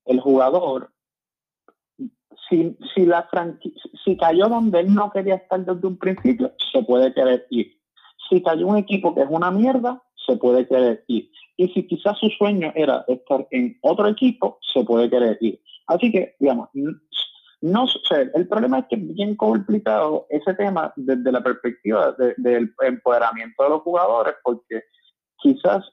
el 0.05 0.19
jugador 0.19 0.91
si, 2.49 2.77
si, 2.93 3.05
la 3.05 3.27
si 4.03 4.17
cayó 4.17 4.47
donde 4.47 4.79
él 4.79 4.93
no 4.93 5.11
quería 5.11 5.35
estar 5.35 5.65
desde 5.65 5.87
un 5.87 5.97
principio, 5.97 6.53
se 6.71 6.83
puede 6.83 7.13
querer 7.13 7.45
ir. 7.49 7.77
Si 8.29 8.41
cayó 8.41 8.67
un 8.67 8.77
equipo 8.77 9.13
que 9.13 9.21
es 9.21 9.29
una 9.29 9.51
mierda, 9.51 10.01
se 10.25 10.37
puede 10.37 10.67
querer 10.67 11.03
ir. 11.07 11.29
Y 11.57 11.67
si 11.69 11.87
quizás 11.87 12.17
su 12.19 12.29
sueño 12.29 12.71
era 12.75 13.03
estar 13.07 13.47
en 13.51 13.77
otro 13.81 14.07
equipo, 14.07 14.59
se 14.73 14.83
puede 14.83 15.09
querer 15.09 15.37
ir. 15.41 15.59
Así 15.87 16.11
que, 16.11 16.35
digamos, 16.39 16.69
no 17.61 17.85
el 18.35 18.47
problema 18.47 18.79
es 18.79 18.85
que 18.87 18.95
es 18.95 19.15
bien 19.15 19.35
complicado 19.35 20.27
ese 20.29 20.53
tema 20.53 20.93
desde 20.95 21.31
la 21.31 21.41
perspectiva 21.41 22.15
del 22.37 22.73
empoderamiento 22.81 23.63
de 23.63 23.69
los 23.69 23.81
jugadores, 23.81 24.35
porque 24.43 24.83
quizás 25.37 25.83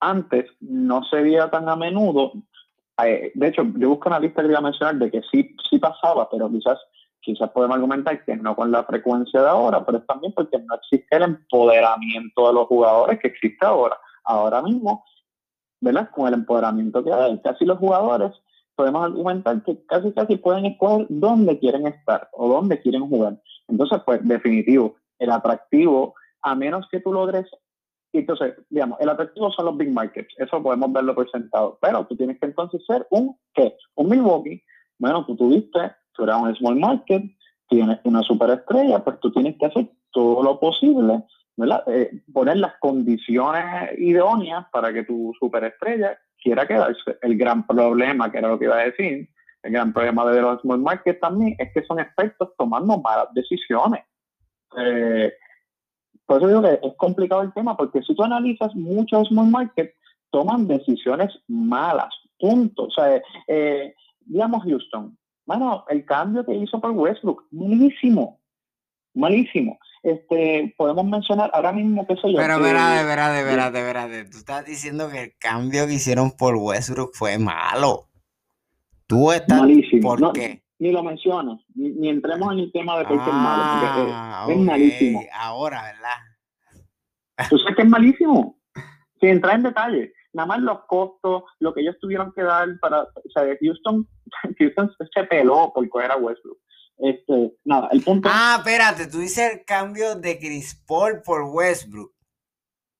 antes 0.00 0.46
no 0.60 1.02
se 1.04 1.22
veía 1.22 1.50
tan 1.50 1.68
a 1.68 1.76
menudo, 1.76 2.32
eh, 3.06 3.32
de 3.34 3.48
hecho, 3.48 3.62
yo 3.76 3.90
busco 3.90 4.08
una 4.08 4.20
lista 4.20 4.42
que 4.42 4.48
iba 4.48 4.58
a 4.58 4.62
mencionar 4.62 4.96
de 4.96 5.10
que 5.10 5.22
sí, 5.30 5.54
sí 5.68 5.78
pasaba, 5.78 6.28
pero 6.30 6.50
quizás, 6.50 6.78
quizás 7.20 7.50
podemos 7.50 7.76
argumentar 7.76 8.24
que 8.24 8.36
no 8.36 8.56
con 8.56 8.70
la 8.70 8.84
frecuencia 8.84 9.42
de 9.42 9.48
ahora, 9.48 9.84
pero 9.84 9.98
es 9.98 10.06
también 10.06 10.32
porque 10.32 10.58
no 10.58 10.74
existe 10.74 11.16
el 11.16 11.22
empoderamiento 11.22 12.48
de 12.48 12.54
los 12.54 12.66
jugadores 12.66 13.18
que 13.20 13.28
existe 13.28 13.64
ahora. 13.64 13.96
Ahora 14.24 14.62
mismo, 14.62 15.04
¿verdad? 15.80 16.10
Con 16.10 16.28
el 16.28 16.34
empoderamiento 16.34 17.04
que 17.04 17.12
hay, 17.12 17.40
casi 17.40 17.64
los 17.64 17.78
jugadores 17.78 18.32
podemos 18.78 19.04
argumentar 19.04 19.60
que 19.64 19.84
casi 19.86 20.12
casi 20.12 20.36
pueden 20.36 20.66
escoger 20.66 21.06
dónde 21.08 21.58
quieren 21.58 21.88
estar 21.88 22.28
o 22.32 22.48
dónde 22.48 22.80
quieren 22.80 23.08
jugar. 23.08 23.36
Entonces, 23.66 24.00
pues, 24.06 24.20
definitivo, 24.22 24.94
el 25.18 25.32
atractivo, 25.32 26.14
a 26.42 26.54
menos 26.54 26.86
que 26.88 27.00
tú 27.00 27.12
logres 27.12 27.46
entonces, 28.20 28.54
digamos, 28.70 29.00
el 29.00 29.08
atractivo 29.08 29.50
son 29.52 29.66
los 29.66 29.76
big 29.76 29.90
markets, 29.92 30.34
eso 30.38 30.62
podemos 30.62 30.92
verlo 30.92 31.14
por 31.14 31.30
sentado, 31.30 31.78
pero 31.80 32.06
tú 32.06 32.16
tienes 32.16 32.38
que 32.38 32.46
entonces 32.46 32.84
ser 32.86 33.06
un, 33.10 33.36
¿qué? 33.54 33.76
Un 33.94 34.08
Milwaukee, 34.08 34.62
bueno, 34.98 35.24
tú 35.26 35.36
tuviste, 35.36 35.92
tú 36.12 36.24
eras 36.24 36.40
un 36.40 36.54
small 36.56 36.76
market, 36.76 37.22
tienes 37.68 37.98
una 38.04 38.22
superestrella, 38.22 39.04
pues 39.04 39.20
tú 39.20 39.30
tienes 39.30 39.56
que 39.58 39.66
hacer 39.66 39.88
todo 40.10 40.42
lo 40.42 40.58
posible, 40.58 41.22
¿verdad? 41.56 41.82
Eh, 41.86 42.22
poner 42.32 42.56
las 42.56 42.74
condiciones 42.78 43.98
idóneas 43.98 44.66
para 44.72 44.92
que 44.92 45.04
tu 45.04 45.32
superestrella 45.38 46.18
quiera 46.42 46.66
quedarse. 46.66 47.18
El 47.22 47.36
gran 47.36 47.66
problema, 47.66 48.30
que 48.30 48.38
era 48.38 48.48
lo 48.48 48.58
que 48.58 48.64
iba 48.66 48.76
a 48.76 48.84
decir, 48.84 49.28
el 49.62 49.72
gran 49.72 49.92
problema 49.92 50.30
de 50.30 50.40
los 50.40 50.60
small 50.62 50.80
markets 50.80 51.20
también 51.20 51.56
es 51.58 51.72
que 51.72 51.82
son 51.82 52.00
expertos 52.00 52.50
tomando 52.56 52.98
malas 52.98 53.28
decisiones. 53.34 54.04
Eh, 54.78 55.32
por 56.28 56.36
eso 56.36 56.48
digo 56.48 56.60
que 56.60 56.86
es 56.86 56.94
complicado 56.98 57.40
el 57.40 57.54
tema, 57.54 57.74
porque 57.74 58.02
si 58.02 58.14
tú 58.14 58.22
analizas 58.22 58.74
muchos 58.74 59.28
small 59.28 59.48
markets, 59.48 59.94
toman 60.28 60.68
decisiones 60.68 61.32
malas, 61.48 62.14
punto. 62.38 62.84
O 62.84 62.90
sea, 62.90 63.22
eh, 63.46 63.94
digamos 64.26 64.62
Houston, 64.64 65.16
bueno, 65.46 65.86
el 65.88 66.04
cambio 66.04 66.44
que 66.44 66.54
hizo 66.54 66.78
por 66.82 66.90
Westbrook, 66.90 67.46
malísimo, 67.50 68.38
malísimo. 69.14 69.78
Este, 70.02 70.74
podemos 70.76 71.06
mencionar 71.06 71.50
ahora 71.54 71.72
mismo 71.72 72.06
que 72.06 72.16
soy 72.16 72.34
yo. 72.34 72.38
Pero, 72.38 72.60
verá, 72.60 73.02
verá, 73.04 73.30
verá, 73.30 73.70
verá, 73.70 74.06
tú 74.30 74.36
estás 74.36 74.66
diciendo 74.66 75.08
que 75.08 75.22
el 75.22 75.32
cambio 75.38 75.86
que 75.86 75.94
hicieron 75.94 76.32
por 76.32 76.56
Westbrook 76.56 77.14
fue 77.14 77.38
malo. 77.38 78.08
Tú 79.06 79.32
estás. 79.32 79.60
Malísimo. 79.60 80.14
¿Por 80.14 80.32
qué? 80.34 80.62
Ni 80.78 80.92
lo 80.92 81.02
mencionas, 81.02 81.60
ni, 81.74 82.08
entremos 82.08 82.52
en 82.52 82.60
el 82.60 82.72
tema 82.72 82.98
de 82.98 83.04
por 83.04 83.22
qué 83.24 83.30
es 83.30 83.36
malo, 83.36 83.62
ah, 84.12 84.46
es, 84.48 84.58
malísimo. 84.58 85.22
Ahora, 85.32 85.82
¿verdad? 85.82 87.48
Tú 87.48 87.58
sabes 87.58 87.76
que 87.76 87.82
es 87.82 87.88
malísimo, 87.88 88.58
sin 89.20 89.30
entrar 89.30 89.56
en 89.56 89.64
detalle. 89.64 90.12
Nada 90.32 90.46
más 90.46 90.60
los 90.60 90.84
costos, 90.86 91.44
lo 91.58 91.74
que 91.74 91.80
ellos 91.80 91.96
tuvieron 92.00 92.32
que 92.32 92.42
dar 92.42 92.68
para, 92.80 93.02
o 93.02 93.30
sea, 93.34 93.44
Houston, 93.60 94.06
Houston 94.58 94.94
se 95.12 95.24
peló 95.24 95.72
por 95.74 95.88
coger 95.88 96.12
a 96.12 96.16
Westbrook. 96.16 96.58
Este, 96.98 97.54
nada, 97.64 97.88
el 97.92 98.02
punto. 98.02 98.28
Ah, 98.30 98.56
espérate, 98.58 99.06
tú 99.06 99.18
dices 99.18 99.52
el 99.52 99.64
cambio 99.64 100.16
de 100.16 100.38
Chris 100.38 100.74
Paul 100.86 101.22
por 101.24 101.42
Westbrook. 101.42 102.12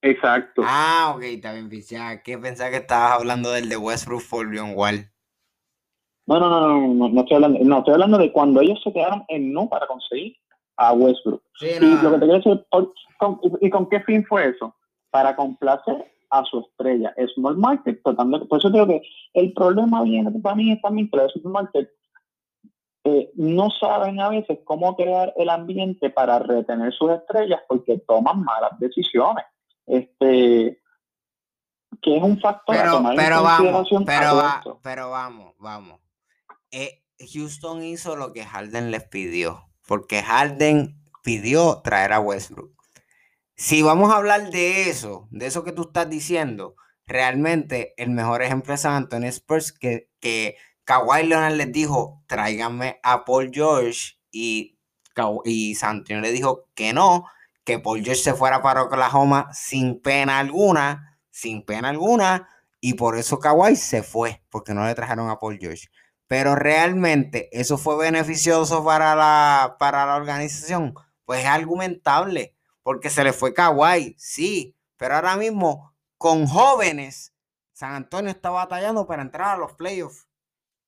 Exacto. 0.02 0.62
Ah, 0.64 1.12
ok, 1.14 1.22
está 1.22 1.52
bien, 1.52 1.68
ya 1.82 2.22
que 2.22 2.38
pensaba 2.38 2.70
que 2.70 2.76
estabas 2.76 3.18
hablando 3.18 3.50
del 3.50 3.68
de 3.68 3.76
Westbrook 3.76 4.22
por 4.28 4.56
John 4.56 4.72
Wall. 4.74 5.10
No, 6.28 6.38
no, 6.40 6.50
no, 6.50 6.94
no, 6.94 7.08
no, 7.08 7.20
estoy 7.20 7.36
hablando, 7.36 7.58
no, 7.64 7.78
estoy 7.78 7.94
hablando 7.94 8.18
de 8.18 8.30
cuando 8.32 8.60
ellos 8.60 8.78
se 8.84 8.92
quedaron 8.92 9.24
en 9.28 9.52
no 9.52 9.68
para 9.68 9.86
conseguir 9.86 10.36
a 10.76 10.92
Westbrook. 10.92 11.42
y 11.86 11.96
lo 12.02 12.10
que 12.12 12.18
te 12.18 12.24
quiero 12.26 12.38
decir, 12.38 12.66
¿y 13.62 13.70
con 13.70 13.88
qué 13.88 14.00
fin 14.00 14.24
fue 14.26 14.50
eso? 14.50 14.74
Para 15.10 15.34
complacer 15.34 16.12
a 16.30 16.44
su 16.44 16.60
estrella. 16.60 17.14
Small 17.34 17.56
market, 17.56 18.00
tratando, 18.04 18.46
por 18.46 18.58
eso 18.58 18.70
creo 18.70 18.86
que 18.86 19.00
el 19.32 19.52
problema 19.54 20.02
viene 20.02 20.30
para 20.42 20.54
mí 20.54 20.70
es 20.70 20.80
también 20.82 21.08
que 21.10 21.16
los 21.16 21.32
market 21.44 21.88
eh, 23.04 23.30
no 23.36 23.70
saben 23.70 24.20
a 24.20 24.28
veces 24.28 24.58
cómo 24.64 24.94
crear 24.96 25.32
el 25.36 25.48
ambiente 25.48 26.10
para 26.10 26.38
retener 26.40 26.92
sus 26.92 27.10
estrellas 27.12 27.60
porque 27.66 27.98
toman 28.06 28.42
malas 28.44 28.78
decisiones. 28.78 29.44
Este, 29.86 30.78
que 32.02 32.16
es 32.16 32.22
un 32.22 32.38
factor 32.38 32.76
pero, 32.76 32.90
a 32.90 32.92
tomar 32.92 33.16
pero 33.16 33.36
en 33.38 33.42
vamos, 33.44 33.72
va- 34.36 34.78
pero 34.82 35.10
vamos, 35.10 35.54
vamos. 35.58 35.98
Eh, 36.70 37.02
Houston 37.32 37.82
hizo 37.82 38.16
lo 38.16 38.32
que 38.32 38.44
Harden 38.44 38.90
les 38.90 39.04
pidió, 39.04 39.68
porque 39.86 40.22
Harden 40.22 41.00
pidió 41.22 41.80
traer 41.82 42.12
a 42.12 42.20
Westbrook. 42.20 42.72
Si 43.56 43.82
vamos 43.82 44.12
a 44.12 44.16
hablar 44.16 44.50
de 44.50 44.88
eso, 44.88 45.26
de 45.30 45.46
eso 45.46 45.64
que 45.64 45.72
tú 45.72 45.82
estás 45.82 46.08
diciendo, 46.08 46.76
realmente 47.06 47.94
el 47.96 48.10
mejor 48.10 48.42
ejemplo 48.42 48.74
es 48.74 48.82
San 48.82 49.08
Spurs, 49.24 49.72
que, 49.72 50.08
que 50.20 50.56
Kawhi 50.84 51.26
Leonard 51.26 51.54
les 51.54 51.72
dijo, 51.72 52.22
tráiganme 52.28 53.00
a 53.02 53.24
Paul 53.24 53.50
George, 53.52 54.18
y, 54.30 54.78
y 55.44 55.74
San 55.74 55.96
Antonio 55.98 56.22
le 56.22 56.30
dijo 56.30 56.68
que 56.74 56.92
no, 56.92 57.26
que 57.64 57.78
Paul 57.78 58.04
George 58.04 58.22
se 58.22 58.34
fuera 58.34 58.62
para 58.62 58.84
Oklahoma 58.84 59.48
sin 59.52 60.00
pena 60.00 60.38
alguna, 60.38 61.18
sin 61.30 61.64
pena 61.64 61.88
alguna, 61.88 62.48
y 62.80 62.94
por 62.94 63.18
eso 63.18 63.40
Kawhi 63.40 63.74
se 63.76 64.02
fue, 64.02 64.42
porque 64.50 64.72
no 64.72 64.86
le 64.86 64.94
trajeron 64.94 65.30
a 65.30 65.38
Paul 65.38 65.58
George. 65.60 65.88
Pero 66.28 66.54
realmente 66.54 67.48
eso 67.52 67.78
fue 67.78 67.98
beneficioso 67.98 68.84
para 68.84 69.16
la, 69.16 69.76
para 69.78 70.06
la 70.06 70.16
organización. 70.16 70.94
Pues 71.24 71.40
es 71.40 71.46
argumentable, 71.46 72.54
porque 72.82 73.10
se 73.10 73.24
le 73.24 73.32
fue 73.32 73.54
Kawhi, 73.54 74.14
sí, 74.18 74.76
pero 74.96 75.14
ahora 75.14 75.36
mismo 75.36 75.94
con 76.18 76.46
jóvenes, 76.46 77.34
San 77.72 77.94
Antonio 77.94 78.30
está 78.30 78.50
batallando 78.50 79.06
para 79.06 79.22
entrar 79.22 79.56
a 79.56 79.58
los 79.58 79.72
playoffs 79.72 80.28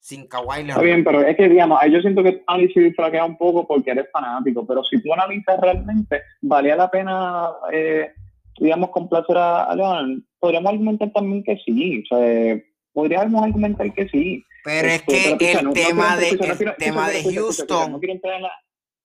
sin 0.01 0.26
Kawhi 0.26 0.62
Está 0.68 0.80
bien, 0.80 1.05
pero 1.05 1.20
es 1.20 1.36
que, 1.36 1.49
digamos, 1.49 1.78
yo 1.91 2.01
siento 2.01 2.22
que 2.22 2.43
análisis 2.47 2.97
flaquea 2.97 3.24
un 3.24 3.36
poco 3.36 3.66
porque 3.66 3.91
eres 3.91 4.07
fanático, 4.11 4.66
pero 4.66 4.82
si 4.84 5.01
tú 5.03 5.12
analizas 5.12 5.61
realmente, 5.61 6.22
¿valía 6.41 6.74
la 6.74 6.91
pena, 6.91 7.51
eh, 7.72 8.11
digamos, 8.59 8.91
complacer 8.91 9.36
a, 9.36 9.64
a 9.64 9.76
Leonard? 9.76 10.22
Podríamos 10.38 10.72
argumentar 10.72 11.12
también 11.12 11.45
que 11.45 11.57
sí, 11.59 12.03
o 12.03 12.16
sea, 12.16 12.61
podríamos 12.93 13.43
argumentar 13.43 13.93
que 13.93 14.09
sí. 14.09 14.45
Pero 14.65 14.89
es 14.89 15.03
que 15.03 15.17
escucha, 15.31 15.59
el 15.61 15.65
no- 15.67 15.73
tema 15.73 16.17
de, 16.17 16.29
escucha, 16.29 16.53
el 16.53 16.57
quiero- 16.59 16.75
tema 16.79 17.11
escucha, 17.11 17.29
de 17.31 17.35
Houston, 17.37 17.93
no 17.93 17.99
quiero 17.99 18.13
entrar 18.15 18.35
en 18.37 18.43
la- 18.43 18.53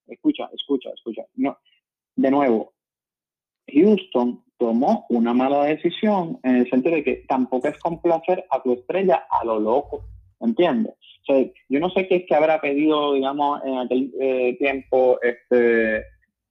Escucha, 0.07 0.49
escucha, 0.53 0.89
escucha. 0.93 1.23
No, 1.35 1.57
de 2.15 2.29
nuevo, 2.31 2.73
Houston 3.67 4.43
tomó 4.57 5.05
una 5.09 5.33
mala 5.33 5.63
decisión 5.65 6.39
en 6.43 6.57
el 6.57 6.69
sentido 6.69 6.95
de 6.95 7.03
que 7.03 7.25
tampoco 7.27 7.67
es 7.67 7.77
complacer 7.79 8.45
a 8.51 8.61
tu 8.61 8.73
estrella 8.73 9.25
a 9.29 9.43
lo 9.43 9.59
loco, 9.59 10.05
¿entiendes? 10.39 10.93
O 11.27 11.33
sea, 11.33 11.45
yo 11.69 11.79
no 11.79 11.89
sé 11.89 12.07
qué 12.07 12.17
es 12.17 12.23
que 12.27 12.35
habrá 12.35 12.61
pedido, 12.61 13.13
digamos, 13.13 13.61
en 13.65 13.77
aquel 13.79 14.13
eh, 14.19 14.55
tiempo, 14.59 15.19
este, 15.23 15.97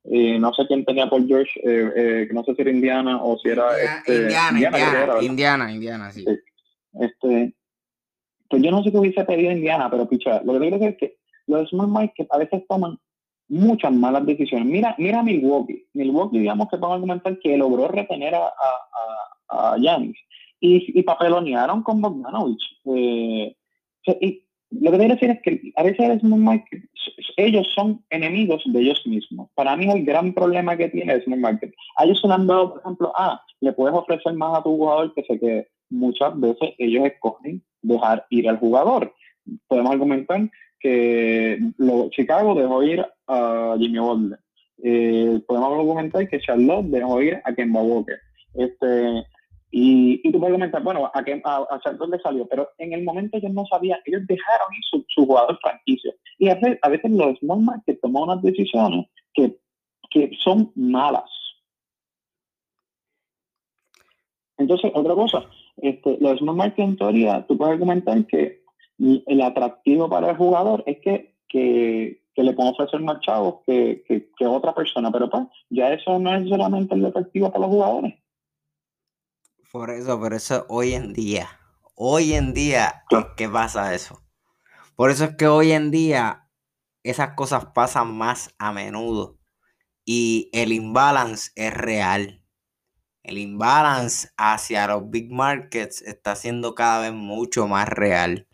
eh, 0.07 0.39
no 0.41 0.53
sé 0.53 0.67
quién 0.67 0.85
tenía 0.85 1.09
por 1.09 1.25
George, 1.27 1.53
eh, 1.63 1.93
eh, 1.97 2.29
no 2.33 2.43
sé 2.45 2.55
si 2.57 2.63
era 2.63 2.71
Indiana 2.73 3.23
o 3.23 3.39
si 3.39 3.49
era... 3.51 3.69
Indiana, 3.71 3.97
este, 3.99 4.17
Indiana, 4.17 4.59
Indiana. 4.59 5.23
Indiana, 5.23 5.73
Indiana, 5.73 6.11
sí. 6.11 6.25
Sí. 6.27 6.37
Este, 7.01 7.55
yo 8.57 8.71
no 8.71 8.83
sé 8.83 8.91
qué 8.91 8.99
hubiese 8.99 9.25
pedido 9.25 9.53
Indiana, 9.53 9.89
pero 9.91 10.09
picha, 10.09 10.43
lo 10.45 10.55
que 10.55 10.59
quiero 10.61 10.79
decir 10.79 10.93
es 10.93 10.99
que 10.99 11.17
los 11.47 11.69
small 11.69 11.89
markets 11.89 12.31
a 12.33 12.39
veces 12.39 12.67
toman 12.69 12.99
muchas 13.49 13.93
malas 13.93 14.25
decisiones. 14.27 14.67
Mira, 14.67 14.95
mira 14.99 15.23
Milwaukee. 15.23 15.87
Milwaukee, 15.93 16.39
digamos 16.39 16.69
que 16.69 16.79
podemos 16.79 16.97
argumentar 16.97 17.39
que 17.39 17.57
logró 17.57 17.89
retener 17.89 18.35
a, 18.35 18.47
a, 18.47 19.73
a, 19.73 19.77
Giannis 19.79 20.17
y, 20.61 20.99
y 20.99 21.03
papelonearon 21.03 21.83
con 21.83 22.01
Bogdanovich. 22.01 22.63
Eh, 22.87 23.55
y 24.21 24.45
lo 24.71 24.91
que 24.91 24.99
quiero 24.99 25.15
decir 25.15 25.31
es 25.31 25.43
que 25.43 25.73
a 25.77 25.83
veces 25.83 26.09
el 26.09 26.21
small 26.21 26.65
ellos 27.37 27.67
son 27.75 28.05
enemigos 28.11 28.63
de 28.67 28.81
ellos 28.81 29.03
mismos. 29.07 29.51
Para 29.55 29.77
mí 29.77 29.91
el 29.91 30.05
gran 30.05 30.33
problema 30.33 30.77
que 30.77 30.89
tiene 30.89 31.15
el 31.15 31.25
small 31.25 31.41
market. 31.41 31.75
A 31.97 32.05
ellos 32.05 32.21
se 32.21 32.29
le 32.29 32.35
han 32.35 32.47
dado, 32.47 32.73
por 32.73 32.81
ejemplo, 32.81 33.13
ah, 33.17 33.43
le 33.61 33.73
puedes 33.73 33.97
ofrecer 33.97 34.35
más 34.35 34.59
a 34.59 34.63
tu 34.63 34.77
jugador 34.77 35.13
que 35.15 35.23
se 35.25 35.39
quede. 35.39 35.69
Muchas 35.91 36.39
veces 36.39 36.71
ellos 36.79 37.05
escogen 37.07 37.63
dejar 37.85 38.27
ir 38.31 38.49
al 38.49 38.59
jugador. 38.59 39.15
Podemos 39.69 39.93
argumentar 39.93 40.51
que 40.81 41.59
Chicago 42.11 42.55
dejó 42.55 42.83
ir 42.83 43.07
a 43.27 43.77
Jimmy 43.79 43.99
Butler. 43.99 44.39
Eh, 44.83 45.41
podemos 45.47 45.73
argumentar 45.73 46.29
que 46.29 46.41
Charlotte 46.41 46.87
dejó 46.87 47.23
ir 47.23 47.41
a 47.45 47.55
Kemba 47.55 47.81
Walker. 47.83 48.19
Este, 48.55 49.25
y, 49.71 50.21
y 50.23 50.33
tú 50.33 50.39
puedes 50.39 50.55
comentar, 50.55 50.83
bueno, 50.83 51.11
a, 51.13 51.25
Kem- 51.25 51.43
a, 51.45 51.81
Charlotte 51.83 52.11
le 52.11 52.19
salió, 52.21 52.47
pero 52.47 52.69
en 52.79 52.93
el 52.93 53.03
momento 53.03 53.39
ellos 53.39 53.53
no 53.53 53.65
sabían, 53.67 53.99
ellos 54.05 54.23
dejaron 54.27 54.75
ir 54.77 54.83
su, 54.91 55.05
su 55.09 55.27
jugador 55.27 55.59
franquicia. 55.61 56.13
Y 56.39 56.49
a 56.49 56.55
veces, 56.55 56.79
a 56.83 56.89
veces 56.89 57.11
los 57.11 57.39
small 57.39 57.63
market 57.63 58.01
toman 58.01 58.25
unas 58.25 58.43
decisiones 58.43 59.07
que, 59.33 59.57
que 60.11 60.31
son 60.43 60.71
malas. 60.75 61.31
Entonces, 64.59 64.93
otra 64.95 65.15
cosa, 65.15 65.45
este, 65.77 66.19
los 66.21 66.39
small 66.39 66.57
market 66.57 66.85
en 66.85 66.97
teoría, 66.97 67.47
tú 67.47 67.57
puedes 67.59 67.75
argumentar 67.75 68.27
que 68.27 68.63
el 68.99 69.43
atractivo 69.43 70.09
para 70.09 70.31
el 70.31 70.37
jugador 70.37 70.83
es 70.87 70.99
que, 71.01 71.37
que, 71.49 72.23
que 72.35 72.43
le 72.43 72.53
pueden 72.53 72.73
ofrecer 72.73 73.01
más 73.01 73.21
chavos 73.21 73.57
que, 73.67 74.05
que, 74.07 74.31
que 74.37 74.47
otra 74.47 74.75
persona, 74.75 75.11
pero 75.11 75.29
pues 75.31 75.45
ya 75.71 75.93
eso 75.93 76.19
no 76.19 76.35
es 76.35 76.49
solamente 76.49 76.95
el 76.95 77.05
atractivo 77.07 77.51
para 77.51 77.67
los 77.67 77.71
jugadores. 77.75 78.15
Por 79.73 79.91
eso, 79.91 80.19
por 80.21 80.35
eso 80.35 80.67
hoy 80.69 80.95
en 80.95 81.13
día, 81.13 81.49
hoy 81.97 82.35
en 82.35 82.55
día, 82.55 83.05
Claro. 83.09 83.35
¿qué 83.37 83.49
pasa 83.49 83.95
eso? 83.95 84.23
Por 84.97 85.11
eso 85.11 85.25
es 85.25 85.37
que 85.37 85.49
hoy 85.49 85.73
en 85.73 85.91
día 85.91 86.49
esas 87.05 87.35
cosas 87.35 87.67
pasan 87.75 88.17
más 88.17 88.55
a 88.59 88.73
menudo 88.73 89.39
y 90.07 90.51
el 90.55 90.73
imbalance 90.73 91.53
es 91.57 91.75
real. 91.75 92.44
El 93.25 93.39
imbalance 93.39 94.29
hacia 94.37 94.87
los 94.87 95.11
big 95.11 95.33
markets 95.33 96.03
está 96.03 96.37
siendo 96.37 96.75
cada 96.75 97.01
vez 97.01 97.13
mucho 97.13 97.67
más 97.67 97.89
real. 97.89 98.47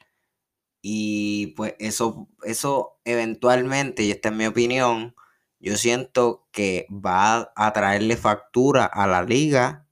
Y 0.82 1.48
pues 1.56 1.74
eso, 1.78 2.28
eso 2.44 3.00
eventualmente, 3.04 4.04
y 4.04 4.12
esta 4.12 4.30
es 4.30 4.34
mi 4.36 4.46
opinión, 4.46 5.14
yo 5.58 5.76
siento 5.76 6.48
que 6.52 6.86
va 6.90 7.52
a 7.56 7.72
traerle 7.72 8.16
factura 8.16 8.86
a 8.86 9.06
la 9.06 9.22
liga 9.22 9.86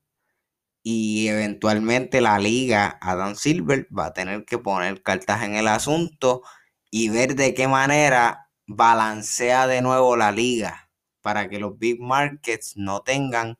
y 0.82 1.28
eventualmente 1.28 2.20
la 2.20 2.38
liga, 2.38 2.98
Adam 3.02 3.34
Silver, 3.36 3.88
va 3.96 4.06
a 4.06 4.12
tener 4.14 4.44
que 4.44 4.58
poner 4.58 5.02
cartas 5.02 5.42
en 5.42 5.56
el 5.56 5.68
asunto 5.68 6.42
y 6.90 7.10
ver 7.10 7.34
de 7.36 7.54
qué 7.54 7.68
manera 7.68 8.50
balancea 8.66 9.66
de 9.66 9.82
nuevo 9.82 10.16
la 10.16 10.32
liga 10.32 10.90
para 11.20 11.48
que 11.48 11.58
los 11.58 11.78
big 11.78 12.00
markets 12.00 12.76
no 12.76 13.02
tengan 13.02 13.58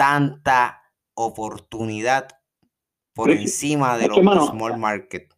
tanta 0.00 0.82
oportunidad 1.14 2.26
por 3.14 3.30
encima 3.30 3.98
de 3.98 4.04
es 4.04 4.08
los 4.08 4.16
que, 4.16 4.22
mano, 4.22 4.46
small 4.46 4.78
markets. 4.78 5.36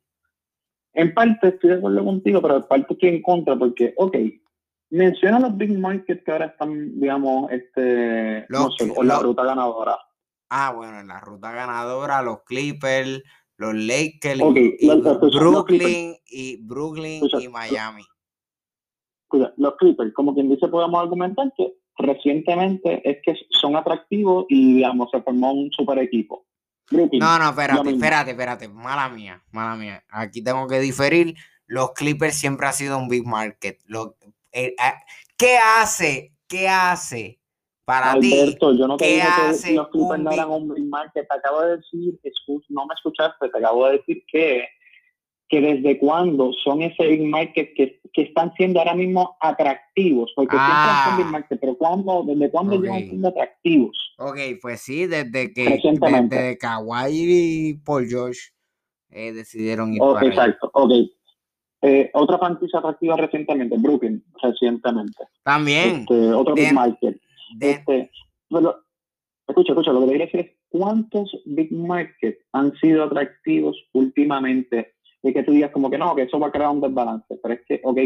En 0.95 1.13
parte 1.13 1.49
estoy 1.49 1.71
de 1.71 1.77
acuerdo 1.79 2.05
contigo, 2.05 2.41
pero 2.41 2.57
en 2.59 2.63
parte 2.69 2.93
estoy 2.95 3.09
en 3.09 3.23
contra 3.23 3.57
porque, 3.57 3.93
ok, 3.97 4.17
menciona 4.91 5.41
los 5.41 5.57
big 5.57 5.77
markets 5.77 6.23
que 6.25 6.31
ahora 6.31 6.47
están, 6.47 7.01
digamos, 7.01 7.51
este, 7.51 8.47
no 8.51 8.67
Los- 8.67 8.77
sé, 8.77 8.95
con 8.95 9.09
la 9.09 9.19
ruta 9.19 9.43
ganadora. 9.43 9.99
Ah, 10.49 10.73
bueno, 10.77 11.01
en 11.01 11.09
la 11.09 11.19
ruta 11.19 11.51
ganadora, 11.51 12.23
los 12.23 12.45
Clippers, 12.45 13.21
los 13.57 13.75
Lakers, 13.75 14.39
y, 14.79 14.87
los- 14.87 15.35
Brooklyn 15.35 16.15
y 16.27 16.65
Brooklyn 16.65 17.25
Escucha, 17.25 17.41
y 17.41 17.49
Miami. 17.49 18.05
Cuida, 19.27 19.53
los 19.57 19.75
Clippers, 19.77 20.13
como 20.15 20.35
quien 20.35 20.49
dice, 20.51 20.69
podemos 20.69 21.03
argumentar 21.03 21.53
que 21.57 21.75
recientemente 21.99 23.01
es 23.09 23.19
que 23.23 23.35
son 23.51 23.77
atractivos 23.77 24.47
y, 24.49 24.77
digamos, 24.77 25.11
se 25.11 25.21
formó 25.23 25.53
un 25.53 25.71
super 25.73 25.99
equipo. 25.99 26.47
Brooklyn, 26.91 27.21
No, 27.21 27.39
no, 27.39 27.51
espérate, 27.51 27.91
espérate, 27.91 28.31
espérate. 28.33 28.69
Mala 28.69 29.09
mía, 29.09 29.43
mala 29.51 29.77
mía. 29.77 30.05
Aquí 30.11 30.43
tengo 30.43 30.67
que 30.67 30.79
diferir. 30.81 31.35
Los 31.67 31.93
Clippers 31.93 32.35
siempre 32.35 32.67
ha 32.67 32.73
sido 32.73 32.99
un 32.99 33.09
big 33.09 33.25
market. 33.27 33.79
Lo- 33.87 34.17
eh, 34.53 34.75
ah, 34.79 34.99
¿Qué 35.37 35.57
hace? 35.57 36.35
¿Qué 36.47 36.69
hace 36.69 37.41
para 37.85 38.19
ti? 38.21 38.33
Alberto, 38.39 38.77
yo 38.77 38.87
no 38.87 38.97
te 38.97 39.05
¿qué 39.07 39.15
dije 39.15 39.27
hace 39.27 39.69
que 39.69 39.75
los 39.75 39.89
Clippers 39.89 40.21
no 40.21 40.33
eran 40.33 40.51
un 40.51 40.75
big 40.75 40.85
market, 40.85 41.27
te 41.27 41.35
acabo 41.35 41.63
de 41.63 41.77
decir, 41.79 42.19
no 42.69 42.87
me 42.87 42.95
escuchaste, 42.95 43.49
te 43.49 43.59
acabo 43.59 43.87
de 43.87 43.93
decir 43.99 44.23
que, 44.27 44.67
que 45.53 45.61
desde 45.61 45.99
cuándo 45.99 46.51
son 46.65 46.81
ese 46.81 47.07
big 47.07 47.25
market 47.29 47.75
que, 47.77 48.01
que 48.15 48.23
están 48.23 48.55
siendo 48.55 48.79
ahora 48.79 48.95
mismo 48.95 49.37
atractivos, 49.39 50.33
porque 50.35 50.57
Ah. 50.59 50.65
siempre 50.67 51.11
son 51.11 51.17
big 51.19 51.31
market, 51.31 51.61
pero 51.61 51.77
¿cuándo, 51.77 52.25
desde 52.27 52.51
cuándo 52.51 52.77
Ok. 52.77 52.83
llevan 52.83 53.01
siendo 53.01 53.29
atractivos? 53.29 54.15
Ok, 54.17 54.39
pues 54.63 54.81
sí, 54.81 55.07
desde 55.07 55.53
que 55.53 55.79
desde 56.01 56.57
Kawhi 56.57 57.11
y 57.13 57.75
Paul 57.85 58.07
George 58.09 58.41
eh, 59.11 59.35
decidieron 59.35 59.93
ir 59.93 60.01
Oh, 60.01 60.15
para 60.15 60.27
exacto, 60.27 60.71
ok. 60.73 60.91
Eh, 61.83 62.11
otra 62.15 62.39
franquicia 62.39 62.79
atractiva 62.79 63.17
recientemente, 63.19 63.77
Brooklyn, 63.79 64.25
recientemente. 64.43 65.23
También, 65.43 65.97
Este, 66.09 66.33
otro 66.33 66.55
big 66.55 66.69
de- 66.69 66.73
market. 66.73 67.21
de- 67.57 67.71
Este, 67.73 68.11
pero, 68.49 68.79
escucha, 69.47 69.73
escucha, 69.73 69.93
lo 69.93 70.01
que 70.01 70.13
te 70.13 70.19
decir 70.19 70.41
es 70.41 70.51
cuántos 70.71 71.31
big 71.45 71.71
markets 71.73 72.39
han 72.53 72.73
sido 72.79 73.05
atractivos 73.05 73.77
últimamente 73.93 74.92
de 75.23 75.33
que 75.33 75.43
tú 75.43 75.53
digas 75.53 75.71
como 75.71 75.91
que 75.91 75.99
no, 75.99 76.15
que 76.15 76.23
eso 76.23 76.39
va 76.39 76.49
a 76.49 76.53
crear 76.53 76.71
un 76.71 76.81
desbalance, 76.81 77.39
pero 77.43 77.55
es 77.55 77.61
que, 77.67 77.81
ok, 77.85 77.99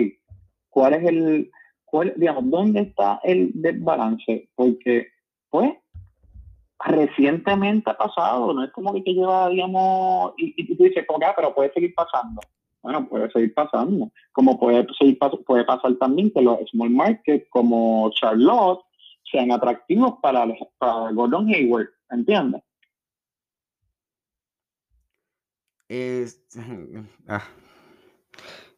¿cuál 0.68 0.94
es 0.94 1.04
el, 1.04 1.50
cuál, 1.84 2.12
digamos, 2.16 2.50
dónde 2.50 2.80
está 2.80 3.20
el 3.24 3.50
desbalance? 3.54 4.48
Porque, 4.54 5.08
pues, 5.48 5.72
recientemente 6.78 7.90
ha 7.90 7.96
pasado, 7.96 8.52
no 8.52 8.64
es 8.64 8.70
como 8.72 8.92
que, 8.92 9.14
lleva, 9.14 9.48
digamos, 9.48 10.34
y, 10.36 10.76
tú 10.76 10.84
dices, 10.84 11.06
ah, 11.08 11.32
pero 11.34 11.54
puede 11.54 11.72
seguir 11.72 11.94
pasando. 11.94 12.40
Bueno, 12.82 13.08
puede 13.08 13.30
seguir 13.32 13.52
pasando. 13.52 14.10
Como 14.32 14.60
puede, 14.60 14.86
seguir, 14.98 15.18
puede 15.18 15.64
pasar 15.64 15.94
también 15.96 16.30
que 16.30 16.42
los 16.42 16.58
small 16.70 16.90
markets 16.90 17.48
como 17.50 18.10
Charlotte 18.12 18.80
sean 19.30 19.50
atractivos 19.50 20.14
para, 20.22 20.46
para 20.78 21.10
Gordon 21.10 21.48
Hayward, 21.48 21.88
¿entiendes? 22.10 22.62
Es, 25.88 26.42
ah. 27.28 27.44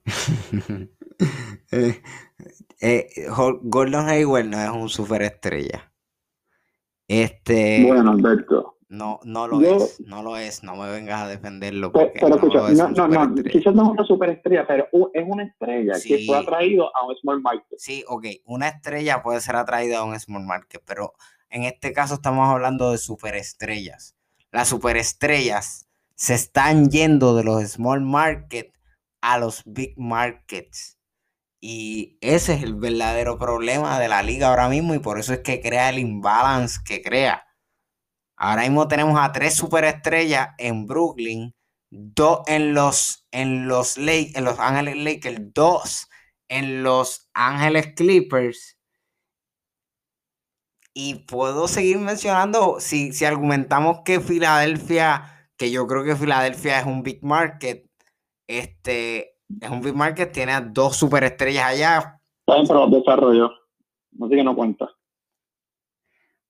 Eh, 1.70 2.00
eh, 2.80 3.26
Gordon 3.62 4.08
Hayward 4.08 4.44
no 4.44 4.60
es 4.60 4.70
un 4.70 4.88
superestrella. 4.88 5.92
Este. 7.08 7.84
Bueno, 7.84 8.12
Alberto. 8.12 8.78
No, 8.88 9.20
no 9.24 9.46
lo 9.46 9.60
es, 9.60 10.00
no 10.00 10.22
lo 10.22 10.36
es, 10.36 10.62
no 10.62 10.74
me 10.76 10.88
vengas 10.90 11.22
a 11.22 11.28
defenderlo. 11.28 11.92
Pero, 11.92 12.36
escucha, 12.36 12.70
no, 12.70 12.88
no, 12.88 13.08
no, 13.08 13.34
quizás 13.42 13.74
no 13.74 13.82
es 13.82 13.88
una 13.90 14.04
superestrella, 14.04 14.66
pero 14.66 14.88
es 15.12 15.24
una 15.26 15.42
estrella 15.42 15.94
que 16.02 16.24
fue 16.24 16.38
atraído 16.38 16.96
a 16.96 17.06
un 17.06 17.14
small 17.16 17.42
market. 17.42 17.78
Sí, 17.78 18.02
ok, 18.08 18.26
una 18.44 18.68
estrella 18.68 19.22
puede 19.22 19.42
ser 19.42 19.56
atraída 19.56 19.98
a 19.98 20.04
un 20.04 20.18
small 20.18 20.44
market, 20.44 20.82
pero 20.86 21.12
en 21.50 21.64
este 21.64 21.92
caso 21.92 22.14
estamos 22.14 22.48
hablando 22.48 22.92
de 22.92 22.98
superestrellas. 22.98 24.16
Las 24.52 24.68
superestrellas 24.68 25.87
se 26.18 26.34
están 26.34 26.90
yendo 26.90 27.36
de 27.36 27.44
los 27.44 27.62
small 27.62 28.00
markets 28.00 28.76
a 29.22 29.38
los 29.38 29.62
big 29.64 29.94
markets. 29.96 30.98
Y 31.60 32.18
ese 32.20 32.54
es 32.54 32.62
el 32.62 32.74
verdadero 32.74 33.38
problema 33.38 33.98
de 34.00 34.08
la 34.08 34.22
liga 34.22 34.48
ahora 34.48 34.68
mismo 34.68 34.94
y 34.94 34.98
por 34.98 35.18
eso 35.18 35.32
es 35.32 35.40
que 35.40 35.60
crea 35.60 35.90
el 35.90 35.98
imbalance 35.98 36.80
que 36.84 37.02
crea. 37.02 37.46
Ahora 38.36 38.62
mismo 38.62 38.88
tenemos 38.88 39.18
a 39.18 39.32
tres 39.32 39.54
superestrellas 39.54 40.50
en 40.58 40.86
Brooklyn, 40.86 41.54
dos 41.90 42.40
en 42.46 42.74
los, 42.74 43.26
en 43.30 43.68
los, 43.68 43.96
Lake, 43.96 44.32
en 44.34 44.44
los 44.44 44.58
Ángeles 44.58 44.96
Lakers, 44.96 45.40
dos 45.54 46.08
en 46.48 46.82
los 46.82 47.28
Ángeles 47.32 47.94
Clippers. 47.94 48.76
Y 50.94 51.26
puedo 51.26 51.68
seguir 51.68 51.98
mencionando, 51.98 52.80
si, 52.80 53.12
si 53.12 53.24
argumentamos 53.24 54.00
que 54.04 54.20
Filadelfia 54.20 55.37
que 55.58 55.70
yo 55.70 55.86
creo 55.86 56.04
que 56.04 56.16
Filadelfia 56.16 56.78
es 56.78 56.86
un 56.86 57.02
big 57.02 57.22
market. 57.22 57.84
Este 58.46 59.38
es 59.60 59.70
un 59.70 59.82
big 59.82 59.94
market, 59.94 60.32
tiene 60.32 60.52
dos 60.70 60.96
superestrellas 60.96 61.64
allá. 61.64 62.20
Está 62.46 62.84
en 62.84 62.90
desarrollo, 62.90 63.50
así 64.22 64.36
que 64.36 64.44
no 64.44 64.54
cuenta. 64.54 64.88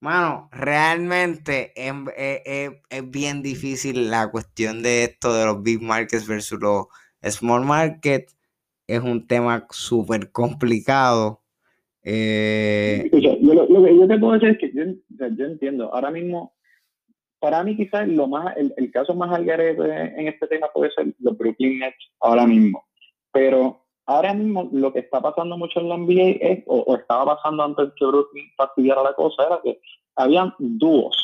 Mano, 0.00 0.48
realmente 0.52 1.72
es, 1.74 3.10
bien 3.10 3.42
difícil 3.42 4.10
la 4.10 4.30
cuestión 4.30 4.82
de 4.82 5.04
esto 5.04 5.34
de 5.34 5.44
los 5.44 5.62
big 5.62 5.82
markets 5.82 6.26
versus 6.26 6.60
los 6.60 6.86
small 7.22 7.64
markets. 7.64 8.36
Es 8.86 9.00
un 9.00 9.26
tema 9.26 9.66
súper 9.70 10.30
complicado. 10.30 11.42
Eh, 12.04 13.10
lo, 13.12 13.84
que 13.84 13.98
yo 13.98 14.06
te 14.06 14.18
puedo 14.18 14.34
decir 14.34 14.50
es 14.50 14.58
que 14.58 14.72
yo 14.72 15.44
entiendo, 15.44 15.92
ahora 15.92 16.10
mismo 16.10 16.57
para 17.40 17.62
mí 17.62 17.76
quizás 17.76 18.08
lo 18.08 18.26
más, 18.26 18.54
el, 18.56 18.90
caso 18.90 19.14
más 19.14 19.32
algarete 19.32 20.20
en 20.20 20.28
este 20.28 20.46
tema 20.48 20.68
puede 20.72 20.90
ser 20.92 21.14
los 21.20 21.36
Brooklyn 21.36 21.78
Nets 21.78 22.10
ahora 22.20 22.46
mismo. 22.46 22.84
Pero 23.32 23.84
ahora 24.06 24.34
mismo 24.34 24.68
lo 24.72 24.92
que 24.92 25.00
está 25.00 25.20
pasando 25.20 25.56
mucho 25.56 25.80
en 25.80 25.88
la 25.88 25.96
NBA 25.96 26.38
es, 26.40 26.64
o, 26.66 26.96
estaba 26.96 27.36
pasando 27.36 27.62
antes 27.62 27.90
que 27.96 28.06
Brooklyn 28.06 28.50
fastidiara 28.56 29.02
la 29.02 29.14
cosa, 29.14 29.46
era 29.46 29.60
que 29.62 29.80
habían 30.16 30.54
dúos 30.58 31.16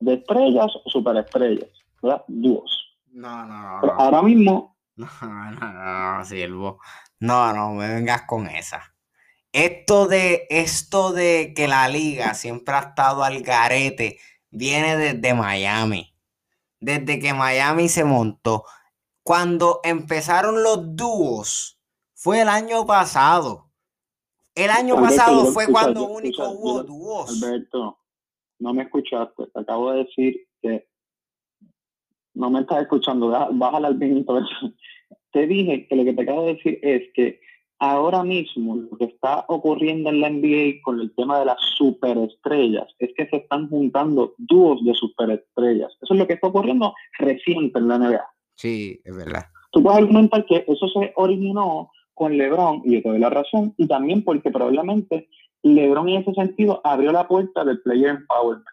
de 0.00 0.14
estrellas 0.14 0.72
o 0.84 0.90
superestrellas, 0.90 1.70
¿verdad? 2.02 2.24
Dúos. 2.26 2.98
No, 3.12 3.46
no, 3.46 3.80
no. 3.80 3.92
ahora 3.92 4.22
mismo... 4.22 4.76
No, 4.96 5.08
no, 5.22 5.72
no, 5.72 6.18
no, 6.18 6.24
Silvo. 6.24 6.80
No, 7.20 7.52
no, 7.52 7.70
me 7.70 7.88
vengas 7.88 8.22
con 8.22 8.46
esa. 8.46 8.82
Esto 9.52 10.06
de, 10.06 10.46
esto 10.50 11.12
de 11.12 11.52
que 11.54 11.68
la 11.68 11.88
liga 11.88 12.34
siempre 12.34 12.74
ha 12.74 12.80
estado 12.80 13.22
al 13.22 13.42
garete 13.42 14.18
viene 14.52 14.96
desde 14.96 15.34
Miami. 15.34 16.14
Desde 16.78 17.18
que 17.18 17.34
Miami 17.34 17.88
se 17.88 18.04
montó. 18.04 18.64
Cuando 19.24 19.80
empezaron 19.82 20.62
los 20.62 20.96
dúos, 20.96 21.80
fue 22.14 22.42
el 22.42 22.48
año 22.48 22.86
pasado. 22.86 23.70
El 24.54 24.70
año 24.70 24.96
pasado 24.96 25.46
fue 25.46 25.66
cuando 25.66 26.06
único 26.06 26.48
hubo 26.50 26.82
dúos. 26.82 27.42
Alberto, 27.42 27.98
no 28.58 28.74
me 28.74 28.82
escuchaste. 28.82 29.46
Te 29.46 29.60
acabo 29.60 29.92
de 29.92 30.04
decir 30.04 30.46
que 30.60 30.86
no 32.34 32.50
me 32.50 32.60
estás 32.60 32.82
escuchando. 32.82 33.28
Bájale 33.52 33.86
al 33.86 33.94
vinito. 33.94 34.38
Te 35.32 35.46
dije 35.46 35.88
que 35.88 35.96
lo 35.96 36.04
que 36.04 36.12
te 36.12 36.22
acabo 36.22 36.44
de 36.44 36.54
decir 36.54 36.78
es 36.82 37.10
que 37.14 37.40
ahora 37.82 38.22
mismo 38.22 38.76
lo 38.76 38.96
que 38.96 39.06
está 39.06 39.44
ocurriendo 39.48 40.08
en 40.08 40.20
la 40.20 40.30
NBA 40.30 40.82
con 40.84 41.00
el 41.00 41.12
tema 41.16 41.40
de 41.40 41.46
las 41.46 41.56
superestrellas 41.76 42.86
es 43.00 43.10
que 43.16 43.26
se 43.26 43.38
están 43.38 43.68
juntando 43.68 44.34
dúos 44.38 44.84
de 44.84 44.94
superestrellas. 44.94 45.90
Eso 46.00 46.14
es 46.14 46.20
lo 46.20 46.28
que 46.28 46.34
está 46.34 46.46
ocurriendo 46.46 46.94
reciente 47.18 47.80
en 47.80 47.88
la 47.88 47.98
NBA. 47.98 48.24
Sí, 48.54 49.00
es 49.04 49.16
verdad. 49.16 49.46
Tú 49.72 49.82
puedes 49.82 49.98
argumentar 49.98 50.46
que 50.46 50.64
eso 50.68 50.86
se 50.86 51.12
originó 51.16 51.90
con 52.14 52.38
LeBron, 52.38 52.82
y 52.84 52.94
yo 52.94 53.02
te 53.02 53.08
doy 53.08 53.18
la 53.18 53.30
razón, 53.30 53.74
y 53.76 53.88
también 53.88 54.22
porque 54.22 54.52
probablemente 54.52 55.28
LeBron 55.64 56.08
en 56.08 56.22
ese 56.22 56.34
sentido 56.34 56.80
abrió 56.84 57.10
la 57.10 57.26
puerta 57.26 57.64
del 57.64 57.82
player 57.82 58.10
empowerment, 58.10 58.64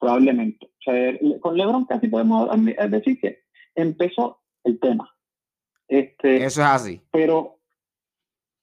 probablemente. 0.00 0.66
O 0.66 0.82
sea, 0.82 1.16
con 1.40 1.56
LeBron 1.56 1.84
casi 1.84 2.08
podemos 2.08 2.48
decir 2.88 3.20
que 3.20 3.38
empezó 3.76 4.40
el 4.64 4.80
tema. 4.80 5.08
Este, 5.86 6.38
eso 6.38 6.62
es 6.62 6.66
así. 6.66 7.00
Pero 7.12 7.59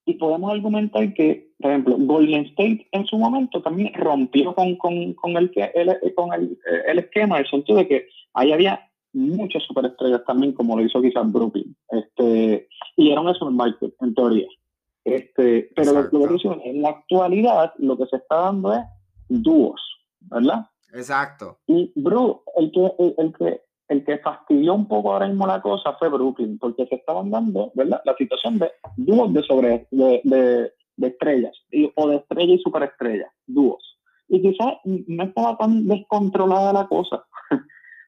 y 0.08 0.14
podemos 0.14 0.51
argumentar 0.51 1.14
que, 1.14 1.51
por 1.60 1.70
ejemplo, 1.70 1.97
Golden 1.99 2.45
State 2.45 2.88
en 2.93 3.05
su 3.05 3.18
momento 3.18 3.62
también 3.62 3.93
rompió 3.93 4.55
con, 4.55 4.78
con, 4.78 5.14
con, 5.16 5.36
el, 5.36 5.51
el, 5.76 6.16
con 6.16 6.34
el, 6.34 6.58
el, 6.88 6.99
esquema, 6.99 7.39
el 7.39 7.49
sentido 7.49 7.80
de 7.80 7.88
que 7.89 8.08
ahí 8.34 8.53
había 8.53 8.89
muchas 9.12 9.64
superestrellas 9.64 10.24
también, 10.26 10.53
como 10.53 10.78
lo 10.78 10.86
hizo 10.86 11.01
quizás 11.01 11.30
Brooklyn. 11.30 11.76
Este, 11.89 12.70
y 12.95 13.12
era 13.12 13.20
un 13.20 13.36
small 13.36 13.53
market, 13.53 13.93
en 13.99 14.16
teoría. 14.16 14.47
Este, 15.03 15.70
pero 15.76 15.91
lo, 15.93 16.10
que 16.10 16.70
en 16.70 16.82
la 16.82 16.89
actualidad 16.89 17.74
lo 17.78 17.97
que 17.97 18.05
se 18.05 18.16
está 18.16 18.36
dando 18.36 18.74
es 18.74 18.86
dúos, 19.28 19.82
¿verdad? 20.22 20.68
Exacto. 20.93 21.60
Y 21.68 21.91
Bru, 21.95 22.43
el 22.55 22.72
que, 22.72 22.91
el 23.18 23.34
que 23.34 23.62
el 23.88 24.03
que 24.03 24.17
fastidió 24.17 24.73
un 24.73 24.88
poco 24.88 25.13
ahora 25.13 25.27
mismo 25.27 25.47
la 25.47 25.61
cosa 25.61 25.93
fue 25.93 26.09
Brooklyn, 26.09 26.57
porque 26.57 26.85
se 26.88 26.95
estaban 26.95 27.31
dando, 27.31 27.71
¿verdad? 27.73 28.01
La 28.05 28.15
situación 28.15 28.59
de 28.59 28.71
dúos 28.97 29.33
de, 29.33 29.43
sobre, 29.43 29.88
de, 29.91 30.73
estrellas, 31.01 31.55
o 31.95 32.09
de 32.09 32.17
estrella 32.17 32.53
y 32.53 32.59
superestrella, 32.59 33.31
dúos. 33.45 33.97
Y 34.27 34.41
quizás 34.41 34.73
no 34.83 35.23
estaba 35.23 35.57
tan 35.57 35.88
descontrolada 35.88 36.73
la 36.73 36.88
cosa, 36.88 37.25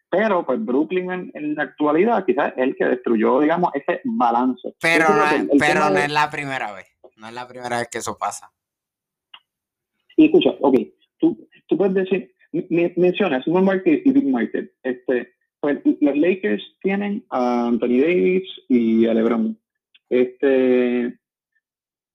pero 0.10 0.46
pues 0.46 0.64
Brooklyn 0.64 1.32
en, 1.34 1.56
la 1.56 1.64
actualidad 1.64 2.26
quizás 2.26 2.52
es 2.58 2.64
el 2.64 2.76
que 2.76 2.86
destruyó, 2.86 3.40
digamos, 3.40 3.72
ese 3.74 4.02
balance. 4.04 4.76
Pero, 4.82 5.06
no, 5.08 5.26
es, 5.26 5.48
pero 5.58 5.90
no 5.90 5.98
es 5.98 6.12
la 6.12 6.30
primera 6.30 6.74
vez, 6.74 6.88
no 7.16 7.28
es 7.28 7.34
la 7.34 7.48
primera 7.48 7.78
vez 7.78 7.88
que 7.90 8.00
eso 8.00 8.18
pasa. 8.18 8.52
Y 10.18 10.26
escucha, 10.26 10.50
ok, 10.60 10.76
tú, 11.20 11.48
tú 11.68 11.78
puedes 11.78 11.94
decir, 11.94 12.36
mencionas 12.98 13.46
Small 13.46 13.64
Market 13.64 14.02
y 14.06 14.12
Big 14.12 14.28
Market, 14.28 14.74
este, 14.84 15.39
pues 15.60 15.80
los 16.00 16.18
Lakers 16.18 16.64
tienen 16.82 17.26
a 17.30 17.68
Anthony 17.68 18.00
Davis 18.02 18.44
y 18.68 19.06
a 19.06 19.14
LeBron. 19.14 19.58
Este, 20.10 21.20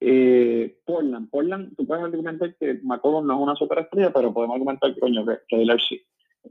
eh, 0.01 0.79
Portland, 0.85 1.31
Portland, 1.31 1.77
tú 1.77 1.87
puedes 1.87 2.05
argumentar 2.05 2.55
que 2.57 2.81
McCollum 2.83 3.27
no 3.27 3.35
es 3.35 3.41
una 3.41 3.57
superestrella, 3.57 4.13
pero 4.13 4.33
podemos 4.33 4.55
argumentar 4.55 4.95
que 4.95 5.01
coño, 5.01 5.25
que, 5.25 5.39
que 5.49 5.67
sí. 5.89 6.03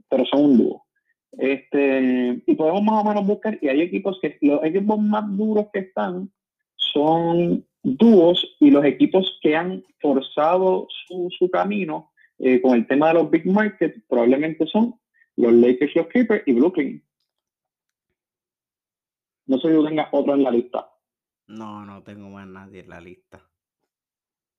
Pero 0.08 0.24
son 0.26 0.44
un 0.44 0.58
dúo. 0.58 0.84
Este, 1.32 2.42
y 2.46 2.54
podemos 2.54 2.82
más 2.82 3.04
o 3.04 3.08
menos 3.08 3.26
buscar, 3.26 3.58
y 3.60 3.68
hay 3.68 3.80
equipos 3.80 4.18
que, 4.20 4.38
los 4.40 4.62
equipos 4.64 4.98
más 5.00 5.24
duros 5.36 5.66
que 5.72 5.80
están 5.80 6.30
son 6.76 7.64
dúos 7.82 8.56
y 8.60 8.70
los 8.70 8.84
equipos 8.84 9.38
que 9.42 9.56
han 9.56 9.84
forzado 10.00 10.86
su, 11.06 11.28
su 11.36 11.50
camino 11.50 12.12
eh, 12.38 12.60
con 12.60 12.74
el 12.74 12.86
tema 12.86 13.08
de 13.08 13.14
los 13.14 13.30
big 13.30 13.46
markets 13.46 14.00
probablemente 14.08 14.66
son 14.66 14.94
los 15.36 15.52
Lakers, 15.52 15.94
los 15.96 16.06
Clippers 16.08 16.42
y 16.46 16.52
Brooklyn. 16.52 17.04
No 19.46 19.58
sé 19.58 19.68
si 19.68 19.74
tú 19.74 19.84
tengas 19.84 20.08
otro 20.12 20.34
en 20.34 20.42
la 20.42 20.50
lista. 20.50 20.90
No, 21.46 21.84
no 21.84 22.02
tengo 22.02 22.28
más 22.30 22.46
nadie 22.46 22.80
en 22.80 22.88
la 22.88 23.00
lista. 23.00 23.42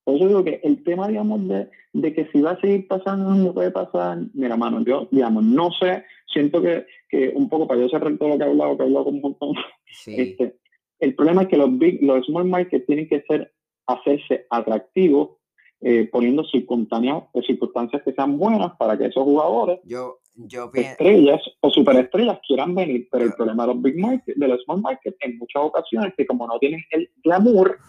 Por 0.03 0.15
eso 0.15 0.27
digo 0.27 0.43
que 0.43 0.61
el 0.63 0.83
tema, 0.83 1.07
digamos, 1.07 1.47
de, 1.47 1.69
de 1.93 2.13
que 2.13 2.27
si 2.31 2.39
va 2.39 2.51
a 2.51 2.61
seguir 2.61 2.87
pasando, 2.87 3.33
no 3.33 3.53
puede 3.53 3.71
pasar. 3.71 4.19
Mira, 4.33 4.55
mano, 4.55 4.83
yo, 4.85 5.07
digamos, 5.09 5.43
no 5.43 5.71
sé, 5.71 6.03
siento 6.31 6.61
que, 6.61 6.85
que 7.09 7.29
un 7.29 7.49
poco 7.49 7.67
para 7.67 7.81
yo 7.81 7.89
cerrar 7.89 8.15
todo 8.17 8.29
lo 8.29 8.37
que 8.37 8.43
he 8.43 8.47
hablado, 8.47 8.77
que 8.77 8.83
he 8.83 8.85
hablado 8.85 9.05
con 9.05 9.15
un 9.15 9.21
montón. 9.21 9.55
Este, 10.07 10.57
el 10.99 11.15
problema 11.15 11.43
es 11.43 11.47
que 11.47 11.55
los 11.55 11.77
big, 11.77 12.03
los 12.03 12.25
small 12.25 12.45
markets 12.45 12.85
tienen 12.85 13.07
que 13.07 13.21
ser, 13.21 13.53
hacerse 13.87 14.45
atractivos 14.49 15.37
eh, 15.79 16.09
poniendo 16.11 16.43
circunstancias, 16.43 17.23
circunstancias 17.47 18.01
que 18.03 18.11
sean 18.11 18.37
buenas 18.37 18.75
para 18.77 18.97
que 18.97 19.05
esos 19.05 19.23
jugadores, 19.23 19.79
yo, 19.85 20.19
yo 20.35 20.69
estrellas 20.73 21.41
o 21.61 21.69
superestrellas 21.69 22.39
quieran 22.45 22.75
venir. 22.75 23.07
Pero 23.11 23.25
el 23.25 23.33
problema 23.33 23.63
de 23.65 23.73
los 23.73 23.81
big 23.81 23.97
market, 23.97 24.35
de 24.35 24.47
los 24.47 24.63
small 24.63 24.81
market, 24.81 25.15
en 25.21 25.37
muchas 25.37 25.63
ocasiones, 25.63 26.13
que 26.17 26.25
como 26.25 26.47
no 26.47 26.59
tienen 26.59 26.83
el 26.91 27.09
glamour, 27.23 27.79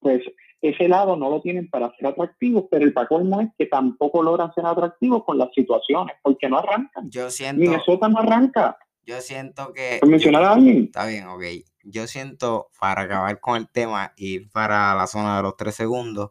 pues 0.00 0.22
ese 0.62 0.88
lado 0.88 1.16
no 1.16 1.30
lo 1.30 1.40
tienen 1.40 1.68
para 1.68 1.94
ser 1.96 2.08
atractivos, 2.08 2.64
pero 2.70 2.84
el 2.84 2.94
no 3.28 3.40
es 3.40 3.48
que 3.58 3.66
tampoco 3.66 4.22
logran 4.22 4.52
ser 4.54 4.66
atractivos 4.66 5.24
con 5.24 5.38
las 5.38 5.52
situaciones, 5.54 6.16
porque 6.22 6.48
no 6.48 6.58
arrancan. 6.58 7.10
Yo 7.10 7.30
siento. 7.30 7.60
Minnesota 7.60 8.08
no 8.08 8.18
arranca. 8.18 8.76
Yo 9.04 9.20
siento 9.20 9.72
que. 9.72 10.00
mencionar 10.06 10.44
a 10.44 10.52
alguien? 10.54 10.84
Está 10.84 11.06
bien, 11.06 11.28
ok. 11.28 11.42
Yo 11.84 12.06
siento, 12.08 12.68
para 12.80 13.02
acabar 13.02 13.38
con 13.38 13.56
el 13.56 13.68
tema 13.70 14.12
y 14.16 14.40
para 14.40 14.94
la 14.94 15.06
zona 15.06 15.36
de 15.36 15.42
los 15.44 15.56
tres 15.56 15.76
segundos, 15.76 16.30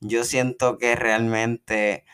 yo 0.00 0.22
siento 0.24 0.78
que 0.78 0.94
realmente 0.94 2.04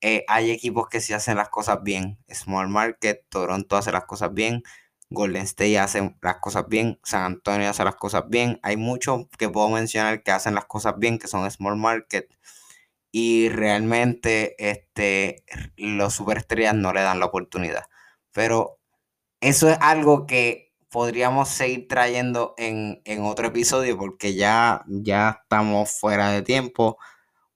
eh, 0.00 0.24
hay 0.28 0.50
equipos 0.50 0.88
que 0.88 1.00
sí 1.00 1.12
hacen 1.12 1.36
las 1.36 1.48
cosas 1.48 1.82
bien. 1.82 2.18
Small 2.32 2.68
Market, 2.68 3.24
Toronto 3.28 3.76
hace 3.76 3.92
las 3.92 4.04
cosas 4.04 4.32
bien. 4.34 4.62
Golden 5.10 5.42
State 5.42 5.78
hace 5.78 6.16
las 6.20 6.36
cosas 6.38 6.66
bien, 6.68 6.98
San 7.04 7.22
Antonio 7.22 7.70
hace 7.70 7.84
las 7.84 7.96
cosas 7.96 8.24
bien. 8.28 8.58
Hay 8.62 8.76
muchos 8.76 9.26
que 9.38 9.48
puedo 9.48 9.68
mencionar 9.68 10.22
que 10.22 10.32
hacen 10.32 10.54
las 10.54 10.66
cosas 10.66 10.94
bien, 10.98 11.18
que 11.18 11.28
son 11.28 11.48
small 11.50 11.76
market. 11.76 12.28
Y 13.12 13.48
realmente 13.50 14.56
este, 14.58 15.44
los 15.76 16.14
superestrellas 16.14 16.74
no 16.74 16.92
le 16.92 17.02
dan 17.02 17.20
la 17.20 17.26
oportunidad. 17.26 17.84
Pero 18.32 18.80
eso 19.40 19.70
es 19.70 19.78
algo 19.80 20.26
que 20.26 20.74
podríamos 20.90 21.48
seguir 21.50 21.88
trayendo 21.88 22.54
en, 22.58 23.00
otro 23.22 23.48
episodio 23.48 23.98
porque 23.98 24.34
ya, 24.34 24.84
ya 24.88 25.40
estamos 25.42 25.92
fuera 26.00 26.30
de 26.30 26.42
tiempo. 26.42 26.98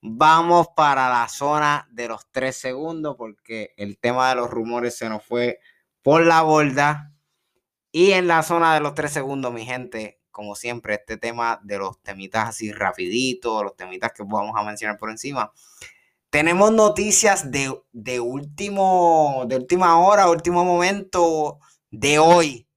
Vamos 0.02 0.68
para 0.74 1.10
la 1.10 1.28
zona 1.28 1.86
de 1.90 2.08
los 2.08 2.30
tres 2.30 2.56
segundos 2.56 3.16
porque 3.18 3.74
el 3.76 3.98
tema 3.98 4.30
de 4.30 4.36
los 4.36 4.50
rumores 4.50 4.96
se 4.96 5.08
nos 5.08 5.24
fue 5.24 5.60
por 6.02 6.24
la 6.24 6.42
borda. 6.42 7.12
Y 7.92 8.12
en 8.12 8.28
la 8.28 8.42
zona 8.42 8.74
de 8.74 8.80
los 8.80 8.94
tres 8.94 9.12
segundos, 9.12 9.52
mi 9.52 9.66
gente, 9.66 10.20
como 10.30 10.54
siempre, 10.54 10.94
este 10.94 11.16
tema 11.18 11.60
de 11.64 11.78
los 11.78 12.00
temitas 12.02 12.48
así 12.48 12.72
rapidito, 12.72 13.62
los 13.62 13.76
temitas 13.76 14.12
que 14.12 14.22
vamos 14.22 14.52
a 14.56 14.64
mencionar 14.64 14.96
por 14.96 15.10
encima. 15.10 15.52
Tenemos 16.30 16.72
noticias 16.72 17.50
de, 17.50 17.76
de, 17.92 18.20
último, 18.20 19.44
de 19.48 19.56
última 19.56 19.98
hora, 19.98 20.30
último 20.30 20.64
momento 20.64 21.58
de 21.90 22.20
hoy. 22.20 22.68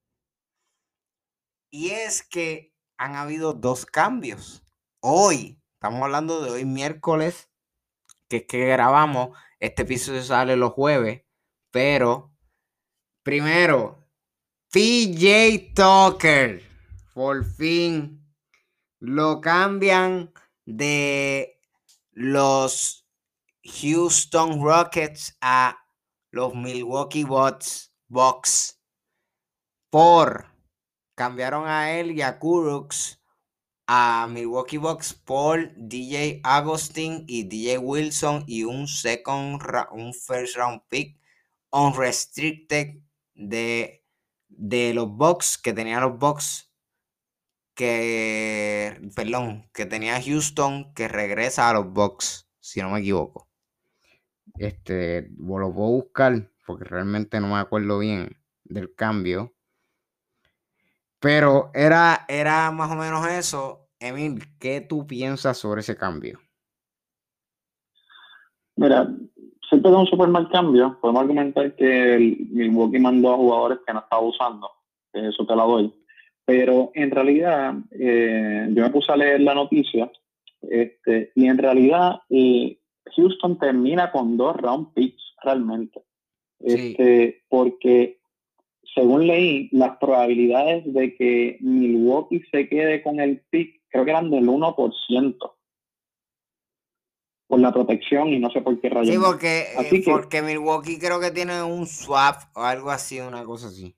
Y 1.70 1.92
es 1.92 2.24
que 2.24 2.74
han 2.98 3.16
habido 3.16 3.54
dos 3.54 3.86
cambios. 3.86 4.64
Hoy, 5.00 5.60
estamos 5.84 6.04
hablando 6.04 6.42
de 6.42 6.50
hoy 6.50 6.64
miércoles, 6.64 7.50
que 8.30 8.38
es 8.38 8.44
que 8.48 8.68
grabamos. 8.68 9.38
Este 9.60 9.82
episodio 9.82 10.24
sale 10.24 10.56
los 10.56 10.72
jueves, 10.72 11.24
pero 11.72 12.34
primero, 13.22 14.02
PJ 14.72 15.74
Tucker, 15.76 16.64
por 17.14 17.44
fin, 17.44 18.26
lo 19.00 19.42
cambian 19.42 20.32
de 20.64 21.60
los 22.12 23.06
Houston 23.66 24.64
Rockets 24.64 25.38
a 25.42 25.86
los 26.32 26.56
Milwaukee 26.56 27.26
Bucks. 27.26 27.94
Bucks 28.08 28.82
por 29.90 30.46
cambiaron 31.14 31.68
a 31.68 31.92
él 31.92 32.12
y 32.12 32.22
a 32.22 32.40
Kuroks 32.40 33.22
a 33.88 34.28
Milwaukee 34.30 34.78
Bucks 34.78 35.14
por 35.14 35.74
DJ 35.76 36.42
Agustin 36.44 37.24
y 37.28 37.44
DJ 37.44 37.78
Wilson 37.80 38.44
y 38.48 38.64
un 38.64 38.88
second 38.88 39.62
un 39.92 40.14
first 40.14 40.56
round 40.56 40.82
pick 40.90 41.20
unrestricted 41.72 43.00
de 43.36 44.04
de 44.48 44.94
los 44.94 45.10
Bucks 45.10 45.58
que 45.58 45.74
tenía 45.74 46.00
los 46.00 46.18
Bucks 46.18 46.74
que 47.76 49.02
perdón, 49.16 49.70
que 49.74 49.86
tenía 49.86 50.22
Houston 50.22 50.94
que 50.94 51.08
regresa 51.08 51.70
a 51.70 51.74
los 51.74 51.92
Bucks, 51.92 52.48
si 52.60 52.82
no 52.82 52.92
me 52.92 53.00
equivoco. 53.00 53.50
Este, 54.56 55.30
lo 55.38 55.74
puedo 55.74 55.90
buscar 55.90 56.52
porque 56.66 56.86
realmente 56.86 57.40
no 57.40 57.48
me 57.48 57.60
acuerdo 57.60 58.00
bien 58.00 58.38
del 58.64 58.94
cambio. 58.94 59.53
Pero 61.24 61.72
era, 61.74 62.26
era 62.28 62.70
más 62.72 62.92
o 62.92 62.96
menos 62.96 63.26
eso. 63.26 63.88
Emil, 63.98 64.44
¿qué 64.60 64.82
tú 64.82 65.08
piensas 65.08 65.58
sobre 65.58 65.80
ese 65.80 65.96
cambio? 65.96 66.38
Mira, 68.76 69.08
siempre 69.70 69.90
da 69.90 70.00
un 70.00 70.06
super 70.06 70.28
mal 70.28 70.50
cambio. 70.50 70.98
Podemos 71.00 71.22
argumentar 71.22 71.74
que 71.78 72.16
el 72.16 72.38
Milwaukee 72.52 73.00
mandó 73.00 73.34
a 73.34 73.38
jugadores 73.38 73.80
que 73.88 73.94
no 73.94 74.00
estaba 74.00 74.22
usando. 74.22 74.70
Eso 75.14 75.46
te 75.46 75.56
la 75.56 75.64
doy. 75.64 75.94
Pero 76.44 76.92
en 76.94 77.10
realidad, 77.10 77.74
eh, 77.92 78.68
yo 78.72 78.84
me 78.84 78.90
puse 78.90 79.14
a 79.14 79.16
leer 79.16 79.40
la 79.40 79.56
noticia 79.56 80.12
este, 80.62 81.32
y 81.36 81.48
en 81.48 81.58
realidad 81.58 82.20
eh, 82.30 82.78
Houston 83.16 83.58
termina 83.60 84.12
con 84.12 84.36
dos 84.36 84.58
round 84.58 84.94
picks 84.94 85.24
realmente. 85.42 86.04
Este, 86.60 87.46
Porque 87.48 88.20
según 88.94 89.28
leí, 89.28 89.70
las 89.72 89.98
probabilidades 89.98 90.92
de 90.94 91.16
que 91.16 91.58
Milwaukee 91.62 92.44
se 92.52 92.68
quede 92.68 93.02
con 93.02 93.20
el 93.20 93.42
pick 93.50 93.82
creo 93.90 94.06
que 94.06 94.12
eran 94.12 94.32
del 94.32 94.48
1% 94.48 95.38
por 97.48 97.60
la 97.60 97.72
protección 97.72 98.30
y 98.30 98.40
no 98.40 98.50
sé 98.50 98.62
por 98.62 98.80
qué 98.82 98.90
rayos. 98.90 99.14
Sí, 99.14 99.22
porque, 99.24 99.66
eh, 99.80 100.04
porque 100.06 100.42
Milwaukee 100.42 100.98
creo 100.98 101.20
que 101.20 101.30
tiene 101.30 101.62
un 101.62 101.86
swap 101.86 102.38
o 102.56 102.62
algo 102.62 102.90
así, 102.90 103.20
una 103.20 103.44
cosa 103.44 103.68
así. 103.68 103.96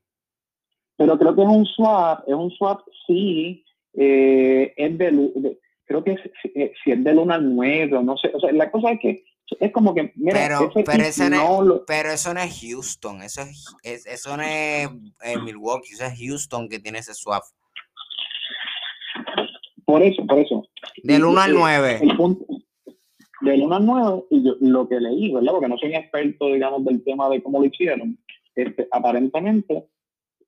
Pero 0.96 1.18
creo 1.18 1.34
que 1.34 1.42
es 1.42 1.48
un 1.48 1.64
swap, 1.64 2.28
es 2.28 2.34
un 2.34 2.50
swap, 2.50 2.80
sí, 3.06 3.64
eh, 3.94 4.74
es 4.76 4.98
de, 4.98 5.58
creo 5.84 6.04
que 6.04 6.18
eh, 6.54 6.72
si 6.82 6.90
es 6.90 7.02
del 7.02 7.18
1 7.18 7.32
al 7.32 7.54
9, 7.54 8.02
no 8.02 8.16
sé, 8.18 8.30
o 8.34 8.40
sea, 8.40 8.52
la 8.52 8.70
cosa 8.70 8.92
es 8.92 9.00
que 9.00 9.24
es 9.60 9.72
como 9.72 9.94
que, 9.94 10.12
mira, 10.16 10.38
pero, 10.38 10.70
pero, 10.74 11.04
no 11.30 11.82
pero 11.86 12.10
eso 12.10 12.34
no 12.34 12.40
es 12.40 12.60
Houston, 12.60 13.22
eso, 13.22 13.42
es, 13.82 14.06
eso 14.06 14.36
no 14.36 14.42
es 14.42 14.90
Milwaukee, 15.42 15.92
eso 15.92 16.04
es 16.04 16.18
Houston 16.18 16.68
que 16.68 16.80
tiene 16.80 16.98
ese 16.98 17.14
swap. 17.14 17.44
Por 19.84 20.02
eso, 20.02 20.26
por 20.26 20.38
eso. 20.38 20.64
Del 21.04 21.24
1 21.24 21.40
al 21.40 21.54
9. 21.54 21.98
El 22.02 22.16
punto, 22.16 22.44
del 23.40 23.62
1 23.62 23.76
al 23.76 23.86
9, 23.86 24.24
y 24.30 24.44
yo, 24.44 24.54
lo 24.60 24.88
que 24.88 25.00
leí, 25.00 25.32
¿verdad? 25.32 25.52
Porque 25.52 25.68
no 25.68 25.78
soy 25.78 25.94
experto, 25.94 26.46
digamos, 26.46 26.84
del 26.84 27.04
tema 27.04 27.28
de 27.28 27.42
cómo 27.42 27.60
lo 27.60 27.66
hicieron. 27.66 28.18
Este, 28.56 28.88
aparentemente, 28.90 29.86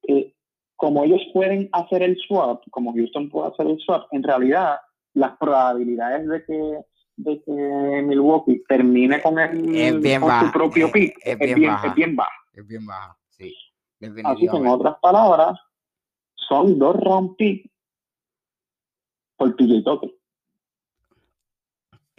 eh, 0.09 0.35
como 0.75 1.05
ellos 1.05 1.21
pueden 1.33 1.69
hacer 1.73 2.03
el 2.03 2.17
swap, 2.27 2.63
como 2.71 2.93
Houston 2.95 3.31
puede 3.31 3.49
hacer 3.49 3.67
el 3.69 3.79
swap, 3.81 4.07
en 4.13 4.23
realidad 4.23 4.79
las 5.15 5.37
probabilidades 5.39 6.29
de 6.29 6.45
que, 6.45 6.79
de 7.19 7.43
que 7.43 7.53
Milwaukee 7.53 8.63
termine 8.69 9.21
con, 9.21 9.39
el, 9.39 10.03
su 10.03 10.53
propio 10.53 10.91
pick 10.91 11.19
es, 11.23 11.39
bien, 11.39 11.67
baja. 11.67 11.89
es 11.89 11.95
bien 11.95 12.17
baja. 12.17 12.33
Es 12.53 12.67
bien 12.67 12.87
baja, 12.87 13.19
sí. 13.29 13.55
Así 14.25 14.49
que 14.49 14.57
en 14.57 14.67
otras 14.67 14.97
palabras, 15.03 15.59
son 16.49 16.79
dos 16.79 16.97
round 16.97 17.37
picks 17.37 17.69
por 19.37 19.55
PJ 19.57 19.83
Tucker. 19.85 20.11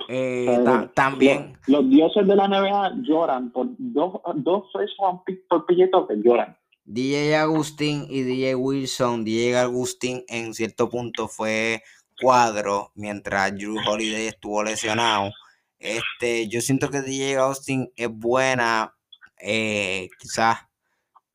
Eh, 0.10 0.89
también. 0.93 1.58
Los, 1.68 1.89
dioses 1.89 2.28
de 2.28 2.36
la 2.36 2.47
NBA 2.47 3.02
lloran 3.04 3.52
por 3.52 3.68
dos, 3.78 4.22
dos 4.36 4.66
first 4.74 5.00
round 5.00 5.22
picks 5.26 5.45
por 5.47 5.66
PJ 5.66 5.88
Tucker, 5.91 6.18
lloran. 6.22 6.58
DJ 6.84 7.36
Agustín 7.36 8.06
y 8.10 8.24
DJ 8.24 8.56
Wilson, 8.56 9.24
DJ 9.24 9.60
Agustín 9.60 10.24
en 10.28 10.54
cierto 10.54 10.89
punto 10.89 11.28
fue 11.28 11.84
cuadro 12.20 12.91
mientras 12.95 13.53
Drew 13.55 13.78
Holiday 13.88 14.28
estuvo 14.28 14.63
lesionado. 14.63 15.32
Este, 15.80 16.47
yo 16.47 16.61
siento 16.61 16.89
que 16.89 17.01
DJ 17.01 17.38
Agustín 17.38 17.91
es 17.95 18.09
buena, 18.09 18.95
eh, 19.39 20.09
quizás 20.20 20.59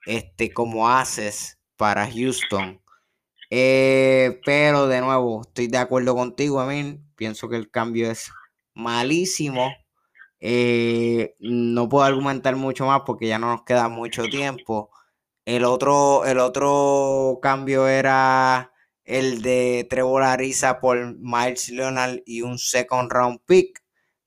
este, 0.06 0.52
como 0.52 0.88
haces 0.88 1.58
para 1.76 2.10
Houston. 2.10 2.80
Eh, 3.50 4.40
pero 4.44 4.86
de 4.86 5.00
nuevo, 5.00 5.42
estoy 5.42 5.68
de 5.68 5.78
acuerdo 5.78 6.14
contigo, 6.14 6.62
Emil. 6.62 7.00
Pienso 7.16 7.48
que 7.48 7.56
el 7.56 7.70
cambio 7.70 8.10
es 8.10 8.30
malísimo. 8.74 9.72
Eh, 10.40 11.36
no 11.38 11.88
puedo 11.88 12.04
argumentar 12.04 12.56
mucho 12.56 12.86
más 12.86 13.02
porque 13.06 13.28
ya 13.28 13.38
no 13.38 13.48
nos 13.52 13.62
queda 13.64 13.88
mucho 13.88 14.24
tiempo. 14.24 14.90
El 15.46 15.64
otro, 15.64 16.24
el 16.26 16.38
otro 16.38 17.38
cambio 17.42 17.88
era 17.88 18.73
el 19.04 19.42
de 19.42 19.86
Trevor 19.88 20.22
Ariza 20.22 20.80
por 20.80 21.16
Miles 21.18 21.68
Leonard 21.70 22.20
y 22.26 22.42
un 22.42 22.58
second 22.58 23.10
round 23.10 23.40
pick. 23.46 23.82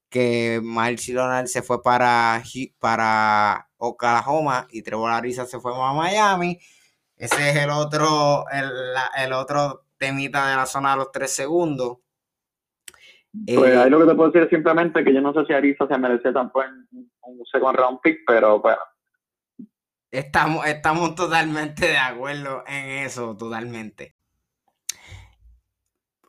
Que 0.09 0.61
Miles 0.63 1.09
Leonard 1.09 1.47
se 1.47 1.61
fue 1.61 1.83
para, 1.83 2.41
para 2.79 3.69
Oklahoma 3.77 4.65
y 4.69 4.81
Trevor 4.81 5.11
Ariza 5.11 5.45
se 5.45 5.59
fue 5.59 5.73
a 5.75 5.93
Miami. 5.93 6.59
Ese 7.17 7.49
es 7.49 7.55
el 7.57 7.69
otro, 7.69 8.45
el, 8.51 8.71
el 9.17 9.33
otro 9.33 9.85
temita 9.97 10.49
de 10.49 10.55
la 10.55 10.65
zona 10.65 10.91
de 10.91 10.97
los 10.97 11.11
tres 11.11 11.31
segundos. 11.31 11.97
Pues 13.45 13.77
ahí 13.77 13.89
lo 13.89 13.99
que 13.99 14.05
te 14.05 14.15
puedo 14.15 14.31
decir 14.31 14.43
es 14.43 14.49
simplemente 14.49 15.03
que 15.03 15.13
yo 15.13 15.21
no 15.21 15.33
sé 15.33 15.45
si 15.45 15.53
Arisa 15.53 15.87
se 15.87 15.97
merecía 15.97 16.33
tampoco 16.33 16.65
un 17.21 17.45
second 17.51 17.75
round 17.75 17.99
pick, 18.01 18.19
pero 18.25 18.59
bueno. 18.59 18.81
Estamos, 20.09 20.65
estamos 20.65 21.15
totalmente 21.15 21.87
de 21.87 21.97
acuerdo 21.97 22.63
en 22.65 23.05
eso, 23.05 23.35
totalmente. 23.35 24.15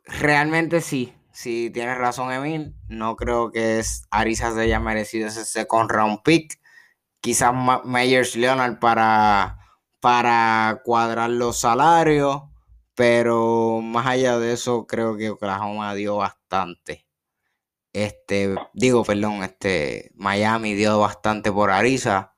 Realmente 0.08 0.80
sí, 0.80 1.12
sí 1.32 1.70
tienes 1.72 1.98
razón, 1.98 2.32
Emil. 2.32 2.74
No 2.88 3.16
creo 3.16 3.50
que 3.50 3.78
es, 3.78 4.06
Arisa 4.10 4.52
se 4.52 4.62
haya 4.62 4.80
merecido 4.80 5.28
ese 5.28 5.44
second 5.44 5.90
round 5.90 6.22
pick. 6.24 6.58
Quizás 7.20 7.52
Meyers 7.84 8.34
Leonard 8.36 8.78
para, 8.78 9.58
para 10.00 10.80
cuadrar 10.84 11.30
los 11.30 11.58
salarios, 11.58 12.42
pero 12.94 13.80
más 13.82 14.06
allá 14.06 14.38
de 14.38 14.52
eso, 14.54 14.86
creo 14.86 15.16
que 15.16 15.30
Oklahoma 15.30 15.94
dio 15.94 16.16
bastante. 16.16 17.06
Este, 17.92 18.54
digo, 18.72 19.04
perdón, 19.04 19.42
este, 19.42 20.12
Miami 20.14 20.74
dio 20.74 20.98
bastante 21.00 21.52
por 21.52 21.70
Arisa, 21.70 22.34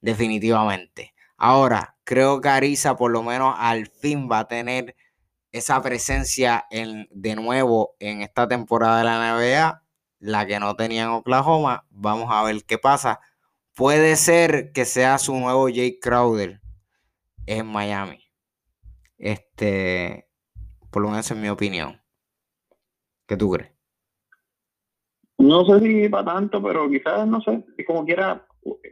definitivamente. 0.00 1.14
Ahora, 1.36 1.96
creo 2.04 2.40
que 2.40 2.48
Arisa 2.48 2.96
por 2.96 3.10
lo 3.10 3.22
menos 3.22 3.54
al 3.58 3.86
fin 3.86 4.28
va 4.30 4.40
a 4.40 4.48
tener 4.48 4.96
esa 5.54 5.80
presencia 5.80 6.66
en, 6.68 7.06
de 7.12 7.36
nuevo 7.36 7.94
en 8.00 8.22
esta 8.22 8.48
temporada 8.48 8.98
de 8.98 9.04
la 9.04 9.36
NBA, 9.36 9.84
la 10.18 10.46
que 10.46 10.58
no 10.58 10.74
tenía 10.74 11.04
en 11.04 11.10
Oklahoma. 11.10 11.86
Vamos 11.90 12.28
a 12.32 12.42
ver 12.42 12.64
qué 12.64 12.76
pasa. 12.76 13.20
Puede 13.76 14.16
ser 14.16 14.72
que 14.72 14.84
sea 14.84 15.16
su 15.18 15.32
nuevo 15.36 15.68
Jake 15.68 16.00
Crowder 16.02 16.60
en 17.46 17.66
Miami. 17.66 18.18
Este, 19.16 20.28
por 20.90 21.02
lo 21.02 21.10
menos 21.10 21.30
en 21.30 21.40
mi 21.40 21.48
opinión. 21.48 22.02
¿Qué 23.28 23.36
tú 23.36 23.52
crees? 23.52 23.70
No 25.38 25.64
sé 25.66 25.78
si 25.78 26.08
para 26.08 26.34
tanto, 26.34 26.60
pero 26.60 26.90
quizás, 26.90 27.28
no 27.28 27.40
sé, 27.40 27.64
como 27.86 28.04
quiera, 28.04 28.44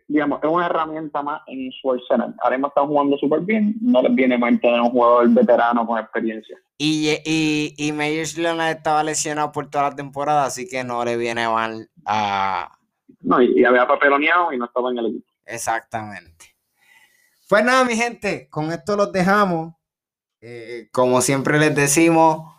digamos, 0.08 0.40
es 0.42 0.50
una 0.50 0.66
herramienta 0.66 1.22
más 1.22 1.42
en 1.46 1.70
su 1.72 1.92
arsenal. 1.92 2.34
Ahora 2.42 2.56
mismo 2.56 2.68
están 2.68 2.86
jugando 2.86 3.16
súper 3.18 3.40
bien, 3.40 3.74
no 3.80 4.02
les 4.02 4.14
viene 4.14 4.36
mal 4.36 4.60
tener 4.60 4.80
un 4.80 4.90
jugador 4.90 5.28
veterano 5.30 5.86
con 5.86 5.98
experiencia. 5.98 6.56
Y, 6.78 7.10
y, 7.24 7.74
y 7.76 7.92
Meyers 7.92 8.36
Leonard 8.36 8.76
estaba 8.76 9.02
lesionado 9.02 9.52
por 9.52 9.70
toda 9.70 9.90
la 9.90 9.96
temporada, 9.96 10.44
así 10.44 10.68
que 10.68 10.84
no 10.84 11.04
le 11.04 11.16
viene 11.16 11.48
mal 11.48 11.88
a... 12.04 12.78
No, 13.20 13.40
y, 13.40 13.64
había 13.64 13.86
papeloneado 13.86 14.52
y 14.52 14.58
no 14.58 14.66
estaba 14.66 14.90
en 14.90 14.98
el 14.98 15.06
equipo. 15.06 15.32
Exactamente. 15.46 16.56
Pues 17.48 17.64
nada, 17.64 17.84
mi 17.84 17.96
gente, 17.96 18.48
con 18.50 18.72
esto 18.72 18.96
los 18.96 19.12
dejamos. 19.12 19.74
Eh, 20.40 20.88
como 20.92 21.20
siempre 21.20 21.58
les 21.58 21.74
decimos, 21.74 22.52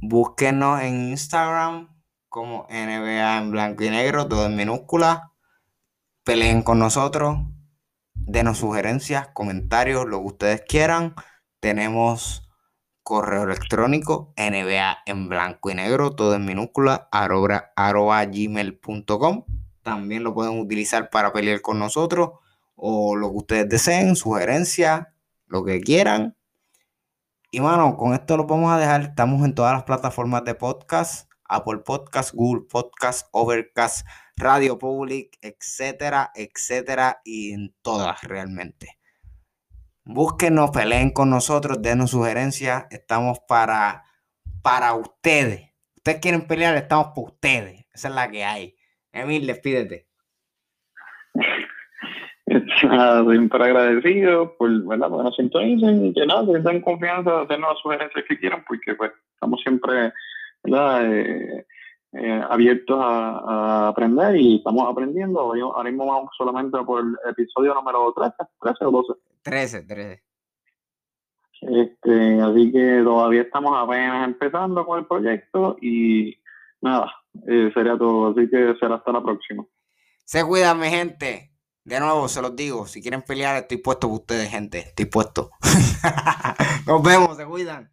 búsquenos 0.00 0.82
en 0.82 1.10
Instagram 1.10 1.88
como 2.28 2.66
NBA 2.70 3.38
en 3.38 3.50
blanco 3.50 3.84
y 3.84 3.90
negro, 3.90 4.26
todo 4.26 4.46
en 4.46 4.56
minúscula. 4.56 5.31
Peleen 6.24 6.62
con 6.62 6.78
nosotros, 6.78 7.38
denos 8.14 8.58
sugerencias, 8.58 9.30
comentarios, 9.34 10.06
lo 10.06 10.20
que 10.20 10.26
ustedes 10.26 10.62
quieran. 10.62 11.16
Tenemos 11.58 12.48
correo 13.02 13.42
electrónico 13.42 14.32
NBA 14.36 14.98
en 15.06 15.28
blanco 15.28 15.70
y 15.70 15.74
negro, 15.74 16.14
todo 16.14 16.36
en 16.36 16.44
minúscula, 16.44 17.08
arroba, 17.10 18.24
gmail.com. 18.24 19.44
También 19.82 20.22
lo 20.22 20.32
pueden 20.32 20.60
utilizar 20.60 21.10
para 21.10 21.32
pelear 21.32 21.60
con 21.60 21.80
nosotros 21.80 22.30
o 22.76 23.16
lo 23.16 23.30
que 23.30 23.36
ustedes 23.38 23.68
deseen, 23.68 24.14
sugerencias, 24.14 25.08
lo 25.46 25.64
que 25.64 25.80
quieran. 25.80 26.36
Y 27.50 27.58
bueno, 27.58 27.96
con 27.96 28.14
esto 28.14 28.36
lo 28.36 28.46
vamos 28.46 28.70
a 28.70 28.78
dejar. 28.78 29.02
Estamos 29.02 29.44
en 29.44 29.56
todas 29.56 29.72
las 29.72 29.82
plataformas 29.82 30.44
de 30.44 30.54
podcast. 30.54 31.32
Apple 31.52 31.80
Podcast, 31.84 32.32
Google 32.32 32.62
Podcast, 32.68 33.28
Overcast, 33.32 34.06
Radio 34.42 34.78
Public, 34.78 35.38
etcétera, 35.40 36.30
etcétera, 36.34 37.20
y 37.24 37.52
en 37.52 37.74
todas 37.82 38.22
realmente. 38.22 38.98
Búsquenos, 40.04 40.70
peleen 40.70 41.10
con 41.10 41.30
nosotros, 41.30 41.80
denos 41.80 42.10
sugerencias. 42.10 42.86
Estamos 42.90 43.38
para, 43.46 44.04
para 44.62 44.94
ustedes. 44.94 45.70
Ustedes 45.96 46.18
quieren 46.20 46.46
pelear, 46.46 46.74
estamos 46.76 47.08
para 47.08 47.26
ustedes. 47.26 47.86
Esa 47.94 48.08
es 48.08 48.14
la 48.14 48.28
que 48.30 48.44
hay. 48.44 48.76
Emil, 49.12 49.46
despídete. 49.46 50.08
siempre 52.46 53.64
agradecido 53.64 54.56
por, 54.56 54.70
¿verdad? 54.86 55.08
Porque 55.08 55.24
nos 55.24 55.38
y 55.38 56.12
que 56.12 56.26
nada, 56.26 56.44
que 56.46 56.58
den 56.58 56.80
confianza 56.80 57.30
de 57.30 57.42
hacernos 57.44 57.70
las 57.70 57.78
sugerencias 57.80 58.24
que 58.28 58.38
quieran, 58.38 58.64
porque 58.66 58.94
pues 58.94 59.12
estamos 59.34 59.60
siempre 59.62 60.12
eh, 60.64 61.66
eh, 62.12 62.42
abiertos 62.48 62.98
a, 63.00 63.88
aprender 63.88 64.36
y 64.36 64.56
estamos 64.56 64.88
aprendiendo. 64.90 65.40
Ahora 65.40 65.90
mismo 65.90 66.06
vamos 66.06 66.30
solamente 66.36 66.78
por 66.84 67.02
el 67.02 67.16
episodio 67.30 67.74
número 67.74 68.12
13, 68.14 68.34
13 68.60 68.84
o 68.84 68.90
12. 68.90 69.12
13, 69.42 69.82
13. 69.82 70.22
Este, 71.62 72.40
así 72.40 72.72
que 72.72 73.00
todavía 73.04 73.42
estamos 73.42 73.72
apenas 73.76 74.26
empezando 74.26 74.84
con 74.84 74.98
el 74.98 75.06
proyecto 75.06 75.76
y 75.80 76.36
nada, 76.80 77.12
eh, 77.46 77.70
sería 77.72 77.96
todo. 77.96 78.32
Así 78.32 78.48
que 78.50 78.74
será 78.78 78.96
hasta 78.96 79.12
la 79.12 79.22
próxima. 79.22 79.64
Se 80.24 80.44
cuidan, 80.44 80.80
mi 80.80 80.88
gente. 80.88 81.50
De 81.84 81.98
nuevo, 81.98 82.28
se 82.28 82.40
los 82.42 82.54
digo, 82.54 82.86
si 82.86 83.02
quieren 83.02 83.22
pelear, 83.22 83.56
estoy 83.56 83.78
puesto 83.78 84.08
por 84.08 84.20
ustedes, 84.20 84.50
gente. 84.50 84.78
Estoy 84.78 85.06
puesto. 85.06 85.50
Nos 86.86 87.02
vemos, 87.02 87.36
se 87.36 87.44
cuidan. 87.44 87.90